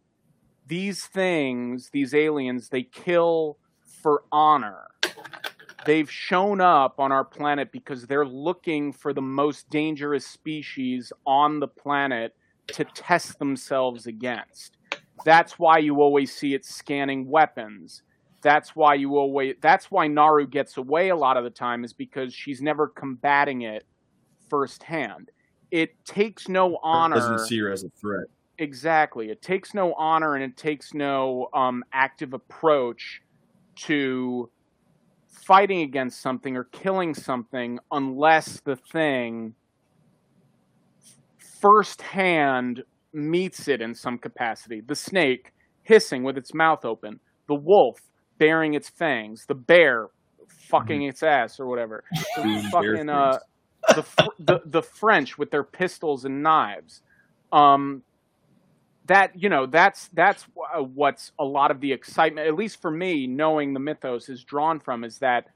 these 0.67 1.07
things 1.07 1.91
these 1.91 2.15
aliens 2.15 2.69
they 2.69 2.83
kill 2.83 3.57
for 4.03 4.25
honor 4.31 4.89
they've 5.85 6.11
shown 6.11 6.61
up 6.61 6.99
on 6.99 7.13
our 7.13 7.25
planet 7.25 7.73
because 7.73 8.07
they're 8.07 8.27
looking 8.27 8.93
for 8.93 9.13
the 9.13 9.23
most 9.23 9.69
dangerous 9.71 10.27
species 10.27 11.13
on 11.27 11.61
the 11.61 11.69
planet 11.69 12.35
to 12.69 12.85
test 12.85 13.39
themselves 13.39 14.07
against. 14.07 14.77
That's 15.25 15.59
why 15.59 15.79
you 15.79 16.01
always 16.01 16.35
see 16.35 16.55
it 16.55 16.65
scanning 16.65 17.29
weapons. 17.29 18.03
That's 18.43 18.71
why 18.75 18.95
you 18.95 19.17
always 19.17 19.55
that's 19.61 19.87
why 19.91 20.09
Naru 20.09 20.47
gets 20.47 20.77
away 20.77 21.11
a 21.11 21.17
lot 21.17 21.37
of 21.37 21.45
the 21.45 21.51
time 21.51 21.85
is 21.85 21.93
because 21.93 22.35
she's 22.35 22.61
never 22.61 22.89
combating 22.89 23.63
it 23.63 23.85
firsthand. 24.51 25.31
It 25.71 25.91
takes 26.05 26.49
no 26.49 26.79
honor 26.83 27.15
Doesn't 27.17 27.47
see 27.47 27.59
her 27.61 27.71
as 27.73 27.85
a 27.85 27.89
threat. 28.01 28.27
exactly 28.59 29.31
it 29.31 29.41
takes 29.41 29.73
no 29.75 29.95
honor 29.95 30.35
and 30.35 30.45
it 30.45 30.57
takes 30.57 30.93
no 30.93 31.49
um, 31.55 31.83
active 31.93 32.35
approach 32.35 33.23
to 33.87 34.51
fighting 35.47 35.81
against 35.81 36.21
something 36.21 36.57
or 36.57 36.65
killing 36.65 37.15
something 37.15 37.79
unless 37.91 38.61
the 38.61 38.77
thing 38.77 39.55
firsthand 41.61 42.83
meets 43.13 43.69
it 43.69 43.81
in 43.81 43.95
some 43.95 44.19
capacity 44.19 44.81
the 44.87 44.95
snake 44.95 45.53
hissing 45.83 46.23
with 46.23 46.37
its 46.37 46.53
mouth 46.55 46.85
open 46.85 47.19
the 47.49 47.55
wolf 47.55 47.99
baring 48.39 48.75
its 48.75 48.89
fangs 48.89 49.47
the 49.47 49.55
bear 49.55 50.09
fucking 50.49 51.03
its 51.03 51.23
ass 51.23 51.61
or 51.61 51.67
whatever 51.67 52.05
the 52.37 52.69
fucking 52.71 53.09
uh, 53.09 53.39
the, 53.89 54.05
the 54.39 54.63
the 54.65 54.83
French 54.83 55.39
with 55.39 55.51
their 55.51 55.65
pistols 55.65 56.25
and 56.25 56.43
knives. 56.43 57.03
Um, 57.53 58.03
that 59.07 59.33
you 59.41 59.49
know 59.49 59.67
that's 59.67 60.09
that's 60.09 60.47
what's 60.95 61.33
a 61.39 61.45
lot 61.45 61.71
of 61.71 61.81
the 61.81 61.93
excitement, 61.93 62.47
at 62.47 62.55
least 62.55 62.81
for 62.81 62.91
me, 62.91 63.27
knowing 63.27 63.75
the 63.75 63.81
mythos 63.81 64.29
is 64.29 64.45
drawn 64.45 64.81
from 64.81 65.05
is 65.05 65.19
that, 65.19 65.47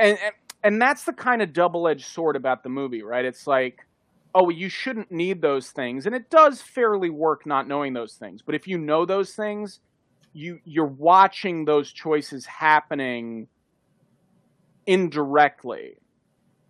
and 0.00 0.18
and, 0.22 0.34
and 0.62 0.82
that's 0.82 1.04
the 1.04 1.12
kind 1.12 1.42
of 1.42 1.52
double 1.52 1.86
edged 1.88 2.06
sword 2.06 2.36
about 2.36 2.62
the 2.62 2.68
movie, 2.68 3.02
right? 3.02 3.24
It's 3.24 3.46
like. 3.46 3.80
Oh, 4.38 4.50
you 4.50 4.68
shouldn't 4.68 5.10
need 5.10 5.40
those 5.40 5.70
things, 5.70 6.04
and 6.04 6.14
it 6.14 6.28
does 6.28 6.60
fairly 6.60 7.08
work 7.08 7.46
not 7.46 7.66
knowing 7.66 7.94
those 7.94 8.16
things. 8.16 8.42
But 8.42 8.54
if 8.54 8.68
you 8.68 8.76
know 8.76 9.06
those 9.06 9.32
things, 9.32 9.80
you 10.36 10.60
you're 10.64 10.84
watching 10.84 11.64
those 11.64 11.90
choices 11.90 12.44
happening 12.44 13.48
indirectly, 14.86 15.96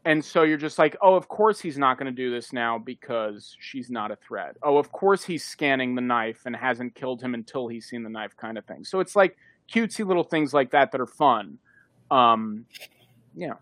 and 0.04 0.24
so 0.24 0.44
you're 0.44 0.56
just 0.56 0.78
like, 0.78 0.96
oh, 1.02 1.16
of 1.16 1.26
course 1.26 1.58
he's 1.60 1.76
not 1.76 1.98
going 1.98 2.06
to 2.06 2.12
do 2.12 2.30
this 2.30 2.52
now 2.52 2.78
because 2.78 3.56
she's 3.58 3.90
not 3.90 4.12
a 4.12 4.16
threat. 4.16 4.56
Oh, 4.62 4.78
of 4.78 4.92
course 4.92 5.24
he's 5.24 5.44
scanning 5.44 5.96
the 5.96 6.00
knife 6.00 6.42
and 6.46 6.54
hasn't 6.54 6.94
killed 6.94 7.20
him 7.20 7.34
until 7.34 7.66
he's 7.66 7.86
seen 7.86 8.04
the 8.04 8.08
knife, 8.08 8.36
kind 8.36 8.56
of 8.56 8.64
thing. 8.66 8.84
So 8.84 9.00
it's 9.00 9.16
like 9.16 9.36
cutesy 9.72 10.06
little 10.06 10.22
things 10.24 10.54
like 10.54 10.70
that 10.70 10.92
that 10.92 11.00
are 11.00 11.06
fun. 11.06 11.58
Um, 12.10 12.66
yeah, 13.34 13.54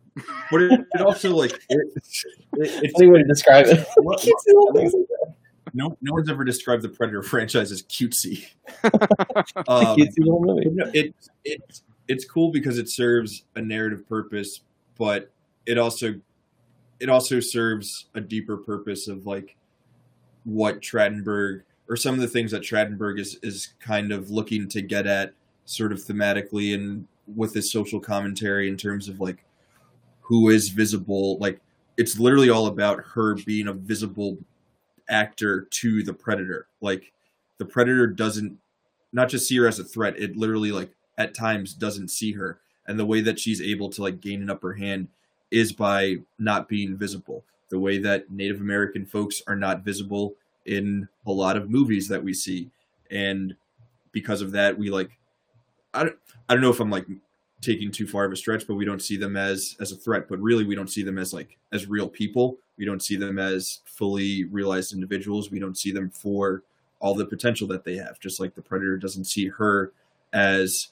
But 0.51 0.63
it, 0.63 0.81
it 0.93 1.01
also 1.01 1.35
like 1.35 1.53
it, 1.53 1.61
it, 1.97 2.05
it's 2.53 3.01
any 3.01 3.11
way 3.11 3.19
to 3.19 3.25
describe 3.25 3.67
it. 3.67 3.89
what- 3.97 4.23
no 5.75 5.99
no 6.01 6.13
one's 6.13 6.31
ever 6.31 6.45
described 6.45 6.83
the 6.83 6.89
Predator 6.89 7.23
franchise 7.35 7.71
as 7.73 7.83
cutesy. 7.83 8.47
Um. 9.69 9.97
It 10.95 11.15
it 11.45 11.81
it's 12.09 12.25
cool 12.25 12.51
because 12.51 12.79
it 12.79 12.89
serves 12.89 13.45
a 13.55 13.63
narrative 13.63 14.09
purpose, 14.09 14.61
but 14.99 15.31
it 15.67 15.79
also 15.79 16.21
it 17.01 17.09
also 17.09 17.41
serves 17.41 18.07
a 18.15 18.21
deeper 18.21 18.57
purpose 18.57 19.09
of 19.09 19.27
like 19.27 19.57
what 20.45 20.81
Trachtenberg 20.81 21.63
or 21.89 21.97
some 21.97 22.15
of 22.15 22.21
the 22.21 22.29
things 22.29 22.51
that 22.53 22.63
Trachtenberg 22.63 23.19
is 23.19 23.39
is 23.43 23.75
kind 23.81 24.13
of 24.13 24.31
looking 24.31 24.69
to 24.69 24.83
get 24.83 25.07
at 25.07 25.35
sort 25.65 25.93
of 25.93 25.99
thematically 25.99 26.75
and 26.75 27.07
with 27.35 27.55
his 27.55 27.73
social 27.73 28.01
commentary 28.01 28.69
in 28.69 28.77
terms 28.77 29.09
of 29.09 29.21
like 29.21 29.45
who 30.21 30.51
is 30.51 30.69
visible 30.69 31.39
like 31.39 31.61
it's 31.97 32.19
literally 32.19 32.51
all 32.51 32.67
about 32.67 33.03
her 33.15 33.35
being 33.35 33.69
a 33.69 33.73
visible 33.73 34.37
actor 35.09 35.63
to 35.63 36.03
the 36.03 36.13
predator. 36.13 36.67
Like 36.81 37.13
the 37.59 37.65
predator 37.65 38.07
doesn't 38.07 38.59
not 39.13 39.29
just 39.29 39.47
see 39.47 39.57
her 39.59 39.69
as 39.69 39.79
a 39.79 39.85
threat 39.85 40.19
it 40.19 40.37
literally 40.37 40.73
like 40.73 40.91
at 41.19 41.35
times 41.35 41.75
doesn't 41.75 42.09
see 42.09 42.33
her. 42.33 42.61
And 42.87 42.99
the 42.99 43.07
way 43.07 43.21
that 43.23 43.39
she's 43.39 43.63
able 43.63 43.89
to 43.91 44.03
like 44.03 44.21
gain 44.21 44.43
an 44.43 44.51
upper 44.51 44.75
hand 44.75 45.09
is 45.51 45.73
by 45.73 46.17
not 46.39 46.69
being 46.69 46.97
visible. 46.97 47.45
The 47.71 47.79
way 47.79 47.99
that 47.99 48.31
native 48.31 48.61
american 48.61 49.07
folks 49.07 49.43
are 49.47 49.57
not 49.57 49.85
visible 49.85 50.35
in 50.67 51.09
a 51.27 51.33
lot 51.33 51.57
of 51.57 51.71
movies 51.71 52.09
that 52.09 52.23
we 52.23 52.35
see. 52.35 52.71
And 53.11 53.55
because 54.13 54.41
of 54.41 54.53
that 54.53 54.79
we 54.79 54.91
like 54.91 55.11
i 55.93 56.05
don't, 56.05 56.17
I 56.49 56.55
don't 56.55 56.63
know 56.63 56.71
if 56.71 56.81
i'm 56.81 56.91
like 56.91 57.07
taking 57.65 57.91
too 57.91 58.07
far 58.07 58.25
of 58.25 58.33
a 58.33 58.37
stretch 58.37 58.67
but 58.67 58.75
we 58.75 58.85
don't 58.85 59.03
see 59.03 59.17
them 59.17 59.37
as 59.37 59.77
as 59.81 59.93
a 59.93 59.97
threat. 59.97 60.29
But 60.29 60.41
really 60.41 60.65
we 60.65 60.75
don't 60.75 60.91
see 60.91 61.03
them 61.03 61.19
as 61.19 61.33
like 61.33 61.57
as 61.73 61.87
real 61.89 62.09
people. 62.09 62.59
We 62.77 62.85
don't 62.85 63.03
see 63.03 63.17
them 63.17 63.39
as 63.39 63.81
fully 63.85 64.45
realized 64.45 64.93
individuals. 64.93 65.51
We 65.51 65.59
don't 65.61 65.79
see 65.79 65.93
them 65.93 66.11
for 66.11 66.63
all 67.01 67.15
the 67.15 67.27
potential 67.27 67.69
that 67.69 67.85
they 67.85 67.97
have. 67.97 68.19
Just 68.21 68.41
like 68.41 68.55
the 68.55 68.63
predator 68.63 68.97
doesn't 68.97 69.25
see 69.27 69.49
her 69.49 69.93
as 70.33 70.89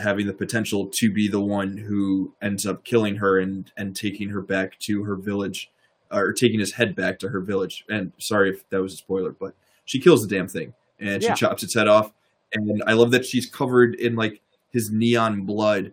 having 0.00 0.26
the 0.26 0.32
potential 0.34 0.86
to 0.94 1.10
be 1.10 1.28
the 1.28 1.40
one 1.40 1.76
who 1.78 2.34
ends 2.42 2.66
up 2.66 2.84
killing 2.84 3.16
her 3.16 3.38
and 3.38 3.72
and 3.76 3.96
taking 3.96 4.30
her 4.30 4.42
back 4.42 4.78
to 4.80 5.04
her 5.04 5.16
village 5.16 5.70
or 6.12 6.32
taking 6.32 6.60
his 6.60 6.74
head 6.74 6.94
back 6.94 7.18
to 7.18 7.30
her 7.30 7.40
village. 7.40 7.84
And 7.88 8.12
sorry 8.18 8.50
if 8.50 8.68
that 8.70 8.80
was 8.82 8.94
a 8.94 8.96
spoiler 8.96 9.32
but 9.32 9.54
she 9.84 9.98
kills 10.00 10.26
the 10.26 10.34
damn 10.34 10.48
thing 10.48 10.74
and 11.00 11.22
Yeah. 11.22 11.34
she 11.34 11.40
chops 11.40 11.62
its 11.62 11.74
head 11.74 11.88
off. 11.88 12.12
And 12.52 12.82
i 12.86 12.92
love 12.92 13.10
that 13.10 13.24
she's 13.26 13.46
covered 13.46 13.94
in 13.96 14.14
like 14.16 14.40
his 14.76 14.90
neon 14.90 15.42
blood 15.42 15.92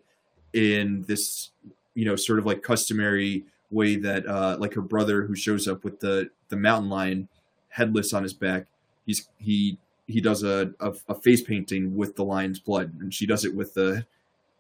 in 0.54 1.04
this 1.08 1.52
you 1.96 2.06
know 2.06 2.16
sort 2.16 2.38
of 2.40 2.46
like 2.46 2.62
customary 2.62 3.44
way 3.72 3.96
that 3.96 4.28
uh 4.28 4.56
like 4.60 4.74
her 4.74 4.82
brother 4.82 5.24
who 5.24 5.36
shows 5.36 5.68
up 5.68 5.84
with 5.84 6.00
the 6.00 6.30
the 6.50 6.56
mountain 6.56 6.90
lion 6.90 7.28
headless 7.70 8.14
on 8.14 8.22
his 8.24 8.34
back 8.34 8.68
he's 9.06 9.28
he 9.40 9.78
he 10.08 10.22
does 10.22 10.44
a, 10.44 10.72
a 10.80 10.94
a 11.10 11.16
face 11.16 11.42
painting 11.42 11.96
with 11.96 12.16
the 12.16 12.24
lion's 12.24 12.60
blood, 12.60 12.94
and 13.00 13.14
she 13.14 13.26
does 13.26 13.46
it 13.46 13.56
with 13.56 13.74
the 13.74 14.06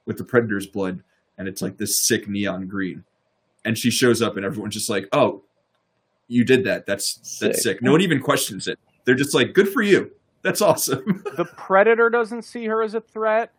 with 0.05 0.17
the 0.17 0.23
predator's 0.23 0.67
blood, 0.67 1.03
and 1.37 1.47
it's 1.47 1.61
like 1.61 1.77
this 1.77 1.99
sick 2.07 2.27
neon 2.27 2.67
green. 2.67 3.03
And 3.65 3.77
she 3.77 3.91
shows 3.91 4.21
up, 4.21 4.35
and 4.35 4.45
everyone's 4.45 4.73
just 4.73 4.89
like, 4.89 5.07
"Oh, 5.11 5.41
you 6.27 6.43
did 6.43 6.63
that. 6.65 6.85
That's 6.85 7.15
that's 7.39 7.63
Sick. 7.63 7.75
sick." 7.77 7.81
No 7.81 7.91
one 7.91 8.01
even 8.01 8.21
questions 8.21 8.67
it. 8.67 8.79
They're 9.05 9.15
just 9.15 9.33
like, 9.33 9.53
"Good 9.53 9.69
for 9.69 9.81
you. 9.81 10.11
That's 10.41 10.61
awesome." 10.61 11.23
the 11.35 11.45
predator 11.45 12.09
doesn't 12.09 12.43
see 12.43 12.65
her 12.65 12.81
as 12.81 12.93
a 12.93 13.01
threat. 13.01 13.51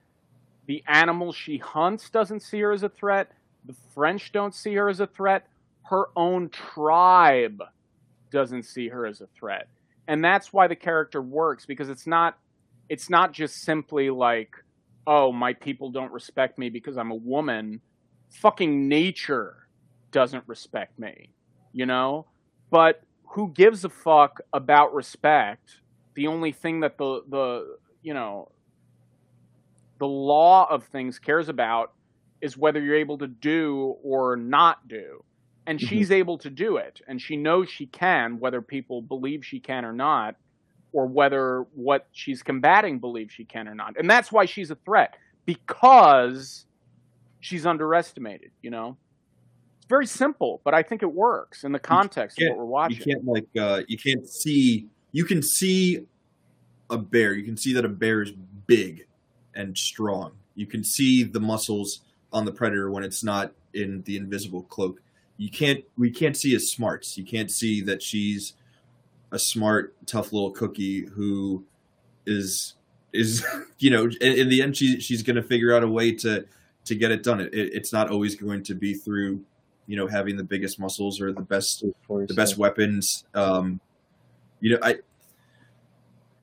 The 0.66 0.82
animal 0.86 1.32
she 1.32 1.58
hunts 1.58 2.10
doesn't 2.10 2.40
see 2.40 2.60
her 2.60 2.72
as 2.72 2.82
a 2.82 2.88
threat. 2.88 3.30
The 3.66 3.74
French 3.94 4.32
don't 4.32 4.54
see 4.54 4.74
her 4.74 4.88
as 4.88 5.00
a 5.00 5.06
threat. 5.06 5.46
Her 5.84 6.06
own 6.16 6.48
tribe 6.48 7.62
doesn't 8.30 8.64
see 8.64 8.88
her 8.88 9.06
as 9.06 9.20
a 9.20 9.26
threat. 9.38 9.68
And 10.08 10.24
that's 10.24 10.52
why 10.52 10.66
the 10.66 10.76
character 10.76 11.22
works 11.22 11.66
because 11.66 11.88
it's 11.88 12.06
not 12.06 12.38
it's 12.88 13.08
not 13.08 13.32
just 13.32 13.62
simply 13.62 14.10
like, 14.10 14.50
oh, 15.06 15.32
my 15.32 15.54
people 15.54 15.90
don't 15.90 16.12
respect 16.12 16.58
me 16.58 16.68
because 16.68 16.98
I'm 16.98 17.10
a 17.10 17.16
woman. 17.16 17.80
Fucking 18.28 18.88
nature 18.88 19.68
doesn't 20.10 20.44
respect 20.46 20.98
me, 20.98 21.30
you 21.72 21.86
know? 21.86 22.26
But 22.70 23.02
who 23.30 23.50
gives 23.52 23.84
a 23.84 23.88
fuck 23.88 24.40
about 24.52 24.94
respect? 24.94 25.80
The 26.14 26.26
only 26.26 26.52
thing 26.52 26.80
that 26.80 26.98
the 26.98 27.22
the 27.28 27.76
you 28.02 28.14
know 28.14 28.50
the 29.98 30.06
law 30.06 30.66
of 30.70 30.84
things 30.84 31.18
cares 31.18 31.48
about 31.48 31.92
is 32.40 32.56
whether 32.56 32.80
you're 32.80 32.96
able 32.96 33.18
to 33.18 33.26
do 33.26 33.96
or 34.02 34.36
not 34.36 34.86
do. 34.88 35.24
And 35.66 35.78
Mhm. 35.78 35.88
she's 35.88 36.10
able 36.10 36.36
to 36.38 36.50
do 36.50 36.76
it, 36.76 37.00
and 37.08 37.20
she 37.20 37.36
knows 37.36 37.70
she 37.70 37.86
can, 37.86 38.38
whether 38.38 38.60
people 38.60 39.00
believe 39.00 39.46
she 39.46 39.60
can 39.60 39.84
or 39.86 39.94
not, 39.94 40.36
or 40.92 41.06
whether 41.06 41.62
what 41.72 42.06
she's 42.12 42.42
combating 42.42 42.98
believes 43.00 43.32
she 43.32 43.46
can 43.46 43.66
or 43.66 43.74
not. 43.74 43.98
And 43.98 44.08
that's 44.10 44.30
why 44.30 44.44
she's 44.44 44.70
a 44.70 44.76
threat, 44.84 45.14
because 45.46 46.66
she's 47.40 47.64
underestimated, 47.64 48.50
you 48.60 48.70
know? 48.70 48.98
It's 49.78 49.86
very 49.88 50.06
simple, 50.06 50.60
but 50.64 50.74
I 50.74 50.82
think 50.82 51.02
it 51.02 51.12
works 51.12 51.64
in 51.64 51.72
the 51.72 51.78
context 51.78 52.40
of 52.40 52.48
what 52.48 52.58
we're 52.58 52.64
watching. 52.66 52.98
you 52.98 53.04
can't 53.04 53.24
like 53.26 53.48
uh 53.58 53.82
you 53.88 53.98
can't 53.98 54.26
see 54.28 54.88
you 55.12 55.24
can 55.24 55.42
see 55.42 56.06
a 56.90 56.98
bear 56.98 57.32
you 57.34 57.44
can 57.44 57.56
see 57.56 57.72
that 57.72 57.84
a 57.84 57.88
bear 57.88 58.22
is 58.22 58.32
big 58.66 59.06
and 59.54 59.76
strong. 59.76 60.32
You 60.54 60.66
can 60.66 60.84
see 60.84 61.22
the 61.22 61.40
muscles 61.40 62.00
on 62.32 62.44
the 62.44 62.52
predator 62.52 62.90
when 62.90 63.04
it's 63.04 63.22
not 63.24 63.52
in 63.72 64.02
the 64.02 64.16
invisible 64.16 64.62
cloak. 64.64 65.00
You 65.36 65.50
can't 65.50 65.84
we 65.96 66.10
can't 66.10 66.36
see 66.36 66.52
his 66.52 66.70
smarts. 66.70 67.18
You 67.18 67.24
can't 67.24 67.50
see 67.50 67.80
that 67.82 68.02
she's 68.02 68.54
a 69.32 69.38
smart 69.38 69.94
tough 70.06 70.32
little 70.32 70.50
cookie 70.50 71.06
who 71.06 71.64
is 72.26 72.74
is 73.12 73.44
you 73.78 73.90
know 73.90 74.04
in, 74.04 74.38
in 74.38 74.48
the 74.48 74.62
end 74.62 74.76
she, 74.76 75.00
she's 75.00 75.22
going 75.22 75.36
to 75.36 75.42
figure 75.42 75.74
out 75.74 75.82
a 75.82 75.88
way 75.88 76.12
to 76.12 76.44
to 76.84 76.94
get 76.94 77.10
it 77.10 77.22
done. 77.22 77.40
It, 77.40 77.52
it, 77.52 77.74
it's 77.74 77.92
not 77.92 78.10
always 78.10 78.36
going 78.36 78.62
to 78.64 78.74
be 78.74 78.94
through 78.94 79.44
you 79.86 79.96
know 79.96 80.06
having 80.06 80.36
the 80.36 80.44
biggest 80.44 80.78
muscles 80.78 81.20
or 81.20 81.32
the 81.32 81.42
best 81.42 81.84
the 82.08 82.34
best 82.34 82.56
weapons. 82.56 83.24
Um, 83.34 83.80
you 84.60 84.72
know, 84.72 84.78
I, 84.82 84.98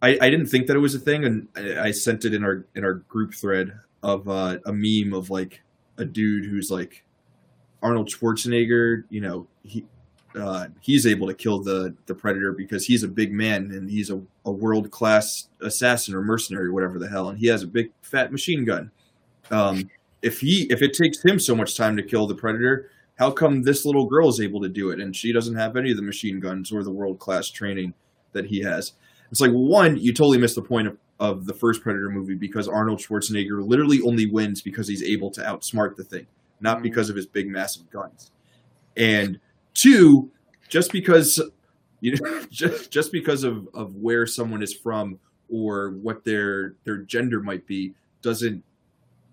I 0.02 0.18
I 0.22 0.30
didn't 0.30 0.47
think 0.47 0.68
that 0.68 0.76
it 0.76 0.80
was 0.80 0.95
a 0.95 0.99
thing, 0.99 1.26
and 1.26 1.47
I, 1.56 1.88
I 1.88 1.91
sent 1.91 2.26
it 2.26 2.34
in 2.34 2.43
our 2.43 2.66
in 2.76 2.84
our 2.84 2.95
group 2.95 3.34
thread 3.34 3.74
of 4.04 4.28
uh, 4.28 4.58
a 4.66 4.74
meme 4.74 5.14
of 5.14 5.30
like 5.30 5.62
a 5.97 6.06
dude 6.06 6.45
who's 6.45 6.72
like 6.72 7.04
Arnold 7.82 8.10
Schwarzenegger. 8.10 9.04
You 9.10 9.22
know, 9.22 9.47
he 9.64 9.86
uh, 10.36 10.68
he's 10.80 11.06
able 11.06 11.28
to 11.28 11.34
kill 11.34 11.62
the 11.62 11.95
the 12.06 12.16
predator 12.16 12.52
because 12.52 12.86
he's 12.86 13.04
a 13.04 13.08
big 13.08 13.32
man 13.32 13.72
and 13.72 13.89
he's 13.89 14.10
a, 14.10 14.22
a 14.45 14.52
world 14.52 14.91
class 14.91 15.49
assassin 15.62 16.16
or 16.16 16.22
mercenary 16.22 16.68
or 16.68 16.74
whatever 16.74 16.99
the 16.99 17.10
hell, 17.10 17.30
and 17.30 17.39
he 17.39 17.47
has 17.47 17.64
a 17.64 17.68
big 17.68 17.91
fat 18.02 18.32
machine 18.32 18.66
gun. 18.66 18.91
Um, 19.49 19.89
if 20.22 20.39
he 20.39 20.68
if 20.70 20.82
it 20.82 20.93
takes 20.93 21.24
him 21.24 21.39
so 21.39 21.56
much 21.56 21.76
time 21.76 21.97
to 21.97 22.04
kill 22.04 22.28
the 22.28 22.36
predator, 22.36 22.89
how 23.16 23.32
come 23.32 23.64
this 23.64 23.86
little 23.86 24.06
girl 24.06 24.30
is 24.30 24.39
able 24.39 24.62
to 24.62 24.70
do 24.70 24.91
it 24.91 24.99
and 24.99 25.16
she 25.16 25.34
doesn't 25.34 25.56
have 25.56 25.76
any 25.76 25.91
of 25.91 25.97
the 25.97 26.04
machine 26.04 26.39
guns 26.39 26.72
or 26.72 26.84
the 26.84 26.91
world 26.91 27.20
class 27.20 27.49
training 27.49 27.93
that 28.32 28.45
he 28.45 28.62
has? 28.62 28.93
It's 29.32 29.39
like 29.41 29.51
one, 29.51 29.97
you 29.97 30.13
totally 30.13 30.38
missed 30.38 30.55
the 30.55 30.61
point 30.61 30.88
of, 30.88 30.97
of 31.19 31.45
the 31.45 31.53
first 31.53 31.82
Predator 31.82 32.09
movie 32.09 32.36
because 32.36 32.67
Arnold 32.67 32.99
Schwarzenegger 32.99 33.65
literally 33.65 34.01
only 34.01 34.25
wins 34.25 34.61
because 34.61 34.88
he's 34.88 35.01
able 35.03 35.32
to 35.32 35.41
outsmart 35.41 35.95
the 35.95 36.03
thing, 36.03 36.27
not 36.59 36.79
Mhm. 36.79 36.84
because 36.84 37.09
of 37.09 37.15
his 37.15 37.25
big 37.25 37.47
massive 37.49 37.89
guns. 37.89 38.32
And 38.97 39.39
two, 39.73 40.32
just 40.67 40.91
because 40.91 41.41
you 42.01 42.15
know, 42.15 42.41
just 42.51 42.91
just 42.91 43.11
because 43.11 43.43
of, 43.43 43.67
of 43.73 43.95
where 43.95 44.25
someone 44.25 44.61
is 44.61 44.73
from 44.73 45.19
or 45.49 45.91
what 45.91 46.23
their 46.25 46.75
their 46.84 46.97
gender 46.97 47.39
might 47.41 47.65
be 47.67 47.93
doesn't 48.21 48.63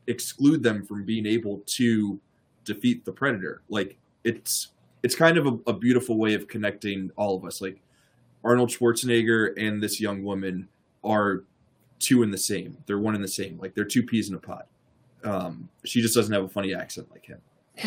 exclude 0.06 0.62
them 0.62 0.84
from 0.84 1.04
being 1.04 1.26
able 1.26 1.62
to 1.66 2.20
defeat 2.64 3.04
the 3.04 3.12
predator 3.12 3.62
like 3.68 3.96
it's 4.24 4.68
it's 5.02 5.14
kind 5.14 5.36
of 5.38 5.46
a, 5.46 5.58
a 5.68 5.72
beautiful 5.72 6.18
way 6.18 6.34
of 6.34 6.48
connecting 6.48 7.10
all 7.16 7.36
of 7.36 7.44
us 7.44 7.60
like 7.60 7.80
arnold 8.48 8.70
schwarzenegger 8.70 9.52
and 9.58 9.82
this 9.82 10.00
young 10.00 10.24
woman 10.24 10.68
are 11.04 11.44
two 12.00 12.22
in 12.22 12.30
the 12.30 12.38
same 12.38 12.78
they're 12.86 12.98
one 12.98 13.14
in 13.14 13.22
the 13.22 13.28
same 13.28 13.58
like 13.58 13.74
they're 13.74 13.84
two 13.84 14.02
peas 14.02 14.28
in 14.30 14.34
a 14.36 14.40
pod 14.40 14.64
um, 15.24 15.68
she 15.84 16.00
just 16.02 16.14
doesn't 16.14 16.32
have 16.34 16.44
a 16.44 16.48
funny 16.48 16.74
accent 16.74 17.08
like 17.12 17.26
him 17.26 17.40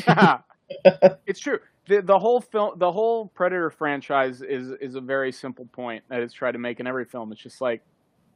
it's 1.28 1.40
true. 1.40 1.60
The 1.88 2.02
the 2.02 2.20
whole 2.20 2.42
film, 2.42 2.80
the 2.80 2.92
whole 2.92 3.28
Predator 3.30 3.70
franchise 3.70 4.42
is 4.42 4.72
is 4.82 4.96
a 4.96 5.02
very 5.02 5.32
simple 5.32 5.68
point 5.74 6.04
that 6.10 6.22
it's 6.22 6.34
tried 6.34 6.54
to 6.54 6.60
make 6.60 6.80
in 6.80 6.88
every 6.88 7.06
film. 7.06 7.32
It's 7.32 7.42
just 7.42 7.62
like 7.62 7.84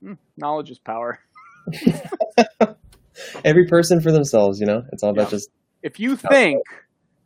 hmm, 0.01 0.13
knowledge 0.37 0.71
is 0.71 0.79
power. 0.79 1.19
Every 3.45 3.67
person 3.67 4.01
for 4.01 4.11
themselves, 4.11 4.59
you 4.59 4.65
know. 4.65 4.83
It's 4.91 5.03
all 5.03 5.11
about 5.11 5.29
Yeah. 5.29 5.29
just 5.29 5.49
If 5.83 5.99
you 5.99 6.15
think 6.17 6.63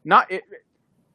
not 0.05 0.31
it, 0.31 0.43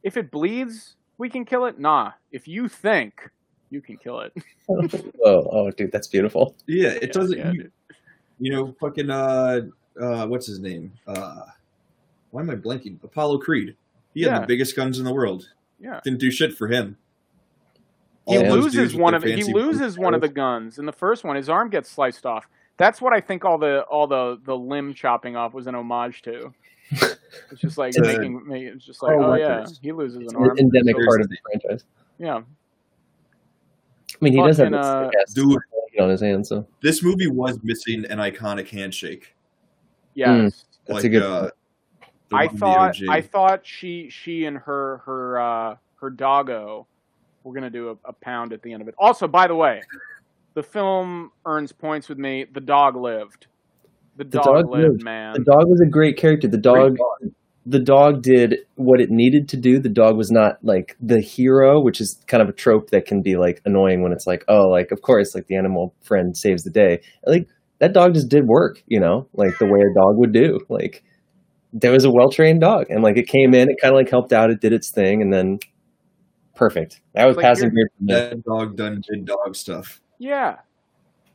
if 0.03 0.17
it 0.17 0.31
bleeds, 0.31 0.97
we 1.19 1.31
can 1.31 1.45
kill 1.45 1.67
it. 1.67 1.79
Nah. 1.79 2.13
If 2.33 2.49
you 2.49 2.69
think 2.69 3.31
you 3.75 3.83
can 3.83 3.97
kill 3.99 4.21
it. 4.21 4.33
oh, 4.69 5.49
oh, 5.53 5.71
dude, 5.73 5.93
that's 5.93 6.07
beautiful. 6.09 6.55
yeah 6.67 6.89
it 6.91 7.03
Yeah, 7.03 7.13
doesn't 7.13 7.39
yeah, 7.39 7.51
you, 7.53 7.71
you 8.39 8.53
know 8.53 8.75
fucking 8.81 9.11
uh 9.11 9.61
uh 10.01 10.27
what's 10.27 10.47
his 10.47 10.61
name 10.61 10.93
uh 11.07 11.43
why 12.31 12.41
am 12.41 12.51
i 12.51 12.55
blanking 12.55 13.03
apollo 13.05 13.39
creed 13.39 13.77
he 14.15 14.23
had 14.23 14.33
Yeah. 14.33 14.41
the 14.41 14.47
biggest 14.47 14.75
guns 14.75 14.99
in 14.99 15.05
the 15.05 15.13
world 15.13 15.49
Yeah. 15.79 16.01
didn't 16.03 16.21
do 16.21 16.31
shit 16.31 16.55
for 16.55 16.69
him 16.69 16.97
He 18.27 18.39
All 18.39 18.43
those 18.45 18.75
loses 18.75 18.97
one 18.97 19.13
of 19.15 19.23
he 19.23 19.45
loses 19.45 19.99
one 19.99 20.15
of 20.15 20.21
the 20.23 20.29
guns 20.29 20.79
in 20.79 20.87
the 20.87 20.93
first 20.93 21.25
one. 21.25 21.37
His 21.37 21.51
arm 21.51 21.69
gets 21.69 21.91
sliced 21.91 22.25
off. 22.25 22.47
That's 22.79 23.01
what 23.03 23.13
I 23.13 23.21
think 23.21 23.45
all 23.45 23.59
the 23.59 23.83
all 23.83 24.07
the 24.07 24.41
the 24.45 24.57
limb 24.57 24.95
chopping 24.95 25.37
off 25.37 25.53
was 25.53 25.67
an 25.67 25.75
homage 25.75 26.23
to. 26.23 26.55
It's 27.51 27.61
just 27.61 27.77
like 27.79 27.93
To 27.95 28.01
making 28.03 28.47
me. 28.49 28.67
It's 28.67 28.85
just 28.85 29.03
like, 29.03 29.13
Carl 29.17 29.33
oh 29.33 29.35
yeah, 29.35 29.67
he 29.83 29.93
loses 29.93 30.19
an 30.19 30.29
an 30.29 30.37
arm. 30.37 30.59
endemic 30.59 30.97
part 31.05 31.21
of 31.21 31.29
the 31.29 31.37
franchise. 31.45 31.85
Yeah, 32.19 32.37
I 32.39 32.43
mean, 34.21 34.33
he 34.33 34.39
does 34.39 34.59
have 34.59 34.71
this 34.71 34.85
uh, 34.85 35.11
Dude. 35.35 35.59
on 36.01 36.11
his 36.11 36.21
hand, 36.21 36.47
so 36.47 36.67
this 36.83 37.03
movie 37.03 37.29
was 37.29 37.59
missing 37.63 38.05
an 38.07 38.19
iconic 38.19 38.69
handshake 38.69 39.35
yes. 40.15 40.65
That's 40.87 40.97
like 40.97 41.05
a 41.05 41.09
good 41.09 41.23
uh, 41.23 41.51
I 42.33 42.47
one 42.47 42.49
in 42.49 42.55
the 42.55 42.59
thought 42.59 42.97
I 43.09 43.21
thought 43.21 43.67
she 43.67 44.09
she 44.11 44.45
and 44.45 44.59
her 44.59 44.99
her 44.99 45.41
uh, 45.41 45.77
her 45.97 46.11
doggo 46.11 46.87
were 47.43 47.53
gonna 47.53 47.71
do 47.71 47.91
a, 47.91 48.09
a 48.09 48.13
pound 48.13 48.53
at 48.53 48.63
the 48.63 48.73
end 48.73 48.83
of 48.83 48.89
it. 48.89 48.95
Also, 48.99 49.27
by 49.27 49.47
the 49.47 49.55
way, 49.55 49.83
the 50.55 50.63
film 50.63 51.33
earns 51.47 51.73
points 51.73 52.09
with 52.09 52.19
me. 52.19 52.45
The 52.45 52.61
dog 52.61 52.97
lived. 52.97 53.47
The 54.17 54.25
dog, 54.25 54.45
dog 54.45 54.71
lived, 54.71 54.93
lived. 54.93 55.03
man. 55.03 55.35
the 55.35 55.45
dog 55.45 55.69
was 55.69 55.81
a 55.81 55.87
great 55.87 56.17
character. 56.17 56.47
The 56.49 56.59
dog, 56.59 56.97
the 57.67 57.79
dog 57.81 58.23
did 58.23 58.57
what 58.75 59.01
it 59.01 59.09
needed 59.11 59.49
to 59.49 59.57
do. 59.57 59.79
The 59.79 59.89
dog 59.89 60.17
was 60.17 60.31
not 60.31 60.59
like 60.63 60.97
the 61.01 61.21
hero, 61.21 61.81
which 61.81 62.01
is 62.01 62.23
kind 62.27 62.43
of 62.43 62.49
a 62.49 62.53
trope 62.53 62.91
that 62.91 63.07
can 63.07 63.23
be 63.23 63.37
like 63.37 63.63
annoying 63.65 64.03
when 64.03 64.13
it's 64.13 64.27
like, 64.27 64.45
oh, 64.49 64.69
like 64.69 64.91
of 64.93 65.01
course, 65.03 65.35
like 65.35 65.47
the 65.47 65.57
animal 65.57 65.95
friend 66.03 66.37
saves 66.37 66.63
the 66.65 66.71
day. 66.71 67.01
Like 67.27 67.49
that 67.79 67.93
dog 67.95 68.15
just 68.15 68.29
did 68.29 68.45
work, 68.47 68.83
you 68.87 69.01
know, 69.01 69.29
like 69.33 69.57
the 69.59 69.65
way 69.67 69.81
a 69.81 69.95
dog 69.95 70.17
would 70.19 70.33
do. 70.33 70.61
Like 70.69 71.03
there 71.73 71.93
was 71.93 72.05
a 72.05 72.11
well 72.11 72.31
trained 72.31 72.61
dog, 72.61 72.87
and 72.91 73.03
like 73.03 73.17
it 73.17 73.27
came 73.27 73.55
in, 73.55 73.71
it 73.71 73.77
kind 73.81 73.95
of 73.95 73.99
like 73.99 74.11
helped 74.11 74.33
out, 74.33 74.51
it 74.51 74.61
did 74.61 74.73
its 74.73 74.91
thing, 74.93 75.23
and 75.23 75.33
then 75.33 75.59
perfect. 76.55 77.01
That 77.15 77.27
was 77.27 77.37
Like, 77.37 77.45
passing 77.45 77.71
you're- 77.75 77.89
grade 77.99 78.09
me. 78.09 78.15
that 78.37 78.45
dog 78.45 78.77
done 78.77 79.01
did 79.11 79.25
dog 79.25 79.57
stuff. 79.57 80.01
Yeah. 80.19 80.57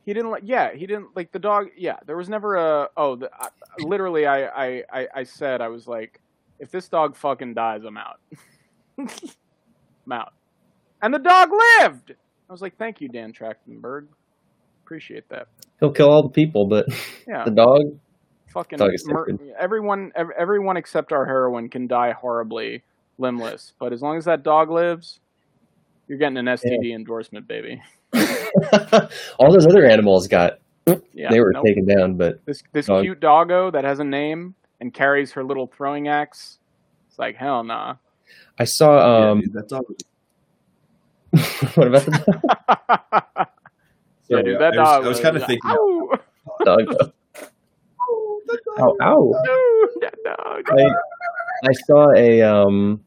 He 0.06 0.14
didn't 0.14 0.30
like. 0.30 0.42
Yeah, 0.44 0.72
he 0.74 0.86
didn't 0.86 1.14
like 1.14 1.30
the 1.32 1.38
dog. 1.38 1.66
Yeah, 1.76 1.96
there 2.06 2.16
was 2.16 2.28
never 2.28 2.56
a. 2.56 2.88
Oh, 2.96 3.16
the, 3.16 3.30
I, 3.38 3.48
literally, 3.80 4.26
I, 4.26 4.46
I, 4.46 4.84
I, 4.92 5.08
I 5.16 5.22
said 5.24 5.60
I 5.60 5.68
was 5.68 5.86
like, 5.86 6.20
if 6.58 6.70
this 6.70 6.88
dog 6.88 7.16
fucking 7.16 7.54
dies, 7.54 7.82
I'm 7.84 7.96
out. 7.96 8.20
I'm 8.98 10.12
out. 10.12 10.32
And 11.02 11.12
the 11.14 11.18
dog 11.18 11.50
lived. 11.80 12.12
I 12.48 12.52
was 12.52 12.62
like, 12.62 12.76
thank 12.78 13.00
you, 13.00 13.08
Dan 13.08 13.32
Trachtenberg. 13.32 14.08
Appreciate 14.84 15.28
that. 15.28 15.48
He'll 15.78 15.92
kill 15.92 16.10
all 16.10 16.22
the 16.22 16.30
people, 16.30 16.66
but 16.66 16.86
Yeah, 17.28 17.44
the 17.44 17.52
dog, 17.52 17.82
fucking 18.52 18.78
dog 18.78 18.90
everyone, 19.58 20.12
ev- 20.16 20.32
everyone 20.36 20.76
except 20.76 21.12
our 21.12 21.24
heroine 21.24 21.68
can 21.68 21.86
die 21.86 22.12
horribly 22.12 22.82
limbless. 23.18 23.72
But 23.78 23.92
as 23.92 24.02
long 24.02 24.16
as 24.16 24.24
that 24.24 24.42
dog 24.42 24.70
lives, 24.70 25.20
You're 26.08 26.18
getting 26.18 26.38
an 26.38 26.46
STD 26.46 26.92
endorsement, 26.94 27.46
baby. 27.46 27.80
All 29.38 29.52
those 29.52 29.66
other 29.66 29.84
animals 29.86 30.26
got 30.28 30.58
Yeah, 31.14 31.30
they 31.30 31.40
were 31.40 31.52
nope. 31.52 31.64
taken 31.64 31.86
down, 31.86 32.16
but 32.16 32.44
This 32.46 32.62
this 32.72 32.86
Dog. 32.86 33.02
cute 33.04 33.20
doggo 33.20 33.70
that 33.70 33.84
has 33.84 33.98
a 34.00 34.04
name 34.04 34.54
and 34.80 34.92
carries 34.92 35.32
her 35.32 35.44
little 35.44 35.66
throwing 35.66 36.08
axe. 36.08 36.58
It's 37.08 37.18
like 37.18 37.36
hell 37.36 37.62
nah. 37.64 37.96
I 38.58 38.64
saw 38.64 38.96
Yeah, 38.98 39.30
um 39.30 39.40
dude, 39.40 39.52
that 39.52 39.68
dog 39.68 39.84
what 41.76 41.86
about 41.86 42.04
the 42.06 42.12
yeah, 43.38 43.44
Sorry, 44.28 44.42
dude, 44.42 44.60
that 44.60 44.74
I 44.74 44.80
was, 44.80 44.88
dog. 44.88 45.04
I 45.04 45.08
was 45.08 45.20
kind 45.20 45.36
of 45.36 45.46
thinking. 45.46 45.70
Ow! 45.70 46.10
dog? 46.64 46.80
Ow, 48.80 48.96
ow. 49.00 49.32
No, 49.44 49.88
that 50.00 50.14
dog. 50.24 50.64
I, 50.70 51.68
I 51.68 51.72
saw 51.86 52.10
a 52.16 52.42
um 52.42 53.04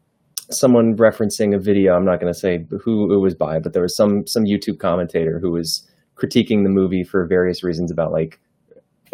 someone 0.51 0.95
referencing 0.97 1.55
a 1.55 1.59
video. 1.59 1.93
I'm 1.93 2.05
not 2.05 2.19
going 2.19 2.31
to 2.31 2.39
say 2.39 2.65
who 2.83 3.13
it 3.13 3.19
was 3.19 3.35
by, 3.35 3.59
but 3.59 3.73
there 3.73 3.81
was 3.81 3.95
some 3.95 4.25
some 4.27 4.43
YouTube 4.43 4.79
commentator 4.79 5.39
who 5.39 5.51
was 5.51 5.87
critiquing 6.15 6.63
the 6.63 6.69
movie 6.69 7.03
for 7.03 7.25
various 7.27 7.63
reasons 7.63 7.91
about 7.91 8.11
like 8.11 8.39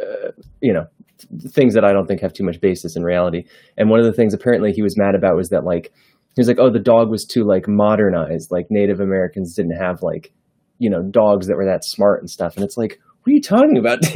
uh, 0.01 0.31
you 0.61 0.73
know 0.73 0.85
things 1.49 1.73
that 1.73 1.83
I 1.83 1.91
don't 1.91 2.07
think 2.07 2.21
have 2.21 2.33
too 2.33 2.43
much 2.43 2.61
basis 2.61 2.95
in 2.95 3.03
reality. 3.03 3.43
And 3.77 3.89
one 3.89 3.99
of 3.99 4.05
the 4.05 4.13
things 4.13 4.33
apparently 4.33 4.71
he 4.71 4.81
was 4.81 4.97
mad 4.97 5.15
about 5.15 5.35
was 5.35 5.49
that 5.49 5.65
like 5.65 5.91
he 6.35 6.41
was 6.41 6.47
like, 6.47 6.59
oh, 6.59 6.71
the 6.71 6.79
dog 6.79 7.09
was 7.09 7.25
too 7.25 7.43
like 7.43 7.67
modernized. 7.67 8.51
Like 8.51 8.67
Native 8.69 8.99
Americans 8.99 9.55
didn't 9.55 9.77
have 9.77 10.01
like 10.01 10.31
you 10.77 10.89
know 10.89 11.03
dogs 11.03 11.47
that 11.47 11.57
were 11.57 11.65
that 11.65 11.83
smart 11.83 12.21
and 12.21 12.29
stuff. 12.29 12.55
And 12.55 12.63
it's 12.63 12.77
like, 12.77 12.99
what 13.23 13.31
are 13.31 13.35
you 13.35 13.41
talking 13.41 13.77
about? 13.77 13.99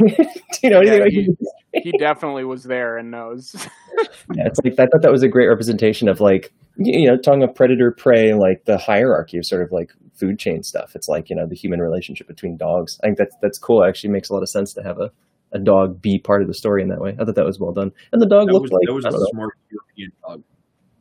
You 0.62 0.70
know 0.70 0.78
anything? 0.78 1.12
Yeah, 1.18 1.48
like, 1.74 1.84
He 1.84 1.92
definitely 1.98 2.44
was 2.44 2.62
there 2.62 2.96
and 2.96 3.10
knows. 3.10 3.54
yeah, 4.34 4.46
it's 4.46 4.58
like 4.64 4.72
I 4.74 4.86
thought 4.86 5.02
that 5.02 5.12
was 5.12 5.22
a 5.22 5.28
great 5.28 5.48
representation 5.48 6.08
of 6.08 6.20
like 6.20 6.54
you 6.76 7.06
know 7.08 7.16
talking 7.16 7.42
of 7.42 7.54
predator 7.54 7.90
prey, 7.92 8.34
like 8.34 8.64
the 8.64 8.78
hierarchy 8.78 9.38
of 9.38 9.46
sort 9.46 9.62
of 9.62 9.72
like 9.72 9.92
food 10.14 10.38
chain 10.38 10.62
stuff. 10.62 10.94
It's 10.94 11.08
like 11.08 11.30
you 11.30 11.36
know 11.36 11.46
the 11.46 11.54
human 11.54 11.80
relationship 11.80 12.26
between 12.26 12.56
dogs. 12.56 12.98
I 13.02 13.06
think 13.08 13.18
that's 13.18 13.36
that's 13.42 13.58
cool. 13.58 13.82
It 13.82 13.88
actually 13.88 14.10
makes 14.10 14.30
a 14.30 14.34
lot 14.34 14.42
of 14.42 14.48
sense 14.48 14.72
to 14.74 14.82
have 14.82 14.98
a, 14.98 15.10
a 15.52 15.58
dog 15.58 16.00
be 16.02 16.18
part 16.18 16.42
of 16.42 16.48
the 16.48 16.54
story 16.54 16.82
in 16.82 16.88
that 16.88 17.00
way. 17.00 17.16
I 17.18 17.24
thought 17.24 17.34
that 17.36 17.44
was 17.44 17.58
well 17.60 17.72
done, 17.72 17.92
and 18.12 18.20
the 18.20 18.26
dog 18.26 18.46
That 18.48 18.52
looked 18.54 18.62
was, 18.64 18.72
like 18.72 18.86
that 18.86 18.94
was 18.94 19.04
I 19.04 19.08
a 19.08 19.12
don't 19.12 19.20
know, 19.20 19.26
smart 19.32 19.54
European 19.70 20.12
dog. 20.26 20.42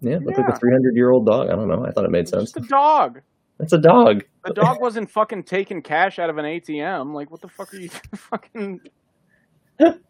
yeah, 0.02 0.18
looked 0.24 0.38
like 0.38 0.50
a 0.56 0.58
three 0.60 0.72
hundred 0.72 0.96
year 0.96 1.10
old 1.12 1.26
dog. 1.26 1.50
I 1.50 1.56
don't 1.56 1.68
know. 1.68 1.86
I 1.86 1.92
thought 1.92 2.06
it 2.06 2.12
made 2.12 2.28
sense. 2.28 2.52
Just 2.52 2.66
a 2.66 2.70
dog. 2.70 3.22
It's 3.60 3.72
a 3.74 3.78
dog. 3.78 4.24
The 4.46 4.54
dog 4.54 4.82
wasn't 4.82 5.10
fucking 5.12 5.44
taking 5.44 5.82
cash 5.84 6.18
out 6.20 6.30
of 6.30 6.38
an 6.38 6.46
ATM. 6.46 7.14
Like, 7.14 7.30
what 7.32 7.40
the 7.42 7.48
fuck 7.48 7.74
are 7.74 7.78
you 7.78 7.90
fucking? 8.16 8.82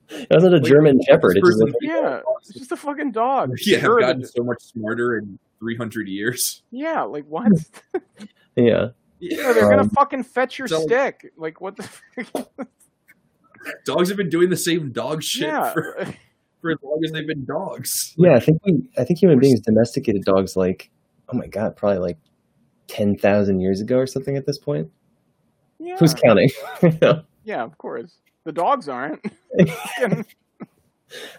It 0.10 0.28
wasn't 0.30 0.54
a 0.54 0.58
Like, 0.58 0.66
German 0.66 1.00
Shepherd. 1.08 1.38
It 1.38 1.42
just 1.42 1.54
person- 1.54 1.66
looked 1.68 1.78
Yeah, 1.82 2.20
it's 2.42 2.54
just 2.54 2.72
a 2.72 2.76
fucking 2.76 3.12
dog. 3.14 3.52
Yeah, 3.66 3.80
Sure, 3.80 4.00
have 4.02 4.10
gotten 4.18 4.26
so 4.26 4.44
much 4.44 4.62
smarter 4.62 5.18
in 5.18 5.40
300 5.68 6.08
years. 6.10 6.62
yeah, 6.72 7.04
like 7.04 7.24
what? 7.30 7.48
yeah. 8.58 8.88
Yeah, 9.20 9.54
they're 9.54 9.70
gonna 9.70 9.84
Um, 9.84 9.90
fucking 9.92 10.24
fetch 10.24 10.60
your 10.60 10.68
so- 10.68 10.82
stick. 10.82 11.32
Like 11.38 11.62
what 11.62 11.78
the? 11.78 11.84
Fuck? 11.84 12.52
Dogs 13.86 14.10
have 14.10 14.18
been 14.18 14.28
doing 14.28 14.50
the 14.50 14.58
same 14.58 14.92
dog 14.92 15.24
shit 15.24 15.48
yeah, 15.48 15.72
for, 15.72 15.94
for 16.62 16.72
as 16.72 16.78
long 16.84 17.00
as 17.06 17.14
they've 17.14 17.26
been 17.26 17.46
dogs. 17.46 18.14
Yeah, 18.18 18.34
I 18.36 18.40
think 18.42 18.60
we, 18.66 18.74
I 18.98 19.06
think 19.06 19.20
human 19.20 19.40
beings 19.40 19.62
domesticated 19.62 20.24
dogs 20.26 20.58
like, 20.58 20.92
oh 21.30 21.38
my 21.38 21.48
god, 21.48 21.78
probably 21.78 22.00
like 22.00 22.18
ten 22.88 23.16
thousand 23.16 23.62
years 23.62 23.80
ago 23.80 23.96
or 24.00 24.06
something. 24.06 24.36
At 24.36 24.46
this 24.46 24.58
point, 24.58 24.92
yeah, 25.80 25.96
who's 25.98 26.14
counting? 26.14 26.50
Yeah. 27.46 27.64
Of 27.64 27.78
course, 27.78 28.18
the 28.44 28.52
dogs 28.52 28.90
aren't. 28.90 29.22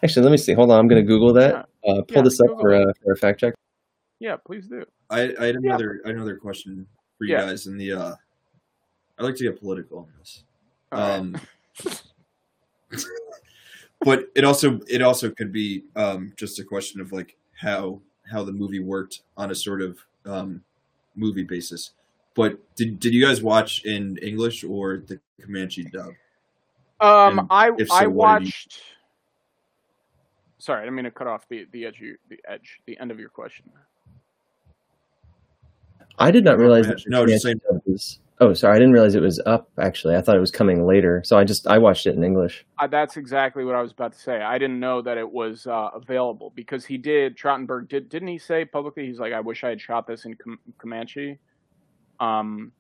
Actually, 0.03 0.23
let 0.23 0.31
me 0.31 0.37
see. 0.39 0.53
Hold 0.55 0.71
on, 0.71 0.79
I'm 0.79 0.89
going 0.89 1.03
to 1.03 1.07
Google 1.07 1.35
that. 1.35 1.55
Uh, 1.87 2.01
pull 2.03 2.05
Yeah, 2.09 2.23
this 2.23 2.41
up 2.41 2.47
Google 2.57 2.61
for 2.61 2.71
a, 2.75 2.85
for 3.03 3.13
a 3.13 3.17
fact 3.17 3.41
check. 3.41 3.55
Yeah, 4.21 4.37
please 4.37 4.67
do. 4.69 4.85
I, 5.11 5.35
I 5.39 5.47
had 5.47 5.57
another 5.57 6.01
had 6.05 6.15
another 6.15 6.37
question 6.37 6.87
for 7.19 7.25
you 7.25 7.35
Yeah. 7.35 7.47
guys 7.47 7.67
in 7.67 7.77
the 7.77 7.93
uh 7.93 8.15
I 9.19 9.23
like 9.23 9.37
to 9.37 9.45
get 9.45 9.61
political 9.61 9.99
on 10.01 10.09
this. 10.19 10.45
Right. 10.93 11.11
Um 11.17 11.37
but 14.01 14.29
it 14.35 14.45
also 14.45 14.81
it 14.89 15.03
also 15.03 15.31
could 15.31 15.53
be 15.53 15.85
um 15.97 16.33
just 16.37 16.59
a 16.59 16.65
question 16.65 17.01
of 17.01 17.13
like 17.13 17.37
how 17.61 18.01
how 18.31 18.43
the 18.43 18.53
movie 18.53 18.81
worked 18.81 19.23
on 19.37 19.51
a 19.51 19.55
sort 19.55 19.83
of 19.83 19.99
um 20.27 20.63
movie 21.17 21.45
basis. 21.45 21.91
But 22.35 22.59
did 22.77 22.99
did 22.99 23.15
you 23.15 23.25
guys 23.25 23.43
watch 23.43 23.85
in 23.85 24.17
English 24.19 24.65
or 24.65 24.99
the 25.07 25.21
Comanche 25.41 25.85
dub? 25.85 26.13
Um, 27.01 27.39
And 27.41 27.49
I 27.51 27.69
so, 27.69 27.95
I 27.95 28.01
did 28.01 28.09
you- 28.09 28.11
watched. 28.11 28.81
Sorry, 30.59 30.81
I 30.81 30.85
didn't 30.85 30.95
mean 30.97 31.05
to 31.05 31.11
cut 31.11 31.27
off 31.27 31.47
the 31.49 31.67
the 31.73 31.85
edge 31.87 32.01
you, 32.01 32.17
the 32.31 32.39
edge 32.49 32.81
the 32.87 32.99
end 32.99 33.11
of 33.11 33.21
your 33.21 33.29
question. 33.29 33.71
I 36.19 36.31
did 36.31 36.45
not 36.45 36.59
realize 36.59 36.87
that. 36.87 37.03
No, 37.07 37.27
just 37.27 37.45
saying- 37.45 37.61
dub 37.71 37.81
was. 37.87 38.21
Oh, 38.41 38.53
sorry, 38.53 38.75
I 38.75 38.79
didn't 38.81 38.93
realize 38.93 39.15
it 39.15 39.23
was 39.23 39.41
up. 39.47 39.71
Actually, 39.79 40.17
I 40.17 40.21
thought 40.21 40.37
it 40.37 40.41
was 40.41 40.51
coming 40.51 40.85
later. 40.85 41.23
So 41.25 41.39
I 41.39 41.45
just 41.45 41.69
I 41.69 41.79
watched 41.79 42.05
it 42.07 42.17
in 42.17 42.25
English. 42.25 42.67
Uh, 42.81 42.89
that's 42.89 43.17
exactly 43.17 43.65
what 43.65 43.77
I 43.77 43.81
was 43.81 43.93
about 43.93 44.13
to 44.13 44.19
say. 44.19 44.43
I 44.43 44.59
didn't 44.59 44.81
know 44.81 45.01
that 45.03 45.17
it 45.17 45.31
was 45.31 45.69
uh, 45.69 45.91
available 45.95 46.53
because 46.57 46.85
he 46.85 46.99
did. 46.99 47.39
Trachtenberg 47.39 47.89
did, 47.89 48.09
didn't 48.09 48.29
he 48.29 48.39
say 48.39 48.65
publicly? 48.65 49.07
He's 49.07 49.21
like, 49.21 49.33
I 49.33 49.39
wish 49.41 49.63
I 49.63 49.69
had 49.69 49.81
shot 49.81 50.09
this 50.09 50.25
in 50.25 50.35
Com- 50.35 50.59
Comanche. 50.79 51.39
Um, 52.19 52.73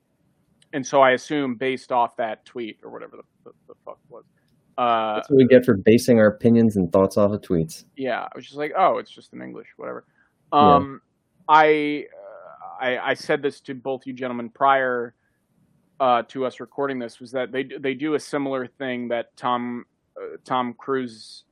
and 0.73 0.85
so 0.85 1.03
I 1.03 1.13
assume 1.13 1.55
based 1.55 1.93
off 1.93 2.17
that 2.17 2.45
tweet 2.45 2.79
or 2.83 2.91
whatever 2.91 3.19
the, 3.19 3.23
the, 3.45 3.51
the 3.69 3.75
fuck 3.85 3.99
was. 4.09 4.25
Uh, 4.77 5.15
That's 5.17 5.31
what 5.31 5.37
we 5.37 5.47
get 5.47 5.65
for 5.65 5.75
basing 5.75 6.19
our 6.19 6.27
opinions 6.27 6.77
and 6.77 6.91
thoughts 6.91 7.17
off 7.17 7.31
of 7.31 7.41
tweets. 7.43 7.85
yeah, 7.97 8.23
I 8.23 8.31
was 8.35 8.45
just 8.45 8.57
like, 8.57 8.73
oh, 8.77 8.99
it's 8.99 9.11
just 9.11 9.33
in 9.33 9.41
English, 9.41 9.69
whatever. 9.77 10.05
Yeah. 10.53 10.75
Um, 10.75 11.01
I, 11.49 12.07
uh, 12.13 12.24
I 12.85 13.11
I 13.11 13.15
said 13.15 13.43
this 13.43 13.61
to 13.63 13.75
both 13.75 14.07
you 14.07 14.13
gentlemen 14.13 14.51
prior 14.51 15.15
uh, 16.01 16.23
to 16.29 16.45
us 16.45 16.61
recording 16.61 16.99
this 16.99 17.21
was 17.21 17.31
that 17.33 17.51
they 17.53 17.65
they 17.81 17.95
do 17.95 18.15
a 18.15 18.21
similar 18.21 18.67
thing 18.67 19.09
that 19.09 19.37
Tom 19.37 19.85
uh, 20.21 20.37
Tom 20.45 20.75
Cruise 20.75 21.45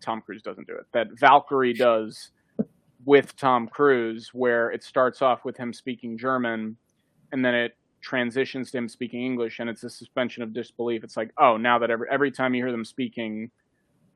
Tom 0.00 0.20
Cruise 0.22 0.42
doesn't 0.42 0.66
do 0.66 0.74
it 0.74 0.86
that 0.92 1.08
Valkyrie 1.18 1.74
does 1.74 2.30
with 3.04 3.36
Tom 3.36 3.68
Cruise 3.68 4.30
where 4.32 4.70
it 4.70 4.82
starts 4.82 5.22
off 5.22 5.44
with 5.44 5.56
him 5.56 5.72
speaking 5.72 6.18
German 6.18 6.76
and 7.32 7.44
then 7.44 7.54
it 7.54 7.76
transitions 8.00 8.70
to 8.70 8.78
him 8.78 8.88
speaking 8.88 9.24
English 9.24 9.58
and 9.58 9.68
it's 9.68 9.84
a 9.84 9.90
suspension 9.90 10.42
of 10.42 10.52
disbelief. 10.52 11.04
It's 11.04 11.16
like 11.16 11.30
oh 11.38 11.56
now 11.56 11.78
that 11.78 11.90
every 11.90 12.08
every 12.10 12.30
time 12.30 12.54
you 12.54 12.62
hear 12.64 12.72
them 12.72 12.84
speaking 12.84 13.50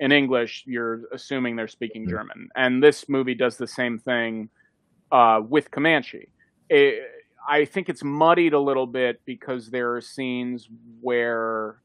in 0.00 0.10
English 0.12 0.64
you're 0.66 1.02
assuming 1.12 1.54
they're 1.54 1.68
speaking 1.68 2.06
Mhm. 2.06 2.10
German. 2.10 2.48
And 2.56 2.82
this 2.82 3.08
movie 3.08 3.34
does 3.34 3.56
the 3.56 3.66
same 3.66 3.98
thing 3.98 4.48
uh, 5.12 5.42
with 5.46 5.70
Comanche 5.70 6.28
it, 6.70 7.02
I 7.46 7.64
think 7.64 7.88
it's 7.88 8.04
muddied 8.04 8.54
a 8.54 8.60
little 8.60 8.86
bit 8.86 9.20
because 9.24 9.70
there 9.70 9.94
are 9.94 10.00
scenes 10.00 10.68
where 11.00 11.82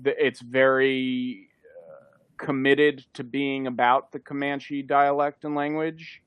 the, 0.00 0.14
it's 0.24 0.40
very 0.40 1.48
uh, 1.64 2.44
committed 2.44 3.04
to 3.14 3.24
being 3.24 3.66
about 3.66 4.12
the 4.12 4.18
Comanche 4.18 4.82
dialect 4.82 5.44
and 5.44 5.54
language, 5.54 6.22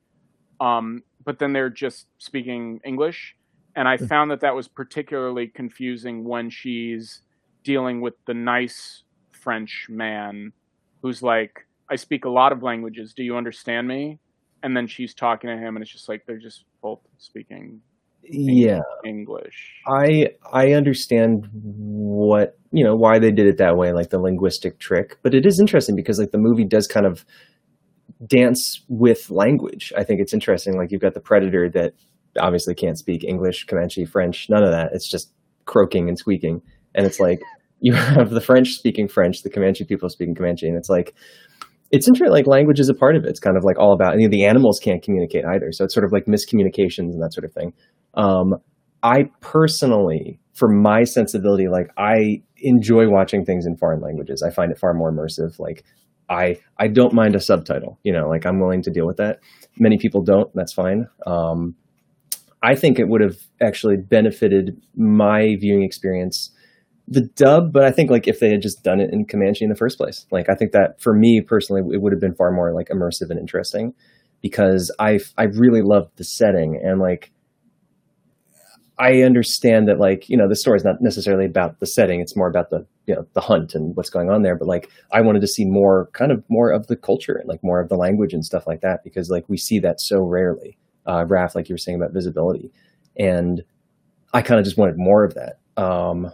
um, 0.60 1.02
but 1.24 1.38
then 1.38 1.52
they're 1.52 1.70
just 1.70 2.06
speaking 2.18 2.80
English. 2.84 3.36
And 3.76 3.88
I 3.88 3.96
found 3.96 4.30
that 4.30 4.40
that 4.40 4.54
was 4.54 4.68
particularly 4.68 5.48
confusing 5.48 6.24
when 6.24 6.50
she's 6.50 7.22
dealing 7.64 8.00
with 8.00 8.14
the 8.26 8.34
nice 8.34 9.02
French 9.32 9.86
man 9.88 10.52
who's 11.02 11.22
like, 11.22 11.66
I 11.90 11.96
speak 11.96 12.24
a 12.24 12.28
lot 12.30 12.52
of 12.52 12.62
languages. 12.62 13.14
Do 13.14 13.22
you 13.22 13.36
understand 13.36 13.88
me? 13.88 14.18
And 14.64 14.74
then 14.74 14.86
she's 14.86 15.14
talking 15.14 15.50
to 15.50 15.56
him, 15.56 15.76
and 15.76 15.82
it's 15.82 15.92
just 15.92 16.08
like 16.08 16.24
they're 16.26 16.38
just 16.38 16.64
both 16.82 17.00
speaking 17.18 17.82
Yeah, 18.22 18.80
English. 19.04 19.82
I 19.86 20.30
I 20.50 20.72
understand 20.72 21.48
what 21.52 22.58
you 22.72 22.82
know 22.82 22.96
why 22.96 23.18
they 23.18 23.30
did 23.30 23.46
it 23.46 23.58
that 23.58 23.76
way, 23.76 23.92
like 23.92 24.08
the 24.08 24.18
linguistic 24.18 24.78
trick. 24.78 25.18
But 25.22 25.34
it 25.34 25.44
is 25.44 25.60
interesting 25.60 25.94
because 25.94 26.18
like 26.18 26.30
the 26.30 26.38
movie 26.38 26.64
does 26.64 26.86
kind 26.86 27.04
of 27.04 27.26
dance 28.26 28.82
with 28.88 29.30
language. 29.30 29.92
I 29.96 30.02
think 30.02 30.20
it's 30.20 30.32
interesting. 30.32 30.78
Like 30.78 30.90
you've 30.90 31.02
got 31.02 31.14
the 31.14 31.20
predator 31.20 31.68
that 31.70 31.92
obviously 32.40 32.74
can't 32.74 32.98
speak 32.98 33.22
English, 33.22 33.66
Comanche, 33.66 34.06
French, 34.06 34.48
none 34.48 34.64
of 34.64 34.70
that. 34.70 34.92
It's 34.92 35.10
just 35.10 35.30
croaking 35.66 36.08
and 36.08 36.18
squeaking, 36.18 36.62
and 36.94 37.06
it's 37.06 37.20
like 37.20 37.40
you 37.80 37.92
have 37.92 38.30
the 38.30 38.40
French 38.40 38.70
speaking 38.70 39.08
French, 39.08 39.42
the 39.42 39.50
Comanche 39.50 39.84
people 39.84 40.08
speaking 40.08 40.34
Comanche, 40.34 40.66
and 40.66 40.76
it's 40.78 40.88
like 40.88 41.14
it's 41.94 42.08
interesting. 42.08 42.32
Like 42.32 42.46
language 42.46 42.80
is 42.80 42.88
a 42.88 42.94
part 42.94 43.14
of 43.16 43.24
it. 43.24 43.28
It's 43.28 43.40
kind 43.40 43.56
of 43.56 43.64
like 43.64 43.78
all 43.78 43.92
about. 43.92 44.18
You 44.18 44.26
know, 44.26 44.30
the 44.30 44.44
animals 44.44 44.80
can't 44.82 45.02
communicate 45.02 45.44
either, 45.44 45.70
so 45.70 45.84
it's 45.84 45.94
sort 45.94 46.04
of 46.04 46.12
like 46.12 46.24
miscommunications 46.26 47.12
and 47.12 47.22
that 47.22 47.32
sort 47.32 47.44
of 47.44 47.52
thing. 47.52 47.72
Um, 48.14 48.56
I 49.02 49.30
personally, 49.40 50.40
for 50.54 50.68
my 50.68 51.04
sensibility, 51.04 51.68
like 51.68 51.90
I 51.96 52.42
enjoy 52.56 53.08
watching 53.08 53.44
things 53.44 53.66
in 53.66 53.76
foreign 53.76 54.00
languages. 54.00 54.42
I 54.42 54.52
find 54.52 54.72
it 54.72 54.78
far 54.78 54.92
more 54.94 55.12
immersive. 55.12 55.58
Like 55.58 55.84
I, 56.28 56.56
I 56.78 56.88
don't 56.88 57.12
mind 57.12 57.36
a 57.36 57.40
subtitle. 57.40 57.98
You 58.02 58.12
know, 58.12 58.28
like 58.28 58.44
I'm 58.44 58.58
willing 58.58 58.82
to 58.82 58.90
deal 58.90 59.06
with 59.06 59.18
that. 59.18 59.38
Many 59.78 59.98
people 59.98 60.22
don't. 60.22 60.50
That's 60.54 60.72
fine. 60.72 61.06
Um, 61.26 61.76
I 62.62 62.74
think 62.74 62.98
it 62.98 63.08
would 63.08 63.20
have 63.20 63.36
actually 63.62 63.98
benefited 63.98 64.80
my 64.96 65.56
viewing 65.60 65.84
experience, 65.84 66.50
the 67.06 67.22
dub. 67.22 67.72
But 67.72 67.84
I 67.84 67.90
think 67.90 68.10
like 68.10 68.26
if 68.26 68.40
they 68.40 68.50
had 68.50 68.62
just 68.62 68.82
done 68.82 69.00
it 69.00 69.10
in 69.12 69.26
Comanche 69.26 69.64
in 69.64 69.70
the 69.70 69.76
first 69.76 69.98
place, 69.98 70.26
like 70.30 70.48
I 70.48 70.54
think 70.54 70.72
that 70.72 71.00
for 71.00 71.14
me 71.14 71.40
personally, 71.40 71.82
it 71.94 72.00
would 72.00 72.12
have 72.12 72.20
been 72.20 72.34
far 72.34 72.50
more 72.50 72.72
like 72.72 72.88
immersive 72.88 73.30
and 73.30 73.38
interesting 73.38 73.94
because 74.40 74.94
I, 74.98 75.20
I 75.38 75.44
really 75.44 75.82
loved 75.82 76.16
the 76.16 76.24
setting 76.24 76.80
and 76.82 77.00
like 77.00 77.32
I 78.98 79.22
understand 79.22 79.88
that 79.88 79.98
like 79.98 80.28
you 80.28 80.36
know 80.36 80.48
the 80.48 80.54
story 80.54 80.76
is 80.76 80.84
not 80.84 81.00
necessarily 81.00 81.46
about 81.46 81.80
the 81.80 81.86
setting; 81.86 82.20
it's 82.20 82.36
more 82.36 82.48
about 82.48 82.70
the 82.70 82.86
you 83.06 83.14
know 83.14 83.26
the 83.32 83.40
hunt 83.40 83.74
and 83.74 83.96
what's 83.96 84.10
going 84.10 84.30
on 84.30 84.42
there. 84.42 84.56
But 84.56 84.68
like 84.68 84.88
I 85.12 85.20
wanted 85.20 85.40
to 85.40 85.48
see 85.48 85.64
more, 85.64 86.08
kind 86.12 86.30
of 86.30 86.44
more 86.48 86.70
of 86.70 86.86
the 86.86 86.96
culture 86.96 87.34
and 87.34 87.48
like 87.48 87.62
more 87.62 87.80
of 87.80 87.88
the 87.88 87.96
language 87.96 88.32
and 88.32 88.44
stuff 88.44 88.66
like 88.66 88.82
that 88.82 89.02
because 89.02 89.30
like 89.30 89.48
we 89.48 89.56
see 89.56 89.80
that 89.80 90.00
so 90.00 90.20
rarely. 90.20 90.78
Uh, 91.06 91.24
Raph, 91.24 91.54
like 91.54 91.68
you 91.68 91.74
were 91.74 91.78
saying 91.78 91.96
about 91.96 92.12
visibility, 92.12 92.70
and 93.18 93.64
I 94.32 94.42
kind 94.42 94.60
of 94.60 94.64
just 94.64 94.78
wanted 94.78 94.96
more 94.96 95.24
of 95.24 95.34
that. 95.34 95.58
Um, 95.76 96.30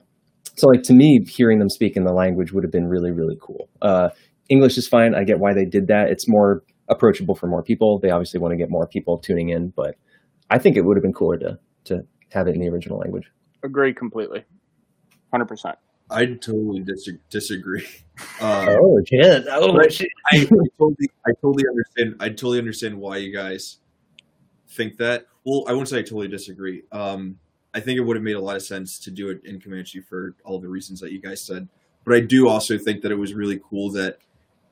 so 0.56 0.68
like 0.68 0.82
to 0.84 0.92
me, 0.92 1.24
hearing 1.24 1.58
them 1.58 1.68
speak 1.68 1.96
in 1.96 2.04
the 2.04 2.12
language 2.12 2.52
would 2.52 2.64
have 2.64 2.72
been 2.72 2.88
really 2.88 3.10
really 3.10 3.36
cool. 3.40 3.68
Uh, 3.82 4.10
English 4.48 4.76
is 4.76 4.88
fine. 4.88 5.14
I 5.14 5.24
get 5.24 5.38
why 5.38 5.54
they 5.54 5.64
did 5.64 5.86
that. 5.88 6.10
It's 6.10 6.28
more 6.28 6.62
approachable 6.88 7.34
for 7.34 7.46
more 7.46 7.62
people. 7.62 7.98
They 7.98 8.10
obviously 8.10 8.40
want 8.40 8.52
to 8.52 8.56
get 8.56 8.68
more 8.68 8.86
people 8.86 9.18
tuning 9.18 9.48
in, 9.48 9.68
but 9.70 9.94
I 10.50 10.58
think 10.58 10.76
it 10.76 10.82
would 10.82 10.96
have 10.96 11.02
been 11.02 11.12
cooler 11.12 11.38
to 11.38 11.58
to 11.84 12.04
have 12.32 12.48
it 12.48 12.54
in 12.54 12.60
the 12.60 12.68
original 12.68 12.98
language. 12.98 13.30
Agree 13.62 13.94
completely. 13.94 14.44
100%. 15.32 15.74
I 16.10 16.26
totally 16.26 16.84
disagree. 17.30 17.86
Um, 18.40 18.68
oh 18.68 19.00
shit! 19.06 19.44
Oh 19.48 19.72
but 19.72 19.92
shit! 19.92 20.08
I 20.32 20.44
totally, 20.44 21.08
I 21.24 21.30
totally 21.40 21.64
understand. 21.70 22.16
I 22.18 22.28
totally 22.30 22.58
understand 22.58 22.98
why 22.98 23.18
you 23.18 23.32
guys 23.32 23.78
think 24.68 24.96
that. 24.96 25.26
Well, 25.44 25.64
I 25.68 25.72
won't 25.72 25.88
say 25.88 26.00
I 26.00 26.02
totally 26.02 26.26
disagree. 26.26 26.82
Um, 26.90 27.38
I 27.74 27.80
think 27.80 27.98
it 27.98 28.02
would 28.02 28.16
have 28.16 28.24
made 28.24 28.36
a 28.36 28.40
lot 28.40 28.56
of 28.56 28.62
sense 28.62 28.98
to 29.00 29.10
do 29.10 29.28
it 29.28 29.44
in 29.44 29.60
Comanche 29.60 30.00
for 30.00 30.34
all 30.44 30.58
the 30.58 30.68
reasons 30.68 31.00
that 31.00 31.12
you 31.12 31.20
guys 31.20 31.40
said. 31.40 31.68
But 32.04 32.14
I 32.14 32.20
do 32.20 32.48
also 32.48 32.78
think 32.78 33.02
that 33.02 33.12
it 33.12 33.16
was 33.16 33.34
really 33.34 33.60
cool 33.68 33.90
that 33.92 34.18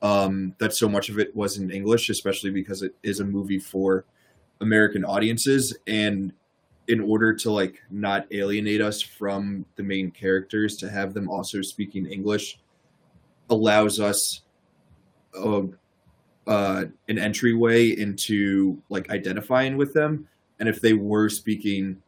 um, 0.01 0.55
that 0.59 0.73
so 0.73 0.87
much 0.87 1.09
of 1.09 1.19
it 1.19 1.35
was 1.35 1.57
in 1.57 1.69
English, 1.71 2.09
especially 2.09 2.51
because 2.51 2.81
it 2.81 2.95
is 3.03 3.19
a 3.19 3.25
movie 3.25 3.59
for 3.59 4.05
American 4.61 5.03
audiences, 5.03 5.77
and 5.87 6.33
in 6.87 6.99
order 6.99 7.33
to 7.33 7.51
like 7.51 7.81
not 7.91 8.25
alienate 8.31 8.81
us 8.81 9.01
from 9.01 9.65
the 9.75 9.83
main 9.83 10.09
characters, 10.09 10.75
to 10.77 10.89
have 10.89 11.13
them 11.13 11.29
also 11.29 11.61
speaking 11.61 12.05
English 12.05 12.59
allows 13.49 13.99
us 13.99 14.41
uh, 15.37 15.61
uh, 16.47 16.85
an 17.07 17.19
entryway 17.19 17.89
into 17.89 18.81
like 18.89 19.09
identifying 19.09 19.77
with 19.77 19.93
them. 19.93 20.27
And 20.59 20.67
if 20.67 20.81
they 20.81 20.93
were 20.93 21.29
speaking 21.29 22.01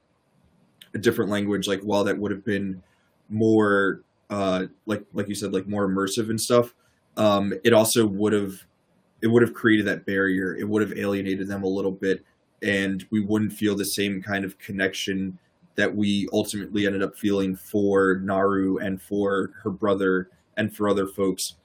a 0.94 0.98
different 0.98 1.32
language, 1.32 1.68
like 1.68 1.82
while 1.82 2.04
that 2.04 2.18
would 2.18 2.32
have 2.32 2.46
been 2.46 2.82
more 3.30 4.02
uh, 4.30 4.68
like 4.86 5.04
like 5.14 5.28
you 5.28 5.36
said, 5.36 5.54
like 5.54 5.68
more 5.68 5.88
immersive 5.88 6.30
and 6.30 6.40
stuff, 6.40 6.74
um, 7.18 7.54
it 7.64 7.74
also 7.74 8.06
would 8.06 8.34
have 8.34 8.66
it 9.22 9.28
would 9.28 9.42
have 9.42 9.54
created 9.54 9.86
that 9.86 10.06
barrier. 10.06 10.56
It 10.56 10.68
would 10.68 10.82
have 10.82 10.98
alienated 10.98 11.48
them 11.48 11.64
a 11.64 11.68
little 11.68 11.92
bit, 11.92 12.24
and 12.62 13.06
we 13.12 13.20
wouldn't 13.20 13.54
feel 13.54 13.76
the 13.76 13.86
same 13.86 14.22
kind 14.22 14.46
of 14.46 14.58
connection 14.58 15.38
that 15.76 15.96
we 15.96 16.28
ultimately 16.34 16.86
ended 16.86 17.04
up 17.04 17.18
feeling 17.18 17.56
for 17.56 18.20
Naru 18.24 18.78
and 18.78 19.02
for 19.02 19.52
her 19.64 19.70
brother 19.70 20.30
and 20.58 20.76
for 20.76 20.90
other 20.90 21.08
folks. 21.08 21.56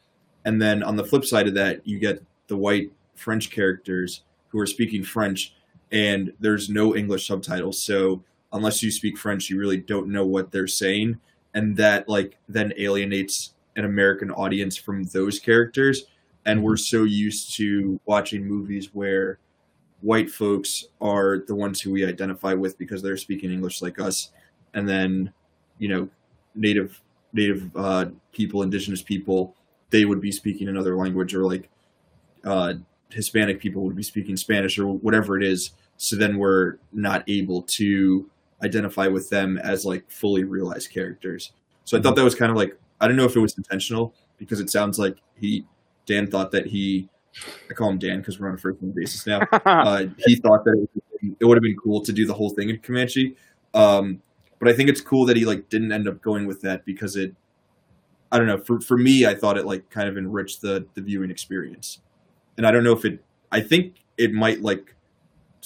And 0.45 0.61
then 0.63 0.83
on 0.83 0.97
the 0.97 1.05
flip 1.05 1.25
side 1.25 1.49
of 1.49 1.55
that, 1.55 1.87
you 1.87 1.99
get 1.99 2.23
the 2.47 2.57
white 2.57 2.93
French 3.17 3.51
characters 3.51 4.23
who 4.49 4.59
are 4.59 4.67
speaking 4.67 5.03
French, 5.03 5.55
and 5.91 6.33
there's 6.41 6.69
no 6.69 6.95
English 6.95 7.27
subtitles. 7.27 7.83
So 7.83 8.23
unless 8.53 8.83
you 8.83 8.91
speak 8.91 9.19
French, 9.19 9.51
you 9.51 9.59
really 9.59 9.77
don't 9.77 10.09
know 10.09 10.25
what 10.25 10.51
they're 10.51 10.67
saying, 10.67 11.21
and 11.55 11.77
that 11.77 12.09
like 12.09 12.39
then 12.49 12.73
alienates 12.79 13.55
an 13.77 13.85
American 13.85 14.31
audience 14.31 14.77
from 14.77 15.05
those 15.05 15.39
characters. 15.39 16.05
And 16.45 16.63
we're 16.63 16.77
so 16.77 17.03
used 17.03 17.57
to 17.57 18.01
watching 18.07 18.47
movies 18.47 18.91
where 18.93 19.39
white 20.01 20.31
folks 20.31 20.85
are 21.01 21.39
the 21.47 21.55
ones 21.55 21.81
who 21.81 21.91
we 21.91 22.07
identify 22.07 22.55
with 22.55 22.79
because 22.79 23.03
they're 23.03 23.17
speaking 23.17 23.51
English 23.51 23.83
like 23.83 23.99
us, 23.99 24.31
and 24.75 24.89
then 24.89 25.33
you 25.79 25.89
know 25.89 26.09
native 26.55 27.03
native 27.33 27.71
uh, 27.77 28.07
people, 28.33 28.63
indigenous 28.63 29.03
people, 29.03 29.55
they 29.91 30.05
would 30.05 30.21
be 30.21 30.33
speaking 30.33 30.69
another 30.69 30.97
language, 30.97 31.35
or 31.35 31.45
like 31.45 31.69
uh, 32.45 32.75
Hispanic 33.11 33.61
people 33.61 33.83
would 33.83 33.97
be 33.97 34.03
speaking 34.03 34.37
Spanish 34.37 34.79
or 34.79 34.87
whatever 34.87 35.37
it 35.37 35.45
is. 35.45 35.73
So 35.97 36.17
then 36.17 36.39
we're 36.39 36.77
not 36.93 37.25
able 37.29 37.63
to 37.63 38.29
identify 38.63 39.07
with 39.07 39.29
them 39.31 39.59
as 39.59 39.85
like 39.85 40.11
fully 40.11 40.45
realized 40.45 40.91
characters. 40.91 41.53
So 41.85 41.99
I 41.99 42.03
thought 42.03 42.17
that 42.17 42.25
was 42.25 42.35
kind 42.35 42.51
of 42.51 42.57
like 42.57 42.77
I 43.01 43.09
don't 43.09 43.17
know 43.17 43.25
if 43.25 43.37
it 43.37 43.41
was 43.41 43.57
intentional 43.57 44.15
because 44.39 44.61
it 44.61 44.71
sounds 44.71 44.99
like 44.99 45.19
he 45.37 45.67
Dan 46.07 46.31
thought 46.31 46.51
that 46.53 46.67
he 46.67 47.09
I 47.71 47.75
call 47.75 47.91
him 47.91 47.99
Dan 47.99 48.19
because 48.19 48.41
we're 48.41 48.49
on 48.49 48.55
a 48.55 48.59
first 48.59 48.81
name 48.81 48.93
basis 48.93 49.27
now. 49.27 49.41
Uh, 49.67 50.07
he 50.27 50.37
thought 50.37 50.65
that 50.65 50.89
it, 51.41 51.45
would 51.45 51.57
have 51.57 51.63
been 51.63 51.77
cool 51.77 52.01
to 52.01 52.13
do 52.13 52.27
the 52.27 52.33
whole 52.33 52.51
thing 52.51 52.71
in 52.71 52.79
Comanche, 52.79 53.37
um, 53.75 54.23
but 54.59 54.69
I 54.69 54.73
think 54.73 54.89
it's 54.89 55.01
cool 55.01 55.27
that 55.27 55.37
he 55.37 55.45
like 55.45 55.69
didn't 55.69 55.93
end 55.93 56.09
up 56.09 56.23
going 56.23 56.47
with 56.47 56.63
that 56.63 56.85
because 56.85 57.17
it. 57.17 57.35
I 58.33 58.39
don't 58.39 58.47
know. 58.47 58.59
For 58.59 58.81
for 58.81 58.97
me, 58.97 59.27
I 59.27 59.35
thought 59.35 59.57
it 59.57 59.67
like 59.67 59.89
kind 59.91 60.09
of 60.09 60.17
enriched 60.17 60.61
the 60.63 60.87
the 60.95 61.03
viewing 61.03 61.31
experience, 61.31 62.01
and 62.57 62.67
I 62.67 62.71
don't 62.71 62.85
know 62.85 62.93
if 62.93 63.05
it. 63.05 63.23
I 63.53 63.61
think 63.61 63.97
it 64.17 64.33
might 64.33 64.63
like 64.63 64.96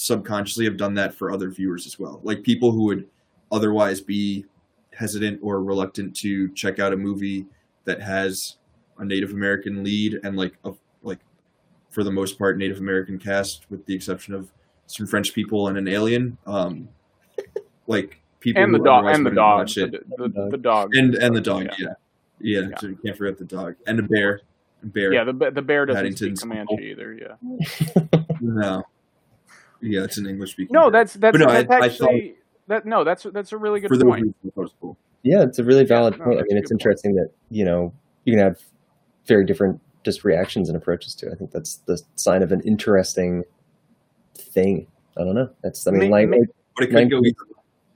subconsciously 0.01 0.65
have 0.65 0.77
done 0.79 0.95
that 0.95 1.15
for 1.15 1.31
other 1.31 1.51
viewers 1.51 1.87
as 1.87 1.99
well, 1.99 2.21
like 2.23 2.43
people 2.43 2.73
who 2.73 2.85
would 2.85 3.07
otherwise 3.53 4.01
be 4.01 4.47
hesitant 4.95 5.39
or 5.43 5.63
reluctant 5.63 6.17
to 6.17 6.49
check 6.55 6.79
out 6.79 6.93
a 6.93 6.97
movie 6.97 7.45
that 7.85 8.01
has 8.01 8.57
a 8.99 9.05
Native 9.05 9.33
American 9.33 9.85
lead 9.85 10.19
and 10.25 10.37
like 10.37 10.55
a 10.65 10.73
like 11.03 11.19
for 11.91 12.03
the 12.05 12.11
most 12.11 12.39
part 12.39 12.57
Native 12.57 12.79
American 12.79 13.19
cast, 13.19 13.71
with 13.71 13.85
the 13.87 13.95
exception 13.95 14.33
of 14.35 14.51
some 14.87 15.07
French 15.07 15.35
people 15.35 15.69
and 15.69 15.77
an 15.77 15.87
alien. 15.89 16.39
Um, 16.47 16.89
like 17.87 18.21
people 18.41 18.63
and 18.63 18.75
the 18.75 18.79
dog 18.79 19.05
otherwise 19.05 19.17
and 19.19 19.27
the 19.27 19.31
dog 19.31 19.59
watch 19.59 19.77
it. 19.77 19.91
the, 20.17 20.29
the, 20.29 20.49
the 20.53 20.57
dog 20.59 20.95
and 20.95 21.15
and 21.17 21.35
the 21.37 21.41
dog, 21.41 21.65
Yeah. 21.65 21.71
yeah, 21.79 22.61
yeah. 22.61 22.61
Yeah. 22.71 22.79
So 22.79 22.87
you 22.89 22.99
can't 23.05 23.17
forget 23.19 23.37
the 23.39 23.45
dog 23.45 23.75
and 23.87 23.99
the 23.99 24.03
bear. 24.05 24.41
Bear, 24.83 25.13
yeah 25.13 25.25
the 25.25 25.35
ba- 25.35 25.51
the 25.51 25.61
bear 25.61 25.85
doesn't 25.85 26.17
speak 26.17 26.41
Comanche 26.41 26.75
people. 26.75 26.81
either 26.83 27.13
yeah 27.13 28.21
no, 28.41 28.83
yeah, 29.81 30.03
it's 30.05 30.19
an 30.19 30.27
English 30.27 30.53
speaking. 30.53 30.73
no 30.73 30.91
that's 30.91 31.15
that's, 31.15 31.39
no, 31.39 31.47
that's 31.47 31.71
I- 31.71 31.79
I 31.79 31.85
actually 31.87 32.35
that 32.69 32.87
no 32.87 33.05
that's 33.05 33.25
that's 33.33 33.53
a 33.53 33.57
really 33.57 33.81
good 33.81 33.89
for 33.89 33.99
point 33.99 34.35
reasons, 34.45 34.73
that. 34.83 34.95
Yeah, 35.23 35.43
it's 35.43 35.59
a 35.59 35.65
really 35.65 35.85
valid 35.85 36.19
no, 36.19 36.25
point. 36.25 36.39
I 36.39 36.43
mean, 36.43 36.57
it's 36.57 36.71
good 36.71 36.75
point. 36.77 36.81
interesting 36.83 37.15
that 37.17 37.31
you 37.51 37.65
know 37.65 37.93
you 38.25 38.33
can 38.37 38.43
have 38.45 38.61
very 39.27 39.45
different 39.45 39.81
just 40.05 40.25
reactions 40.25 40.69
and 40.69 40.77
approaches 40.77 41.15
to. 41.17 41.27
it. 41.29 41.33
I 41.33 41.35
think 41.37 41.51
that's 41.51 41.77
the 41.87 42.01
sign 42.15 42.43
of 42.43 42.53
an 42.53 42.61
interesting 42.63 43.45
thing. 44.35 44.87
I 45.19 45.25
don't 45.25 45.35
know. 45.35 45.51
That's 45.63 45.87
I 45.87 45.91
mean, 45.91 46.11
Ma- 46.11 46.17
language, 46.17 46.49
But 46.77 46.85
it 46.85 46.87
could 46.87 47.11
go 47.11 47.17
Language- 47.17 47.35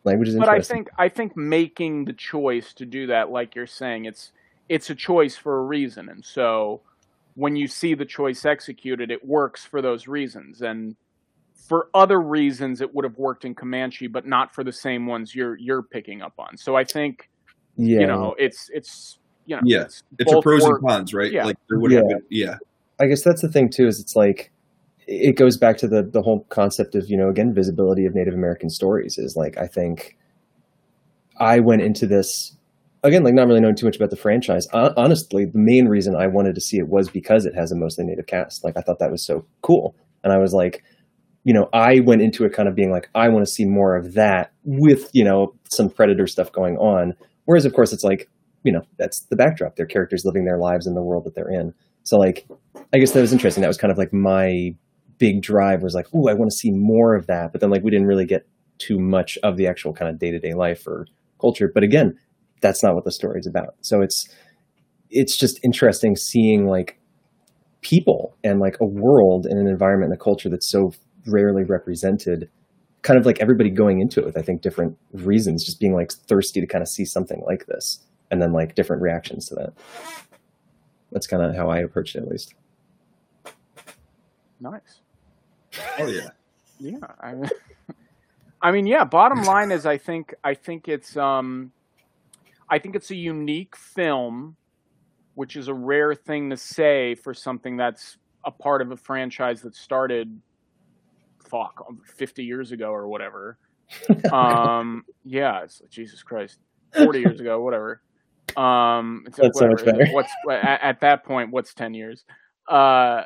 language 0.05 0.29
is 0.29 0.37
but 0.37 0.49
I 0.49 0.61
think 0.61 0.91
I 0.99 1.09
think 1.09 1.37
making 1.37 2.05
the 2.05 2.13
choice 2.13 2.75
to 2.75 2.85
do 2.85 3.07
that, 3.07 3.31
like 3.31 3.55
you're 3.55 3.67
saying, 3.67 4.05
it's 4.05 4.33
it's 4.69 4.91
a 4.91 4.95
choice 4.95 5.37
for 5.37 5.59
a 5.59 5.63
reason, 5.63 6.09
and 6.09 6.25
so 6.25 6.81
when 7.37 7.57
you 7.57 7.67
see 7.67 7.95
the 7.95 8.05
choice 8.05 8.45
executed, 8.45 9.11
it 9.11 9.25
works 9.25 9.65
for 9.65 9.81
those 9.83 10.07
reasons, 10.07 10.63
and 10.63 10.95
for 11.67 11.89
other 11.95 12.21
reasons, 12.21 12.81
it 12.81 12.95
would 12.95 13.05
have 13.05 13.17
worked 13.17 13.45
in 13.45 13.55
Comanche, 13.55 14.07
but 14.07 14.27
not 14.27 14.55
for 14.55 14.63
the 14.65 14.73
same 14.73 15.07
ones 15.07 15.35
you're 15.35 15.57
you're 15.57 15.83
picking 15.83 16.21
up 16.23 16.35
on. 16.39 16.57
So 16.57 16.77
I 16.77 16.85
think 16.85 17.31
yeah, 17.77 18.01
you 18.01 18.07
know 18.07 18.35
it's 18.39 18.71
it's 18.73 19.19
you 19.47 19.57
know 19.57 19.63
Yeah, 19.65 19.83
it's, 19.83 20.03
It's 20.19 20.33
a 20.33 20.41
pros 20.41 20.63
work- 20.63 20.81
and 20.83 20.89
cons, 20.89 21.15
right? 21.15 21.33
Yeah. 21.33 21.45
Like 21.47 21.57
there 21.69 21.79
would 21.79 21.91
have 21.93 22.05
Yeah. 22.09 22.15
been, 22.17 22.25
yeah, 22.31 22.57
I 23.01 23.07
guess 23.07 23.23
that's 23.23 23.41
the 23.43 23.49
thing 23.49 23.71
too. 23.71 23.87
Is 23.87 23.99
it's 24.01 24.15
like 24.15 24.51
it 25.07 25.37
goes 25.37 25.57
back 25.57 25.77
to 25.79 25.89
the 25.89 26.03
the 26.03 26.23
whole 26.23 26.45
concept 26.51 26.95
of 26.95 27.09
you 27.09 27.17
know 27.17 27.29
again 27.29 27.53
visibility 27.55 28.05
of 28.07 28.15
Native 28.15 28.35
American 28.35 28.69
stories. 28.71 29.17
Is 29.19 29.35
like 29.37 29.57
I 29.59 29.67
think 29.67 30.17
I 31.39 31.61
went 31.61 31.83
into 31.83 32.07
this 32.07 32.57
again 33.03 33.23
like 33.25 33.35
not 33.35 33.47
really 33.49 33.61
knowing 33.61 33.77
too 33.77 33.87
much 33.87 33.97
about 33.97 34.11
the 34.11 34.17
franchise. 34.17 34.67
Hon- 34.73 34.95
Honestly, 34.97 35.45
the 35.47 35.59
main 35.59 35.89
reason 35.89 36.15
I 36.15 36.27
wanted 36.27 36.55
to 36.55 36.61
see 36.61 36.79
it 36.79 36.89
was 36.89 37.09
because 37.11 37.45
it 37.47 37.55
has 37.55 37.73
a 37.73 37.77
mostly 37.77 38.05
Native 38.05 38.27
cast. 38.27 38.65
Like 38.65 38.77
I 38.77 38.81
thought 38.83 38.99
that 38.99 39.11
was 39.11 39.25
so 39.25 39.45
cool, 39.63 39.95
and 40.23 40.33
I 40.33 40.39
was 40.39 40.53
like. 40.53 40.83
You 41.45 41.53
know, 41.55 41.69
I 41.73 42.01
went 42.01 42.23
into 42.23 42.45
it 42.45 42.53
kind 42.53 42.69
of 42.69 42.75
being 42.75 42.91
like, 42.91 43.09
I 43.15 43.29
want 43.29 43.47
to 43.47 43.51
see 43.51 43.65
more 43.65 43.97
of 43.97 44.15
that 44.15 44.53
with, 44.65 45.11
you 45.13 45.25
know, 45.25 45.55
some 45.71 45.91
predator 45.91 46.27
stuff 46.27 46.51
going 46.51 46.77
on. 46.79 47.15
Whereas, 47.45 47.67
of 47.67 47.75
course, 47.75 47.93
it's 47.93 48.05
like, 48.05 48.29
you 48.63 48.73
know, 48.73 48.83
that's 48.99 49.21
the 49.27 49.37
backdrop. 49.37 49.77
Their 49.77 49.87
characters 49.87 50.25
living 50.25 50.47
their 50.47 50.59
lives 50.59 50.87
in 50.87 50.95
the 50.95 51.03
world 51.03 51.25
that 51.25 51.35
they're 51.35 51.51
in. 51.51 51.75
So, 52.03 52.19
like, 52.19 52.47
I 52.93 52.99
guess 52.99 53.13
that 53.13 53.21
was 53.21 53.33
interesting. 53.33 53.61
That 53.61 53.69
was 53.69 53.77
kind 53.77 53.93
of 53.93 53.99
like 53.99 54.13
my 54.13 54.75
big 55.19 55.43
drive 55.43 55.83
was 55.83 55.95
like, 55.95 56.07
oh, 56.15 56.29
I 56.29 56.35
want 56.35 56.51
to 56.51 56.57
see 56.57 56.71
more 56.71 57.15
of 57.15 57.27
that. 57.27 57.53
But 57.53 57.61
then 57.61 57.71
like 57.71 57.83
we 57.83 57.91
didn't 57.91 58.07
really 58.07 58.27
get 58.27 58.47
too 58.79 58.99
much 58.99 59.39
of 59.43 59.57
the 59.57 59.67
actual 59.67 59.93
kind 59.93 60.11
of 60.11 60.19
day 60.19 60.31
to 60.31 60.39
day 60.39 60.55
life 60.55 60.87
or 60.87 61.07
culture. 61.41 61.71
But 61.73 61.83
again, 61.83 62.19
that's 62.61 62.83
not 62.83 62.95
what 62.95 63.05
the 63.05 63.13
story 63.13 63.39
is 63.39 63.47
about. 63.47 63.75
So 63.81 64.01
it's 64.01 64.29
it's 65.11 65.37
just 65.37 65.61
interesting 65.63 66.17
seeing 66.17 66.67
like 66.67 66.99
people 67.83 68.37
and 68.43 68.59
like 68.61 68.77
a 68.81 68.87
world 68.87 69.47
and 69.47 69.59
an 69.59 69.67
environment 69.67 70.13
and 70.13 70.21
a 70.21 70.23
culture 70.23 70.49
that's 70.49 70.69
so 70.69 70.93
rarely 71.27 71.65
represented 71.65 72.49
kind 73.03 73.19
of 73.19 73.27
like 73.27 73.41
everybody 73.41 73.71
going 73.71 74.01
into 74.01 74.21
it 74.21 74.27
with 74.27 74.37
i 74.37 74.43
think 74.43 74.63
different 74.63 74.97
reasons 75.13 75.65
just 75.65 75.81
being 75.81 75.95
like 75.95 76.13
thirsty 76.13 76.61
to 76.61 76.67
kind 76.67 76.83
of 76.83 76.89
see 76.89 77.05
something 77.05 77.43
like 77.47 77.67
this 77.67 78.01
and 78.31 78.41
then 78.41 78.53
like 78.53 78.75
different 78.75 79.03
reactions 79.03 79.49
to 79.49 79.55
that 79.55 79.73
that's 81.13 81.27
kind 81.27 81.43
of 81.43 81.55
how 81.55 81.69
i 81.69 81.79
approached 81.79 82.17
it 82.17 82.23
at 82.23 82.29
least 82.29 82.55
nice. 84.61 85.01
oh 85.99 86.07
yeah. 86.07 86.29
Yeah, 86.79 86.99
I, 87.21 87.35
I 88.63 88.71
mean, 88.73 88.87
yeah. 88.87 89.05
Bottom 89.05 89.43
line 89.43 89.71
is, 89.71 89.87
I 89.87 89.99
think 89.99 90.35
I 90.43 90.55
think 90.55 90.89
it's 90.89 91.17
um, 91.17 91.73
I 92.69 92.79
think 92.79 92.97
it's 92.97 93.11
a 93.11 93.17
unique 93.17 93.77
film, 93.77 94.57
which 95.35 95.57
is 95.57 95.69
a 95.69 95.75
rare 95.75 96.15
thing 96.15 96.51
to 96.51 96.57
say 96.57 97.15
for 97.15 97.35
something 97.35 97.77
that's 97.77 98.19
a 98.45 98.51
part 98.51 98.83
of 98.83 98.91
a 98.91 98.97
franchise 98.97 99.63
that 99.63 99.75
started, 99.75 100.41
fuck, 101.45 101.85
fifty 102.05 102.45
years 102.45 102.73
ago 102.73 102.91
or 102.91 103.09
whatever. 103.09 103.59
um, 104.33 105.05
yeah, 105.25 105.63
it's 105.63 105.83
Jesus 105.91 106.23
Christ, 106.23 106.59
forty 106.97 107.21
years 107.21 107.41
ago, 107.41 107.61
whatever. 107.61 108.03
Um, 108.57 109.25
it's 109.27 109.37
That's 109.37 109.59
so 109.59 109.69
much 109.69 109.85
better. 109.85 110.07
What's 110.13 110.33
at, 110.51 110.81
at 110.83 111.01
that 111.01 111.25
point? 111.25 111.51
What's 111.51 111.75
ten 111.75 111.95
years? 111.95 112.25
Uh, 112.69 113.25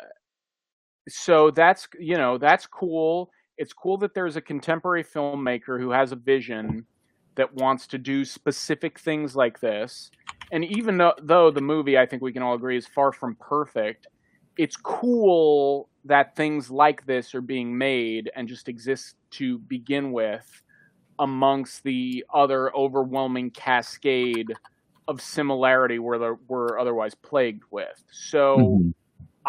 so 1.08 1.50
that's 1.50 1.88
you 1.98 2.16
know 2.16 2.38
that's 2.38 2.66
cool. 2.66 3.30
It's 3.56 3.72
cool 3.72 3.98
that 3.98 4.14
there's 4.14 4.36
a 4.36 4.40
contemporary 4.40 5.04
filmmaker 5.04 5.80
who 5.80 5.90
has 5.90 6.12
a 6.12 6.16
vision 6.16 6.86
that 7.34 7.54
wants 7.54 7.86
to 7.86 7.98
do 7.98 8.24
specific 8.24 8.98
things 8.98 9.36
like 9.36 9.60
this. 9.60 10.10
And 10.50 10.64
even 10.64 10.98
though, 10.98 11.14
though 11.22 11.50
the 11.50 11.60
movie, 11.60 11.98
I 11.98 12.04
think 12.04 12.22
we 12.22 12.32
can 12.32 12.42
all 12.42 12.54
agree, 12.54 12.76
is 12.76 12.86
far 12.86 13.12
from 13.12 13.36
perfect, 13.36 14.06
it's 14.56 14.76
cool 14.76 15.88
that 16.08 16.34
things 16.36 16.70
like 16.70 17.06
this 17.06 17.34
are 17.34 17.40
being 17.40 17.76
made 17.76 18.30
and 18.34 18.48
just 18.48 18.68
exist 18.68 19.16
to 19.30 19.58
begin 19.60 20.10
with 20.12 20.62
amongst 21.18 21.82
the 21.84 22.24
other 22.32 22.74
overwhelming 22.76 23.50
cascade 23.50 24.52
of 25.06 25.20
similarity 25.20 25.98
we're, 25.98 26.18
the- 26.18 26.38
we're 26.48 26.78
otherwise 26.78 27.14
plagued 27.14 27.64
with. 27.70 28.02
So. 28.10 28.58
Mhm. 28.58 28.94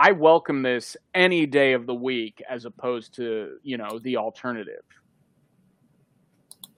I 0.02 0.14
welcome 0.14 0.62
this 0.62 0.96
any 1.14 1.46
day 1.46 1.74
of 1.74 1.86
the 1.86 1.94
week 1.94 2.42
as 2.50 2.64
opposed 2.64 3.14
to, 3.16 3.58
you 3.64 3.76
know, 3.76 4.00
the 4.02 4.16
alternative. 4.16 4.84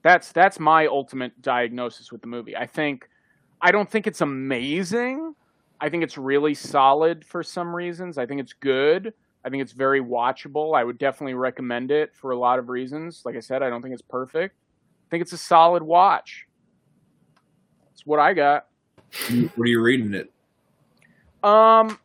That's 0.02 0.32
that's 0.32 0.58
my 0.58 0.86
ultimate 0.86 1.40
diagnosis 1.40 2.10
with 2.10 2.20
the 2.20 2.26
movie. 2.26 2.56
I 2.56 2.66
think 2.66 3.08
I 3.60 3.70
don't 3.70 3.88
think 3.88 4.08
it's 4.08 4.22
amazing. 4.22 5.36
I 5.80 5.88
think 5.88 6.02
it's 6.02 6.18
really 6.18 6.54
solid 6.54 7.24
for 7.24 7.44
some 7.44 7.76
reasons. 7.76 8.18
I 8.18 8.26
think 8.26 8.40
it's 8.40 8.54
good. 8.54 9.14
I 9.44 9.50
think 9.50 9.62
it's 9.62 9.72
very 9.72 10.00
watchable. 10.00 10.76
I 10.76 10.84
would 10.84 10.98
definitely 10.98 11.34
recommend 11.34 11.90
it 11.90 12.14
for 12.14 12.30
a 12.30 12.38
lot 12.38 12.58
of 12.58 12.68
reasons. 12.68 13.22
Like 13.24 13.36
I 13.36 13.40
said, 13.40 13.62
I 13.62 13.68
don't 13.70 13.82
think 13.82 13.92
it's 13.92 14.02
perfect. 14.02 14.54
I 14.54 15.10
think 15.10 15.22
it's 15.22 15.32
a 15.32 15.38
solid 15.38 15.82
watch. 15.82 16.46
That's 17.90 18.06
what 18.06 18.20
I 18.20 18.34
got. 18.34 18.66
What 19.56 19.64
are 19.64 19.68
you 19.68 19.82
reading 19.82 20.14
it? 20.14 20.30
Um, 21.42 21.98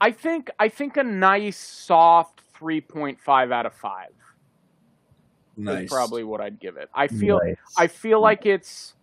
I 0.00 0.12
think 0.12 0.50
I 0.58 0.68
think 0.68 0.96
a 0.96 1.02
nice 1.02 1.56
soft 1.58 2.42
three 2.54 2.80
point 2.80 3.18
five 3.20 3.50
out 3.50 3.66
of 3.66 3.74
five 3.74 4.10
Nice. 5.56 5.84
is 5.84 5.90
probably 5.90 6.24
what 6.24 6.40
I'd 6.40 6.60
give 6.60 6.76
it. 6.76 6.88
I 6.94 7.08
feel 7.08 7.40
Nice. 7.42 7.56
I 7.76 7.86
feel 7.86 8.20
like 8.20 8.46
it's 8.46 8.94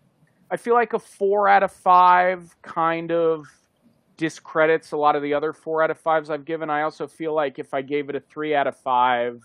I 0.50 0.58
feel 0.58 0.76
like 0.76 0.94
a 0.94 1.00
four 1.00 1.50
out 1.50 1.64
of 1.64 1.72
five 1.72 2.56
kind 2.62 3.12
of 3.12 3.48
discredits 4.18 4.92
a 4.92 4.98
lot 4.98 5.16
of 5.16 5.22
the 5.22 5.34
other 5.34 5.54
four 5.54 5.84
out 5.84 5.92
of 5.92 6.00
fives 6.00 6.30
I've 6.30 6.46
given. 6.46 6.70
I 6.70 6.82
also 6.82 7.08
feel 7.08 7.34
like 7.34 7.60
if 7.60 7.74
I 7.74 7.82
gave 7.82 8.10
it 8.10 8.16
a 8.16 8.20
three 8.20 8.54
out 8.56 8.68
of 8.68 8.76
five, 8.78 9.42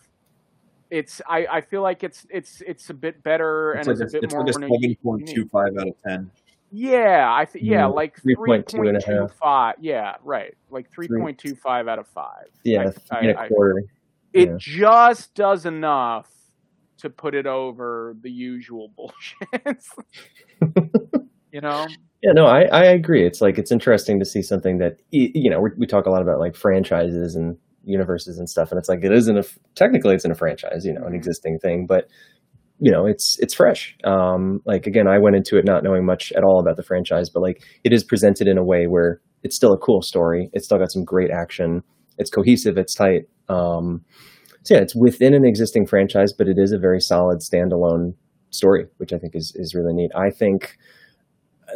it's 0.90 1.20
I, 1.28 1.46
I 1.50 1.60
feel 1.60 1.82
like 1.82 2.02
it's 2.04 2.26
it's 2.30 2.62
it's 2.66 2.90
a 2.90 2.94
bit 2.94 3.22
better 3.22 3.72
It's 3.74 3.86
and 3.88 3.98
like 3.98 4.04
it's 4.04 4.14
a, 4.14 4.16
bit 4.16 4.24
it's 4.24 4.34
more 4.34 4.44
like 4.44 4.50
a 4.50 4.52
seven 4.58 4.96
point 5.02 5.28
two 5.28 5.46
five 5.48 5.76
out 5.78 5.88
of 5.88 5.94
ten. 6.06 6.30
Yeah, 6.74 7.28
I 7.30 7.44
th- 7.44 7.62
yeah, 7.62 7.82
Mm, 7.82 7.94
like 7.94 8.18
three 8.20 8.34
point 8.34 8.66
two 8.66 8.82
and 8.82 8.96
a 8.96 9.00
half. 9.00 9.04
3.2 9.04 9.06
point 9.06 9.18
and 9.20 9.30
a 9.30 9.34
five. 9.34 9.74
Yeah, 9.78 10.16
right, 10.24 10.54
like 10.70 10.90
three 10.90 11.06
point 11.08 11.38
two 11.38 11.54
five 11.54 11.86
out 11.88 11.98
of 11.98 12.08
five. 12.08 12.46
yeah, 12.64 12.80
I- 12.88 12.90
three 12.90 13.00
I- 13.10 13.20
and 13.20 13.30
a 13.30 13.40
I- 13.40 13.48
quarter. 13.48 13.84
it 14.32 14.48
Yeah. 14.48 14.56
just 14.58 15.34
does 15.34 15.66
enough 15.66 16.30
to 16.98 17.10
put 17.10 17.34
it 17.34 17.46
over 17.46 18.16
the 18.22 18.30
usual 18.30 18.88
bullshit. 18.96 19.84
you 21.52 21.60
know? 21.60 21.86
Yeah, 22.22 22.32
no, 22.34 22.46
I, 22.46 22.62
I 22.70 22.84
agree. 22.84 23.26
It's 23.26 23.40
like 23.40 23.58
it's 23.58 23.72
interesting 23.72 24.20
to 24.20 24.24
see 24.24 24.42
something 24.42 24.78
that 24.78 24.98
you 25.10 25.50
know 25.50 25.60
we 25.60 25.70
we 25.76 25.86
talk 25.86 26.06
a 26.06 26.10
lot 26.10 26.22
about 26.22 26.38
like 26.38 26.54
franchises 26.54 27.34
and 27.34 27.56
universes 27.84 28.38
and 28.38 28.48
stuff, 28.48 28.70
and 28.70 28.78
it's 28.78 28.88
like 28.88 29.00
it 29.02 29.12
isn't 29.12 29.36
a 29.36 29.42
technically 29.74 30.14
it's 30.14 30.24
in 30.24 30.30
a 30.30 30.36
franchise, 30.36 30.84
you 30.84 30.92
know, 30.92 31.04
an 31.04 31.14
existing 31.14 31.58
thing, 31.58 31.84
but 31.88 32.06
you 32.78 32.92
know 32.92 33.06
it's 33.06 33.36
it's 33.40 33.54
fresh. 33.54 33.96
Um, 34.04 34.60
like 34.66 34.86
again, 34.86 35.08
I 35.08 35.18
went 35.18 35.36
into 35.36 35.58
it 35.58 35.64
not 35.64 35.84
knowing 35.84 36.06
much 36.06 36.32
at 36.32 36.44
all 36.44 36.60
about 36.60 36.76
the 36.76 36.84
franchise, 36.84 37.30
but 37.30 37.42
like 37.42 37.62
it 37.84 37.92
is 37.92 38.04
presented 38.04 38.48
in 38.48 38.58
a 38.58 38.64
way 38.64 38.86
where 38.86 39.20
it's 39.42 39.56
still 39.56 39.72
a 39.72 39.78
cool 39.78 40.02
story. 40.02 40.50
It's 40.52 40.66
still 40.66 40.78
got 40.78 40.92
some 40.92 41.04
great 41.04 41.30
action. 41.30 41.82
It's 42.18 42.30
cohesive. 42.30 42.78
It's 42.78 42.94
tight. 42.94 43.22
Um, 43.48 44.02
so 44.64 44.76
yeah, 44.76 44.82
it's 44.82 44.94
within 44.96 45.34
an 45.34 45.44
existing 45.44 45.86
franchise, 45.86 46.32
but 46.36 46.48
it 46.48 46.56
is 46.58 46.72
a 46.72 46.78
very 46.78 47.00
solid 47.00 47.40
standalone 47.40 48.14
story, 48.50 48.86
which 48.98 49.12
I 49.12 49.18
think 49.18 49.34
is 49.36 49.52
is 49.56 49.74
really 49.74 49.94
neat. 49.94 50.10
I 50.16 50.30
think 50.30 50.76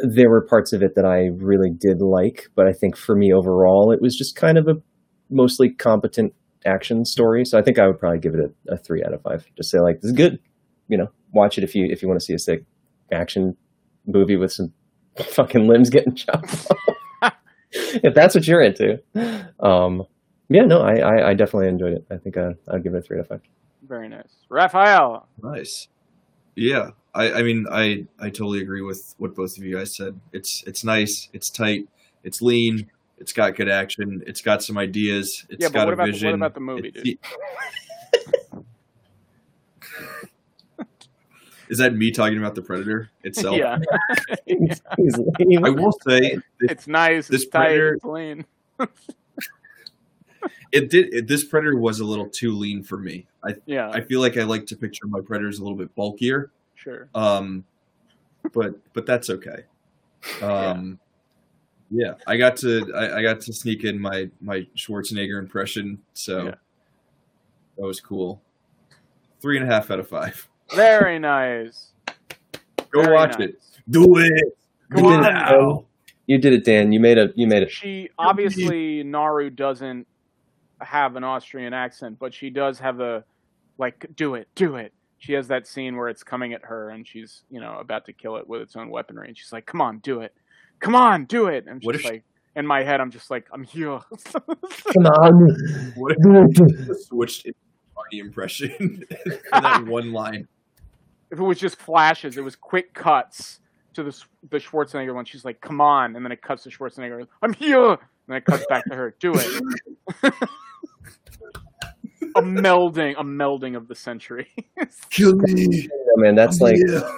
there 0.01 0.29
were 0.29 0.45
parts 0.45 0.73
of 0.73 0.81
it 0.81 0.95
that 0.95 1.05
I 1.05 1.29
really 1.37 1.69
did 1.69 2.01
like, 2.01 2.47
but 2.55 2.67
I 2.67 2.73
think 2.73 2.95
for 2.95 3.15
me 3.15 3.33
overall, 3.33 3.91
it 3.91 4.01
was 4.01 4.15
just 4.15 4.35
kind 4.35 4.57
of 4.57 4.67
a 4.67 4.75
mostly 5.29 5.69
competent 5.69 6.33
action 6.65 7.05
story. 7.05 7.45
So 7.45 7.57
I 7.57 7.61
think 7.61 7.79
I 7.79 7.87
would 7.87 7.99
probably 7.99 8.19
give 8.19 8.33
it 8.33 8.41
a, 8.41 8.73
a 8.73 8.77
three 8.77 9.03
out 9.03 9.13
of 9.13 9.21
five. 9.21 9.45
Just 9.55 9.71
say 9.71 9.79
like 9.79 10.01
this 10.01 10.09
is 10.09 10.17
good. 10.17 10.39
You 10.87 10.97
know, 10.97 11.07
watch 11.33 11.57
it 11.57 11.63
if 11.63 11.75
you 11.75 11.87
if 11.89 12.01
you 12.01 12.07
want 12.07 12.19
to 12.19 12.25
see 12.25 12.33
a 12.33 12.39
sick 12.39 12.63
action 13.11 13.55
movie 14.05 14.37
with 14.37 14.51
some 14.51 14.73
fucking 15.17 15.67
limbs 15.67 15.89
getting 15.89 16.15
chopped 16.15 16.67
off. 17.21 17.33
if 17.71 18.13
that's 18.13 18.35
what 18.35 18.47
you're 18.47 18.61
into. 18.61 18.99
Um, 19.59 20.03
yeah, 20.49 20.63
no, 20.63 20.81
I, 20.81 20.95
I, 20.99 21.29
I 21.29 21.33
definitely 21.33 21.67
enjoyed 21.67 21.93
it. 21.93 22.05
I 22.09 22.17
think 22.17 22.37
uh, 22.37 22.51
I'd 22.71 22.83
give 22.83 22.93
it 22.93 22.99
a 22.99 23.01
three 23.01 23.17
out 23.17 23.21
of 23.21 23.27
five. 23.27 23.41
Very 23.85 24.07
nice. 24.07 24.33
Raphael. 24.49 25.27
Nice. 25.41 25.87
Yeah, 26.55 26.91
I, 27.17 27.39
I 27.39 27.43
mean, 27.43 27.65
I, 27.71 28.05
I 28.19 28.29
totally 28.29 28.61
agree 28.61 28.83
with 28.83 29.15
what 29.17 29.33
both 29.35 29.57
of 29.57 29.63
you 29.63 29.75
guys 29.75 29.95
said. 29.95 30.19
It's 30.33 30.63
it's 30.67 30.83
nice, 30.83 31.29
it's 31.33 31.49
tight, 31.49 31.87
it's 32.23 32.41
lean, 32.43 32.91
it's 33.17 33.33
got 33.33 33.55
good 33.55 33.69
action, 33.69 34.23
it's 34.27 34.41
got 34.41 34.61
some 34.61 34.77
ideas, 34.77 35.43
It's 35.49 35.61
Yeah, 35.63 35.69
but 35.69 35.73
got 35.73 35.85
what 35.87 35.91
a 35.91 35.93
about 35.95 36.13
the- 36.13 36.25
what 36.27 36.33
about 36.35 36.53
the 36.53 36.59
movie, 36.59 36.87
It's- 36.89 37.03
dude? 37.03 37.17
Is 41.69 41.79
that 41.79 41.93
me 41.95 42.11
talking 42.11 42.37
about 42.37 42.55
the 42.55 42.61
Predator 42.61 43.09
itself? 43.23 43.57
Yeah. 43.57 43.79
He's- 44.45 44.81
he's. 44.97 45.15
I 45.63 45.69
will 45.69 45.91
say 46.07 46.35
this, 46.59 46.71
It's 46.71 46.87
nice. 46.87 47.27
This 47.27 47.41
it's 47.43 47.51
tight. 47.51 47.65
Predator- 47.65 47.93
It's 47.95 48.05
lean. 48.05 48.45
it 50.71 50.89
did. 50.89 51.13
It, 51.13 51.27
this 51.27 51.43
Predator 51.43 51.75
was 51.77 51.99
a 51.99 52.05
little 52.05 52.29
too 52.29 52.53
lean 52.55 52.83
for 52.83 52.97
me. 52.97 53.25
I 53.43 53.55
Yeah, 53.65 53.89
I 53.89 53.99
feel 54.01 54.21
like 54.21 54.37
I 54.37 54.43
like 54.43 54.67
to 54.67 54.77
picture 54.77 55.07
my 55.07 55.19
Predators 55.19 55.59
a 55.59 55.63
little 55.63 55.77
bit 55.77 55.93
bulkier. 55.95 56.51
Sure. 56.77 57.09
Um, 57.13 57.65
but 58.53 58.75
but 58.93 59.05
that's 59.05 59.29
okay. 59.29 59.63
Um, 60.41 60.97
yeah. 61.91 62.13
I 62.25 62.37
got 62.37 62.55
to 62.57 62.93
I, 62.95 63.17
I 63.17 63.21
got 63.21 63.41
to 63.41 63.53
sneak 63.53 63.83
in 63.83 63.99
my 63.99 64.29
my 64.39 64.65
Schwarzenegger 64.77 65.37
impression, 65.39 65.99
so 66.13 66.45
Yeah. 66.45 66.55
that 67.77 67.85
was 67.85 67.99
cool. 67.99 68.41
Three 69.41 69.57
and 69.59 69.69
a 69.69 69.73
half 69.73 69.91
out 69.91 69.99
of 69.99 70.07
five. 70.07 70.47
Very 70.75 71.19
nice. 71.19 71.91
Go 72.91 73.01
Very 73.03 73.13
watch 73.13 73.37
nice. 73.39 73.49
it. 73.49 73.61
Do 73.89 74.17
it. 74.17 74.57
Come 74.91 75.03
Do 75.03 75.09
on. 75.09 75.19
it 75.25 75.31
now. 75.33 75.85
You 76.25 76.37
did 76.37 76.53
it, 76.53 76.65
Dan. 76.65 76.91
You 76.91 76.99
made 76.99 77.17
a 77.17 77.31
you 77.35 77.47
made 77.47 77.63
it. 77.63 77.71
She 77.71 78.09
obviously 78.17 79.03
Naru 79.03 79.49
doesn't 79.49 80.05
have 80.81 81.15
an 81.15 81.23
Austrian 81.23 81.73
accent, 81.73 82.17
but 82.19 82.33
she 82.33 82.49
does 82.49 82.79
have 82.79 82.99
a 82.99 83.23
like 83.77 84.05
do 84.15 84.35
it, 84.35 84.47
do 84.55 84.75
it. 84.75 84.91
She 85.19 85.33
has 85.33 85.47
that 85.47 85.65
scene 85.67 85.95
where 85.97 86.09
it's 86.09 86.23
coming 86.23 86.53
at 86.53 86.63
her 86.65 86.89
and 86.89 87.07
she's, 87.07 87.43
you 87.49 87.59
know, 87.59 87.77
about 87.79 88.05
to 88.05 88.13
kill 88.13 88.37
it 88.37 88.47
with 88.47 88.61
its 88.61 88.75
own 88.75 88.89
weaponry 88.89 89.27
and 89.27 89.37
she's 89.37 89.51
like, 89.51 89.65
"Come 89.65 89.81
on, 89.81 89.97
do 89.99 90.21
it. 90.21 90.33
Come 90.79 90.95
on, 90.95 91.25
do 91.25 91.47
it." 91.47 91.65
And 91.67 91.81
she's 91.81 91.91
just 91.93 92.05
if 92.05 92.07
she- 92.09 92.09
like 92.17 92.23
in 92.55 92.65
my 92.67 92.83
head 92.83 93.01
I'm 93.01 93.09
just 93.11 93.29
like, 93.31 93.47
"I'm 93.51 93.63
here." 93.63 93.99
Come 94.33 95.05
on. 95.05 95.55
What 95.95 96.15
if 96.19 96.61
I 96.89 96.93
switched 97.07 97.45
into 97.45 97.57
Marty 97.95 98.19
impression 98.19 99.03
for 99.23 99.61
that 99.61 99.85
one 99.87 100.11
line? 100.13 100.47
if 101.31 101.39
it 101.39 101.43
was 101.43 101.59
just 101.59 101.77
flashes, 101.77 102.37
it 102.37 102.43
was 102.43 102.55
quick 102.55 102.93
cuts 102.93 103.59
to 103.95 104.03
the 104.03 104.23
the 104.51 104.59
Schwarzenegger 104.59 105.13
one. 105.15 105.25
She's 105.25 105.43
like, 105.43 105.59
"Come 105.61 105.81
on," 105.81 106.15
and 106.15 106.23
then 106.23 106.31
it 106.31 106.41
cuts 106.43 106.63
to 106.63 106.69
Schwarzenegger. 106.69 107.27
I'm 107.41 107.53
here, 107.53 107.89
and 107.89 107.99
then 108.27 108.37
it 108.37 108.45
cuts 108.45 108.65
back 108.67 108.85
to 108.85 108.95
her. 108.95 109.15
Do 109.19 109.33
it. 109.35 110.33
A 112.35 112.41
melding, 112.41 113.13
a 113.17 113.23
melding 113.23 113.75
of 113.77 113.87
the 113.87 113.95
century. 113.95 114.47
Kill 115.09 115.33
me. 115.35 115.83
Yeah, 115.83 115.87
man, 116.17 116.35
that's 116.35 116.59
like 116.59 116.75
Yeah. 116.87 117.09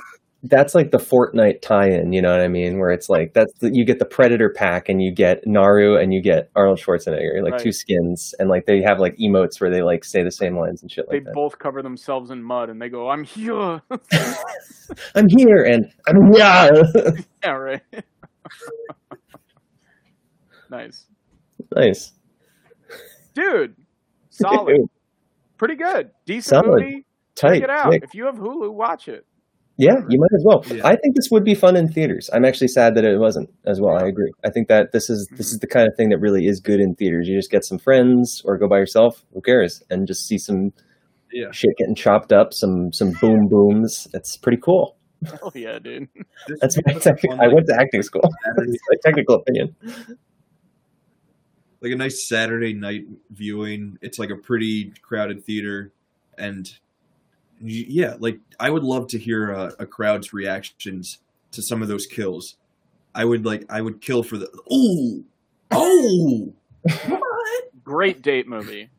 that's 0.43 0.74
like 0.76 0.91
the 0.91 0.97
Fortnite 0.97 1.62
tie-in. 1.62 2.14
You 2.14 2.22
know 2.22 2.32
what 2.32 2.41
I 2.41 2.47
mean? 2.47 2.80
Where 2.80 2.91
it's 2.91 3.10
like 3.10 3.34
that's 3.34 3.51
the, 3.60 3.70
you 3.74 3.86
get 3.86 3.99
the 3.99 4.05
Predator 4.05 4.53
pack 4.55 4.88
and 4.89 5.01
you 5.01 5.14
get 5.14 5.45
Naru 5.45 5.97
and 5.97 6.14
you 6.14 6.22
get 6.22 6.49
Arnold 6.55 6.80
Schwarzenegger, 6.80 7.43
like 7.43 7.62
two 7.62 7.72
skins, 7.74 8.34
and 8.39 8.49
like 8.49 8.66
they 8.66 8.82
have 8.82 8.99
like 8.99 9.18
emotes 9.18 9.60
where 9.60 9.70
they 9.70 9.82
like 9.82 10.03
say 10.05 10.24
the 10.24 10.32
same 10.32 10.57
lines 10.57 10.82
and 10.82 10.89
shit 10.91 11.05
they 11.10 11.18
like 11.18 11.26
that. 11.26 11.34
both 11.34 11.60
cover 11.60 11.82
themselves 11.82 12.32
in 12.32 12.41
mud, 12.41 12.70
and 12.70 12.82
they 12.82 12.89
go, 12.89 13.10
"I'm 13.10 13.24
here." 13.24 13.82
I'm 15.16 15.28
here 15.30 15.64
and 15.66 15.91
I'm 16.07 16.34
yeah. 16.34 16.70
yeah, 17.43 17.51
right. 17.51 17.82
nice, 20.70 21.05
nice. 21.76 22.14
dude. 23.34 23.76
Solid, 24.32 24.82
pretty 25.60 25.76
good, 25.76 26.10
decent 26.26 26.66
Solid. 26.66 26.82
movie. 26.82 27.05
Tight. 27.36 27.55
Check 27.55 27.64
it 27.64 27.70
out. 27.70 27.91
Sick. 27.91 28.03
If 28.03 28.16
you 28.16 28.26
have 28.26 28.36
Hulu, 28.36 28.74
watch 28.74 29.07
it. 29.07 29.26
Yeah, 29.78 30.01
you 30.10 30.20
might 30.20 30.34
as 30.36 30.43
well. 30.43 30.62
Yeah. 30.68 30.86
I 30.86 30.97
think 30.97 31.16
this 31.16 31.30
would 31.32 31.45
be 31.45 31.55
fun 31.55 31.78
in 31.78 31.88
theaters. 31.88 32.30
I'm 32.34 32.43
actually 32.43 32.68
sad 32.68 32.95
that 32.95 33.05
it 33.05 33.18
wasn't 33.18 33.49
as 33.66 33.80
well. 33.80 33.95
I 33.95 34.07
agree. 34.07 34.30
I 34.43 34.49
think 34.49 34.68
that 34.68 34.91
this 34.91 35.10
is 35.10 35.28
this 35.38 35.47
is 35.47 35.53
mm-hmm. 35.53 35.60
the 35.62 35.68
kind 35.68 35.88
of 35.88 35.95
thing 35.95 36.10
that 36.10 36.18
really 36.18 36.47
is 36.47 36.60
good 36.60 36.82
in 36.82 36.95
theaters. 36.95 37.30
You 37.30 37.38
just 37.38 37.49
get 37.49 37.64
some 37.64 37.78
friends 37.78 38.41
or 38.43 38.57
go 38.57 38.68
by 38.68 38.78
yourself, 38.78 39.24
who 39.34 39.39
cares, 39.39 39.82
and 39.89 40.05
just 40.05 40.28
see 40.28 40.38
some 40.38 40.74
Yeah. 41.32 41.51
shit 41.51 41.78
getting 41.78 41.95
chopped 41.95 42.34
up, 42.34 42.53
some 42.53 42.91
some 42.91 43.12
boom 43.22 43.47
booms. 43.47 44.05
It's 44.14 44.36
pretty 44.36 44.57
cool. 44.57 44.97
Oh 45.41 45.51
yeah, 45.55 45.80
dude. 45.80 46.10
That's 46.60 46.76
my 46.78 46.93
like 46.93 46.97
a 46.97 46.99
technical. 46.99 47.39
I 47.41 47.47
went 47.47 47.68
to 47.68 47.76
acting 47.80 48.01
school. 48.01 48.22
Saturday- 48.43 48.72
That's 48.72 48.84
my 48.89 48.97
technical 49.05 49.36
opinion. 49.36 49.76
Like 51.82 51.92
a 51.92 51.96
nice 51.96 52.28
Saturday 52.28 52.74
night 52.74 53.06
viewing. 53.32 53.98
It's 54.02 54.20
like 54.20 54.30
a 54.30 54.36
pretty 54.36 54.94
crowded 55.02 55.44
theater, 55.46 55.92
and 56.38 56.70
yeah, 57.62 58.16
like 58.20 58.40
I 58.60 58.70
would 58.70 58.84
love 58.84 59.08
to 59.10 59.18
hear 59.18 59.52
a, 59.52 59.74
a 59.80 59.86
crowd's 59.86 60.34
reactions 60.34 61.20
to 61.52 61.62
some 61.62 61.82
of 61.82 61.88
those 61.88 62.06
kills. 62.06 62.56
I 63.16 63.26
would 63.26 63.46
like 63.46 63.66
I 63.70 63.82
would 63.82 64.02
kill 64.02 64.24
for 64.24 64.38
the 64.38 64.50
oh 64.72 65.24
oh 65.72 66.54
what 67.08 67.24
Great 67.84 68.22
date 68.22 68.48
movie. 68.48 68.90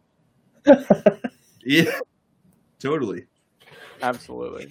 yeah 1.64 1.90
totally 2.78 3.24
Absolutely. 4.02 4.68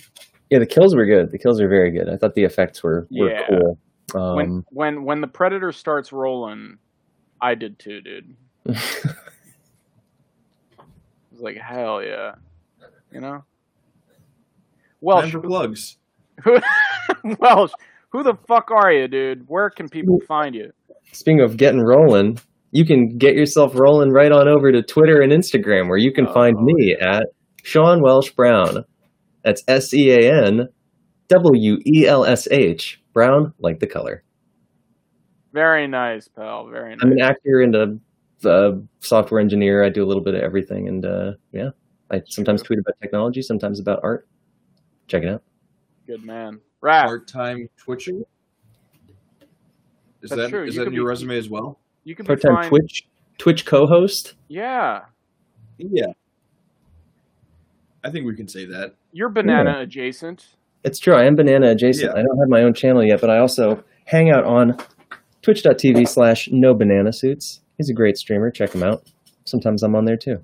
Yeah, 0.49 0.57
the 0.59 0.65
kills 0.65 0.95
were 0.95 1.05
good. 1.05 1.31
The 1.31 1.37
kills 1.37 1.61
are 1.61 1.67
very 1.67 1.91
good. 1.91 2.09
I 2.09 2.17
thought 2.17 2.33
the 2.33 2.43
effects 2.43 2.81
were 2.81 3.07
were 3.11 3.29
Yeah. 3.29 3.47
cool. 3.47 3.77
Um, 4.15 4.35
when 4.35 4.65
when 4.71 5.03
when 5.03 5.21
the 5.21 5.27
predator 5.27 5.71
starts 5.71 6.11
rolling, 6.11 6.77
I 7.41 7.55
did 7.55 7.79
too, 7.79 8.01
dude. 8.01 8.35
It 11.31 11.33
was 11.33 11.41
like 11.41 11.57
hell 11.57 12.03
yeah, 12.03 12.33
you 13.13 13.21
know. 13.21 13.43
Welsh, 14.99 15.21
time 15.21 15.31
for 15.31 15.39
plugs. 15.41 15.97
who, 16.43 16.57
Welsh, 17.39 17.71
who 18.09 18.23
the 18.23 18.33
fuck 18.47 18.71
are 18.71 18.91
you, 18.91 19.07
dude? 19.07 19.45
Where 19.47 19.69
can 19.69 19.87
people 19.87 20.19
find 20.27 20.53
you? 20.53 20.71
Speaking 21.13 21.41
of 21.41 21.55
getting 21.55 21.81
rolling, 21.81 22.39
you 22.71 22.85
can 22.85 23.17
get 23.17 23.35
yourself 23.35 23.73
rolling 23.75 24.11
right 24.11 24.31
on 24.31 24.47
over 24.47 24.71
to 24.71 24.81
Twitter 24.81 25.21
and 25.21 25.31
Instagram, 25.31 25.87
where 25.87 25.97
you 25.97 26.11
can 26.11 26.27
oh. 26.27 26.33
find 26.33 26.57
Oh, 26.57 26.63
me 26.63 26.97
at 26.99 27.27
Sean 27.63 28.01
Welsh 28.01 28.31
Brown. 28.31 28.83
That's 29.43 29.63
S 29.67 29.93
E 29.93 30.11
A 30.11 30.45
N 30.45 30.67
W 31.29 31.77
E 31.85 32.05
L 32.07 32.25
S 32.25 32.47
H 32.51 33.01
Brown, 33.13 33.53
like 33.59 33.79
the 33.79 33.87
color. 33.87 34.23
Very 35.53 35.87
nice, 35.87 36.27
pal. 36.27 36.67
Very 36.67 36.91
nice. 36.91 36.99
I'm 37.01 37.11
an 37.11 37.21
actor 37.21 37.61
and 37.61 37.75
a 37.75 37.97
uh, 38.47 38.71
software 38.99 39.41
engineer. 39.41 39.83
I 39.83 39.89
do 39.89 40.03
a 40.03 40.07
little 40.07 40.23
bit 40.23 40.35
of 40.35 40.41
everything, 40.41 40.87
and 40.87 41.05
uh, 41.05 41.31
yeah, 41.51 41.69
I 42.11 42.21
sometimes 42.27 42.61
tweet 42.61 42.79
about 42.79 42.95
technology, 43.01 43.41
sometimes 43.41 43.79
about 43.79 43.99
art. 44.03 44.27
Check 45.07 45.23
it 45.23 45.29
out. 45.29 45.43
Good 46.07 46.23
man. 46.23 46.59
Raph, 46.83 47.05
Part 47.05 47.27
time 47.27 47.67
Twitcher. 47.77 48.11
Is 50.21 50.29
That's 50.29 50.35
that 50.43 50.49
true. 50.49 50.65
is 50.65 50.75
You 50.75 50.81
that 50.81 50.87
in 50.87 50.93
your 50.93 51.05
be- 51.05 51.09
resume 51.09 51.37
as 51.37 51.49
well? 51.49 51.79
you 52.03 52.15
can 52.15 52.23
be 52.23 52.27
Part 52.27 52.41
time 52.41 52.55
fine. 52.55 52.69
Twitch 52.69 53.07
Twitch 53.37 53.65
co-host. 53.65 54.35
Yeah, 54.49 55.01
Yeah. 55.77 56.07
I 58.03 58.09
think 58.11 58.25
we 58.25 58.35
can 58.35 58.47
say 58.47 58.65
that. 58.65 58.95
you're 59.11 59.29
banana 59.29 59.79
adjacent. 59.81 60.45
It's 60.85 60.99
true. 60.99 61.13
I 61.15 61.25
am 61.25 61.35
banana 61.35 61.71
adjacent. 61.71 62.13
Yeah. 62.13 62.19
I 62.19 62.23
don't 62.23 62.37
have 62.39 62.47
my 62.49 62.63
own 62.63 62.73
channel 62.73 63.03
yet, 63.03 63.19
but 63.21 63.29
I 63.29 63.39
also 63.39 63.83
hang 64.05 64.29
out 64.29 64.45
on 64.45 64.77
twitch.tv 65.41 66.07
slash 66.07 66.49
no 66.51 66.73
banana 66.73 67.13
suits. 67.13 67.61
He's 67.77 67.89
a 67.89 67.93
great 67.93 68.17
streamer. 68.17 68.51
Check 68.51 68.73
him 68.73 68.83
out. 68.83 69.03
Sometimes 69.45 69.83
I'm 69.83 69.95
on 69.95 70.05
there 70.05 70.17
too. 70.17 70.43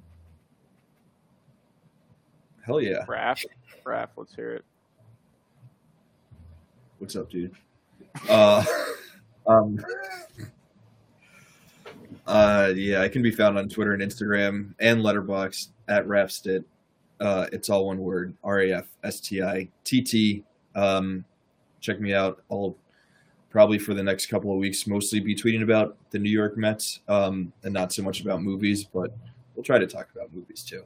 Hell 2.66 2.82
yeah. 2.82 3.06
Raph, 3.06 3.46
Raph, 3.86 4.10
let's 4.18 4.34
hear 4.34 4.54
it. 4.54 4.66
What's 6.98 7.16
up, 7.16 7.30
dude? 7.30 7.54
Uh, 8.28 8.64
um, 9.48 9.78
uh, 12.26 12.72
yeah, 12.76 13.02
I 13.02 13.10
can 13.10 13.22
be 13.22 13.32
found 13.32 13.58
on 13.58 13.70
Twitter 13.70 13.94
and 13.94 14.02
Instagram 14.02 14.74
and 14.80 15.02
Letterboxd 15.02 15.70
at 15.88 16.08
Rafstitt. 16.08 16.64
Uh, 17.20 17.48
it's 17.52 17.70
all 17.70 17.86
one 17.88 18.00
word: 18.00 18.36
R 18.44 18.62
A 18.62 18.72
F 18.74 18.88
S 19.04 19.20
T 19.20 19.44
I 19.44 19.70
T 19.84 20.02
T. 20.02 20.44
Um, 20.74 21.24
check 21.82 22.00
me 22.00 22.14
out. 22.14 22.42
I'll 22.50 22.76
probably 23.56 23.80
for 23.80 23.94
the 23.94 24.04
next 24.04 24.26
couple 24.26 24.52
of 24.52 24.58
weeks 24.58 24.86
mostly 24.86 25.22
be 25.22 25.34
tweeting 25.34 25.64
about 25.64 25.96
the 26.10 26.20
New 26.20 26.30
York 26.30 26.58
Mets, 26.58 27.00
um, 27.08 27.54
and 27.64 27.74
not 27.74 27.94
so 27.94 28.04
much 28.04 28.20
about 28.20 28.44
movies, 28.44 28.84
but 28.84 29.16
we'll 29.56 29.64
try 29.64 29.80
to 29.80 29.88
talk 29.88 30.10
about 30.14 30.28
movies 30.34 30.62
too. 30.62 30.84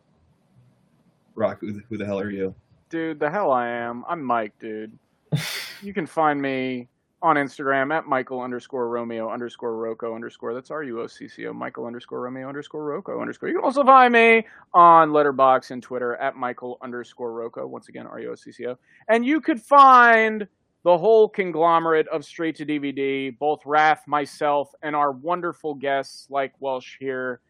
Rock, 1.33 1.61
who 1.61 1.71
the, 1.71 1.81
who 1.89 1.97
the 1.97 2.05
hell 2.05 2.19
are 2.19 2.29
you? 2.29 2.53
Dude, 2.91 3.19
the 3.19 3.27
hell 3.27 3.51
I 3.51 3.67
am. 3.69 4.05
I'm 4.07 4.23
Mike, 4.23 4.53
dude. 4.59 4.95
you 5.81 5.95
can 5.95 6.05
find 6.05 6.39
me 6.39 6.87
on 7.23 7.37
Instagram 7.37 7.91
at 7.91 8.05
Michael 8.05 8.39
underscore 8.39 8.87
Romeo 8.87 9.31
underscore 9.31 9.73
Ruocco 9.73 10.13
underscore. 10.13 10.53
That's 10.53 10.69
R 10.69 10.83
U 10.83 11.01
O 11.01 11.07
C 11.07 11.27
C 11.27 11.47
O. 11.47 11.53
Michael 11.53 11.87
underscore 11.87 12.21
Romeo 12.21 12.47
underscore 12.47 12.83
Ruocco 12.83 13.19
underscore. 13.19 13.49
You 13.49 13.55
can 13.55 13.63
also 13.63 13.83
find 13.83 14.13
me 14.13 14.45
on 14.75 15.09
Letterboxd 15.09 15.71
and 15.71 15.81
Twitter 15.81 16.17
at 16.17 16.35
Michael 16.35 16.77
underscore 16.83 17.31
Ruocco. 17.31 17.67
Once 17.67 17.89
again, 17.89 18.05
R 18.05 18.19
U 18.19 18.33
O 18.33 18.35
C 18.35 18.51
C 18.51 18.67
O. 18.67 18.77
And 19.07 19.25
you 19.25 19.41
could 19.41 19.59
find 19.59 20.47
the 20.83 20.97
whole 20.97 21.27
conglomerate 21.27 22.07
of 22.07 22.23
Straight 22.23 22.55
to 22.57 22.65
DVD, 22.65 23.37
both 23.37 23.63
Raph, 23.63 23.99
myself, 24.07 24.71
and 24.81 24.95
our 24.95 25.11
wonderful 25.11 25.73
guests 25.73 26.27
like 26.29 26.53
Welsh 26.59 26.97
here 26.99 27.41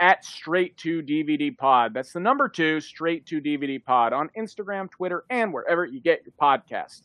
at 0.00 0.24
Straight 0.24 0.76
to 0.78 1.02
DVD 1.02 1.56
Pod. 1.56 1.94
That's 1.94 2.12
the 2.12 2.20
number 2.20 2.48
two, 2.48 2.80
Straight 2.80 3.24
to 3.26 3.40
DVD 3.40 3.82
Pod 3.82 4.12
on 4.12 4.30
Instagram, 4.38 4.90
Twitter, 4.90 5.24
and 5.30 5.52
wherever 5.52 5.84
you 5.84 6.00
get 6.00 6.22
your 6.24 6.34
podcast. 6.40 7.02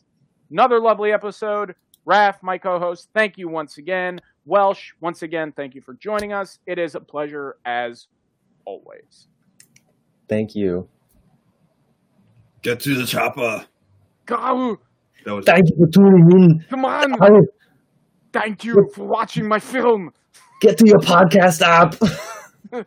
Another 0.50 0.80
lovely 0.80 1.12
episode. 1.12 1.74
Raph, 2.06 2.42
my 2.42 2.58
co 2.58 2.78
host, 2.78 3.08
thank 3.14 3.38
you 3.38 3.48
once 3.48 3.78
again. 3.78 4.20
Welsh, 4.44 4.92
once 5.00 5.22
again, 5.22 5.52
thank 5.52 5.74
you 5.74 5.80
for 5.80 5.94
joining 5.94 6.32
us. 6.32 6.58
It 6.66 6.78
is 6.78 6.94
a 6.94 7.00
pleasure 7.00 7.56
as 7.64 8.08
always. 8.64 9.28
Thank 10.28 10.54
you. 10.54 10.88
Get 12.62 12.80
to 12.80 12.94
the 12.94 13.06
chopper. 13.06 13.66
Go! 14.26 14.78
That 15.24 15.34
was 15.34 15.44
Thank 15.44 15.68
you 15.70 15.76
for 15.76 15.90
tuning 15.92 16.28
in. 16.32 16.64
Come 16.70 16.84
on! 16.84 17.14
Oh, 17.20 17.46
Thank 18.32 18.64
you 18.64 18.88
for 18.94 19.04
watching 19.06 19.46
my 19.48 19.58
film. 19.58 20.12
get 20.60 20.78
to 20.78 20.86
your 20.86 20.98
podcast 21.00 21.62
app. 21.62 21.94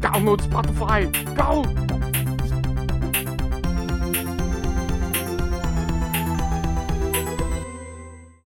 Download 0.00 0.40
Spotify. 0.40 1.10
Go! 1.34 1.93